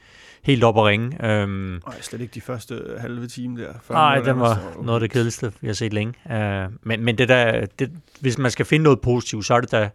helt 0.43 0.65
op 0.65 0.79
at 0.79 0.85
ringe. 0.85 1.27
Øhm, 1.27 1.51
Nej, 1.87 2.01
slet 2.01 2.21
ikke 2.21 2.35
de 2.35 2.41
første 2.41 2.83
halve 2.99 3.27
time 3.27 3.63
der. 3.63 3.73
Nej, 3.91 4.21
den 4.21 4.41
var 4.41 4.55
så- 4.55 4.83
noget 4.83 4.97
af 4.97 5.01
det 5.01 5.11
kedeligste, 5.11 5.53
vi 5.61 5.67
har 5.67 5.75
set 5.75 5.93
længe. 5.93 6.15
Uh, 6.27 6.73
men, 6.83 7.05
men 7.05 7.19
det 7.19 7.29
der, 7.29 7.67
det, 7.79 7.91
hvis 8.21 8.39
man 8.39 8.51
skal 8.51 8.67
finde 8.67 8.83
noget 8.83 9.01
positivt, 9.01 9.45
så 9.47 9.55
er 9.55 9.61
det 9.61 9.73
da 9.73 9.91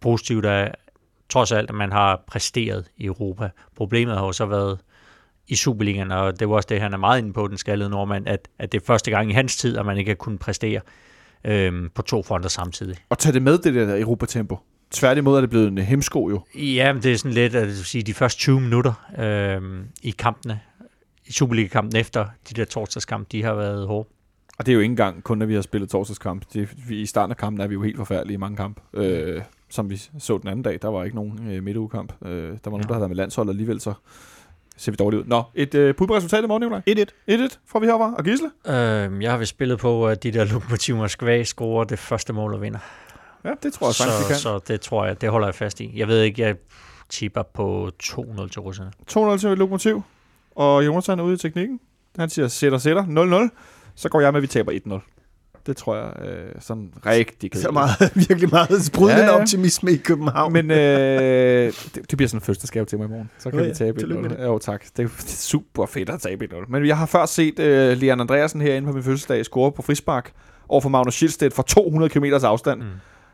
positivt, 0.00 0.46
at 0.46 0.76
trods 1.30 1.52
alt, 1.52 1.70
at 1.70 1.76
man 1.76 1.92
har 1.92 2.24
præsteret 2.26 2.84
i 2.96 3.06
Europa. 3.06 3.50
Problemet 3.76 4.14
har 4.16 4.24
jo 4.24 4.32
så 4.32 4.46
været 4.46 4.78
i 5.48 5.54
Superligaen, 5.54 6.10
og 6.10 6.40
det 6.40 6.48
var 6.48 6.54
også 6.54 6.66
det, 6.70 6.80
han 6.80 6.92
er 6.92 6.96
meget 6.96 7.18
inde 7.18 7.32
på, 7.32 7.48
den 7.48 7.58
skaldede 7.58 7.90
nordmand, 7.90 8.28
at, 8.28 8.48
at 8.58 8.72
det 8.72 8.80
er 8.80 8.86
første 8.86 9.10
gang 9.10 9.30
i 9.30 9.32
hans 9.32 9.56
tid, 9.56 9.78
at 9.78 9.86
man 9.86 9.98
ikke 9.98 10.10
har 10.10 10.16
kunnet 10.16 10.40
præstere 10.40 10.80
øhm, 11.44 11.90
på 11.94 12.02
to 12.02 12.22
fronter 12.22 12.48
samtidig. 12.48 12.96
Og 13.08 13.18
tag 13.18 13.34
det 13.34 13.42
med, 13.42 13.58
det 13.58 13.74
der 13.74 14.00
Europa-tempo. 14.00 14.58
Tværtimod 14.90 15.36
er 15.36 15.40
det 15.40 15.50
blevet 15.50 15.68
en 15.68 15.78
hemsko 15.78 16.30
jo. 16.30 16.40
Ja, 16.54 16.92
men 16.92 17.02
det 17.02 17.12
er 17.12 17.16
sådan 17.16 17.32
lidt, 17.32 17.54
at 17.54 17.76
sige, 17.76 18.02
de 18.02 18.14
første 18.14 18.38
20 18.38 18.60
minutter 18.60 19.08
øhm, 19.18 19.84
i 20.02 20.10
kampene, 20.10 20.60
i 21.26 21.32
Superliga-kampen 21.32 21.96
efter 21.96 22.26
de 22.48 22.54
der 22.54 22.64
torsdagskamp, 22.64 23.32
de 23.32 23.42
har 23.42 23.54
været 23.54 23.86
hårde. 23.86 24.08
Og 24.58 24.66
det 24.66 24.72
er 24.72 24.74
jo 24.74 24.80
ikke 24.80 24.92
engang 24.92 25.24
kun, 25.24 25.38
når 25.38 25.46
vi 25.46 25.54
har 25.54 25.62
spillet 25.62 25.90
torsdagskamp. 25.90 26.44
Det, 26.52 26.88
vi, 26.88 27.00
I 27.00 27.06
starten 27.06 27.30
af 27.30 27.36
kampen 27.36 27.60
er 27.60 27.66
vi 27.66 27.74
jo 27.74 27.82
helt 27.82 27.96
forfærdelige 27.96 28.34
i 28.34 28.38
mange 28.38 28.56
kampe. 28.56 28.80
Øh, 28.94 29.42
som 29.70 29.90
vi 29.90 29.96
så 30.18 30.38
den 30.38 30.48
anden 30.48 30.62
dag, 30.62 30.78
der 30.82 30.88
var 30.88 31.04
ikke 31.04 31.16
nogen 31.16 31.50
øh, 31.52 31.62
midtugekamp. 31.62 32.12
Øh, 32.22 32.30
der 32.30 32.40
var 32.46 32.70
nogen, 32.70 32.82
Ja. 32.82 32.86
der 32.88 32.92
havde 32.94 33.00
været 33.00 33.10
med 33.10 33.16
landshold, 33.16 33.48
og 33.48 33.52
alligevel 33.52 33.80
så 33.80 33.92
ser 34.76 34.92
vi 34.92 34.96
dårligt 34.96 35.20
ud. 35.22 35.26
Nå, 35.26 35.42
et 35.54 35.74
øh, 35.74 35.94
bud 35.94 36.06
på 36.06 36.16
resultat 36.16 36.44
i 36.44 36.46
morgen, 36.46 36.62
Nicolaj? 36.62 37.04
1-1. 37.48 37.52
1-1 37.54 37.58
får 37.66 37.78
vi 37.80 37.86
herfra. 37.86 38.14
Og 38.18 38.24
Gisle? 38.24 38.50
Øhm, 38.66 39.22
jeg 39.22 39.30
har 39.30 39.38
vist 39.38 39.50
spillet 39.50 39.78
på, 39.78 40.06
at 40.08 40.22
de 40.22 40.30
der 40.30 40.44
Lokomotiv 40.44 40.96
Moskva 40.96 41.42
scorer 41.44 41.84
det 41.84 41.98
første 41.98 42.32
mål 42.32 42.54
og 42.54 42.62
vinder. 42.62 42.78
Ja, 43.44 43.50
det 43.62 43.72
tror 43.72 43.86
jeg 43.86 43.94
så, 43.94 44.02
sagtens, 44.02 44.20
vi 44.28 44.32
kan. 44.32 44.36
så 44.38 44.58
det 44.68 44.80
tror 44.80 45.06
jeg, 45.06 45.20
det 45.20 45.28
holder 45.30 45.46
jeg 45.46 45.54
fast 45.54 45.80
i. 45.80 45.92
Jeg 45.98 46.08
ved 46.08 46.22
ikke, 46.22 46.42
jeg 46.42 46.56
tipper 47.08 47.42
på 47.42 47.90
2-0 48.02 48.48
til 48.48 48.60
russerne. 48.60 48.92
2-0 49.34 49.38
til 49.40 49.58
Lokomotiv. 49.58 50.02
Og 50.56 50.86
Jonathan 50.86 51.18
er 51.18 51.22
ude 51.24 51.34
i 51.34 51.36
teknikken. 51.36 51.80
Han 52.18 52.30
siger 52.30 52.48
sætter, 52.48 52.78
sætter. 52.78 53.48
0-0. 53.50 53.92
Så 53.94 54.08
går 54.08 54.20
jeg 54.20 54.32
med, 54.32 54.38
at 54.38 54.42
vi 54.42 54.46
taber 54.46 54.72
1-0. 54.72 55.19
Det 55.66 55.76
tror 55.76 55.96
jeg 55.96 56.28
øh, 56.28 56.50
sådan 56.60 56.90
rigtig 57.06 57.50
Så 57.54 57.58
kedeligt. 57.58 57.72
meget, 57.72 58.12
virkelig 58.28 58.50
meget 58.50 58.84
sprudlende 58.84 59.14
Ja, 59.22 59.26
ja, 59.26 59.30
ja. 59.32 59.36
ja. 59.36 59.40
optimisme 59.42 59.92
i 59.92 59.96
København. 59.96 60.52
Men 60.52 60.70
øh, 60.70 60.76
det, 60.76 61.94
det 61.94 62.16
bliver 62.16 62.28
sådan 62.28 62.36
en 62.36 62.40
fødselsdagsgave 62.40 62.86
til 62.86 62.98
mig 62.98 63.04
i 63.06 63.08
morgen. 63.08 63.30
Så 63.38 63.50
kan 63.50 63.56
Nå 63.56 63.62
vi 63.62 63.68
ja, 63.68 63.74
tabe 63.74 63.98
tillykke 63.98 64.22
med 64.22 64.30
1-0. 64.38 64.42
Jo, 64.42 64.58
tak. 64.58 64.84
Det 64.96 65.02
er, 65.02 65.06
er 65.08 65.10
super 65.26 65.86
fedt 65.86 66.10
at 66.10 66.20
tabe 66.20 66.44
1-0. 66.52 66.56
Men 66.68 66.86
jeg 66.86 66.98
har 66.98 67.06
før 67.06 67.26
set 67.26 67.58
øh, 67.58 67.96
Leon 67.96 68.20
Andreasen 68.20 68.60
herinde 68.60 68.86
på 68.86 68.92
min 68.92 69.02
fødselsdag 69.02 69.44
score 69.44 69.72
på 69.72 69.82
frispark. 69.82 70.32
over 70.68 70.80
for 70.80 70.88
Magnus 70.88 71.14
Schildstedt 71.14 71.54
fra 71.54 71.62
200 71.66 72.10
km 72.10 72.24
afstand. 72.24 72.80
Mm. 72.80 72.86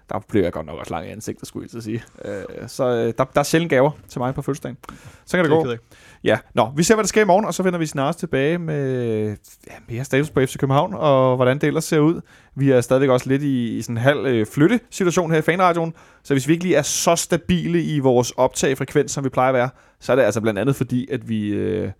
Der 0.08 0.18
blev 0.28 0.42
jeg 0.42 0.52
godt 0.52 0.66
nok 0.66 0.78
også 0.78 0.92
lang 0.92 1.06
i 1.06 1.10
ansigtet, 1.10 1.48
skulle 1.48 1.68
jeg 1.72 1.78
at 1.78 1.84
sige. 1.84 2.02
Øh, 2.24 2.68
så 2.68 2.84
øh, 2.84 3.14
der, 3.18 3.24
der 3.24 3.40
er 3.40 3.42
sjældent 3.42 3.70
gaver 3.70 3.90
til 4.08 4.18
mig 4.18 4.34
på 4.34 4.42
fødselsdagen. 4.42 4.76
Så 5.26 5.36
kan 5.36 5.44
det, 5.44 5.66
Det 5.66 5.80
gå. 5.80 5.96
Ja, 6.24 6.38
nå, 6.54 6.72
vi 6.76 6.82
ser, 6.82 6.94
hvad 6.94 7.04
der 7.04 7.08
sker 7.08 7.22
i 7.22 7.24
morgen, 7.24 7.44
og 7.44 7.54
så 7.54 7.62
vender 7.62 7.78
vi 7.78 7.86
snart 7.86 8.16
tilbage 8.16 8.58
med 8.58 9.28
ja, 9.66 9.72
mere 9.88 10.04
status 10.04 10.30
på 10.30 10.40
FC 10.40 10.58
København, 10.58 10.94
og 10.94 11.36
hvordan 11.36 11.58
det 11.58 11.66
ellers 11.66 11.84
ser 11.84 11.98
ud. 11.98 12.20
Vi 12.54 12.70
er 12.70 12.80
stadigvæk 12.80 13.10
også 13.10 13.28
lidt 13.28 13.42
i, 13.42 13.76
i 13.76 13.82
sådan 13.82 13.96
en 13.96 14.02
halv 14.02 14.26
øh, 14.26 14.46
flytte-situation 14.46 15.30
her 15.30 15.38
i 15.38 15.42
fanradioen, 15.42 15.94
så 16.22 16.34
hvis 16.34 16.48
vi 16.48 16.52
ikke 16.52 16.64
lige 16.64 16.76
er 16.76 16.82
så 16.82 17.16
stabile 17.16 17.82
i 17.82 17.98
vores 17.98 18.30
optagfrekvens, 18.30 19.10
som 19.12 19.24
vi 19.24 19.28
plejer 19.28 19.48
at 19.48 19.54
være, 19.54 19.70
så 20.00 20.12
er 20.12 20.16
det 20.16 20.22
altså 20.22 20.40
blandt 20.40 20.58
andet 20.58 20.76
fordi, 20.76 21.10
at 21.10 21.28
vi 21.28 21.48
øh, 21.48 21.90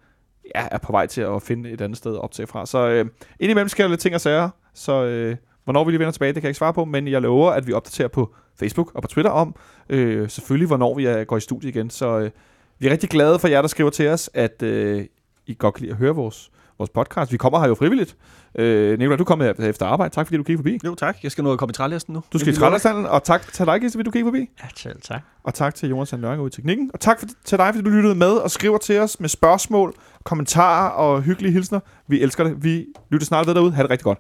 ja, 0.54 0.68
er 0.70 0.78
på 0.78 0.92
vej 0.92 1.07
til 1.07 1.20
at 1.20 1.42
finde 1.42 1.70
et 1.70 1.80
andet 1.80 1.98
sted 1.98 2.14
at 2.14 2.20
optage 2.20 2.46
fra. 2.46 2.66
Så 2.66 2.88
øh, 2.88 3.07
indimellem 3.40 3.68
sker 3.68 3.84
der 3.84 3.88
lidt 3.88 4.00
ting 4.00 4.14
og 4.14 4.20
sager, 4.20 4.50
så 4.74 5.04
øh, 5.04 5.36
hvornår 5.67 5.85
vi 5.85 5.91
lige 5.91 5.99
vender 5.99 6.12
tilbage, 6.12 6.29
det 6.33 6.35
kan 6.35 6.43
jeg 6.43 6.51
ikke 6.51 6.59
svare 6.59 6.73
på, 6.73 6.85
men 6.85 7.09
jeg 7.09 7.23
lover, 7.23 7.51
at 7.51 7.67
vi 7.67 7.73
opdaterer 7.73 8.09
på 8.09 8.35
Facebook 8.59 8.91
og 8.95 9.03
på 9.03 9.09
Twitter 9.09 9.31
om, 9.31 9.55
øh, 9.89 10.31
selvfølgelig 10.31 10.67
hvornår 10.67 10.95
vi 10.95 11.07
er, 11.07 11.25
går 11.25 11.37
i 11.37 11.41
studie 11.41 11.69
igen, 11.69 11.91
så... 11.91 12.19
Øh, 12.19 12.31
vi 12.79 12.87
er 12.87 12.91
rigtig 12.91 13.09
glade 13.09 13.39
for 13.39 13.49
jer, 13.49 13.61
der 13.61 13.69
skriver 13.69 13.91
til 13.91 14.09
os, 14.09 14.31
at 14.35 14.62
øh, 14.62 15.05
I 15.47 15.57
godt 15.59 15.75
kan 15.75 15.83
lide 15.83 15.93
at 15.93 15.99
høre 15.99 16.14
vores, 16.14 16.51
vores 16.79 16.91
podcast. 16.91 17.33
Vi 17.33 17.37
kommer 17.37 17.61
her 17.61 17.69
jo 17.69 17.75
frivilligt. 17.75 18.17
Øh, 18.59 18.99
Nicolai, 18.99 19.17
du 19.17 19.25
kommer 19.25 19.45
her 19.45 19.69
efter 19.69 19.87
arbejde. 19.87 20.14
Tak 20.14 20.27
fordi 20.27 20.37
du 20.37 20.43
gik 20.43 20.57
forbi. 20.57 20.79
Jo, 20.85 20.95
tak. 20.95 21.17
Jeg 21.23 21.31
skal 21.31 21.45
nå 21.45 21.53
at 21.53 21.59
komme 21.59 21.71
i 21.71 21.73
trælisten 21.73 22.14
nu. 22.14 22.23
Du 22.33 22.39
skal 22.39 22.53
i 22.53 22.57
Trællerstallen, 22.57 23.07
og 23.07 23.25
tak 23.25 23.53
til 23.53 23.67
dig, 23.67 23.81
Gisse, 23.81 23.99
fordi 23.99 24.05
du 24.05 24.11
gik 24.11 24.25
forbi. 24.25 24.39
Ja, 24.39 24.69
selv 24.77 25.01
tak. 25.03 25.23
Og 25.45 25.55
tak 25.55 25.75
til 25.75 25.89
Jonas 25.89 26.09
Sand 26.09 26.23
Nørring 26.23 26.43
ude 26.43 26.49
i 26.49 26.51
teknikken. 26.51 26.91
Og 26.95 27.01
tak 27.01 27.21
for, 27.21 27.27
til 27.45 27.59
dig, 27.59 27.75
fordi 27.75 27.85
du 27.85 27.91
lyttede 27.91 28.14
med 28.14 28.33
og 28.33 28.51
skriver 28.51 28.79
til 28.79 29.01
os 29.01 29.21
med 29.21 29.29
spørgsmål, 29.29 29.95
kommentarer 30.25 30.91
og 30.91 31.23
hyggelige 31.23 31.53
hilsner. 31.53 31.81
Vi 32.09 32.23
elsker 32.23 32.45
det. 32.45 32.64
Vi 32.64 32.87
lytter 33.11 33.27
snart 33.27 33.47
ved 33.47 33.55
derude. 33.55 33.73
Ha' 33.73 33.83
det 33.83 33.91
rigtig 33.91 34.05
godt. 34.05 34.19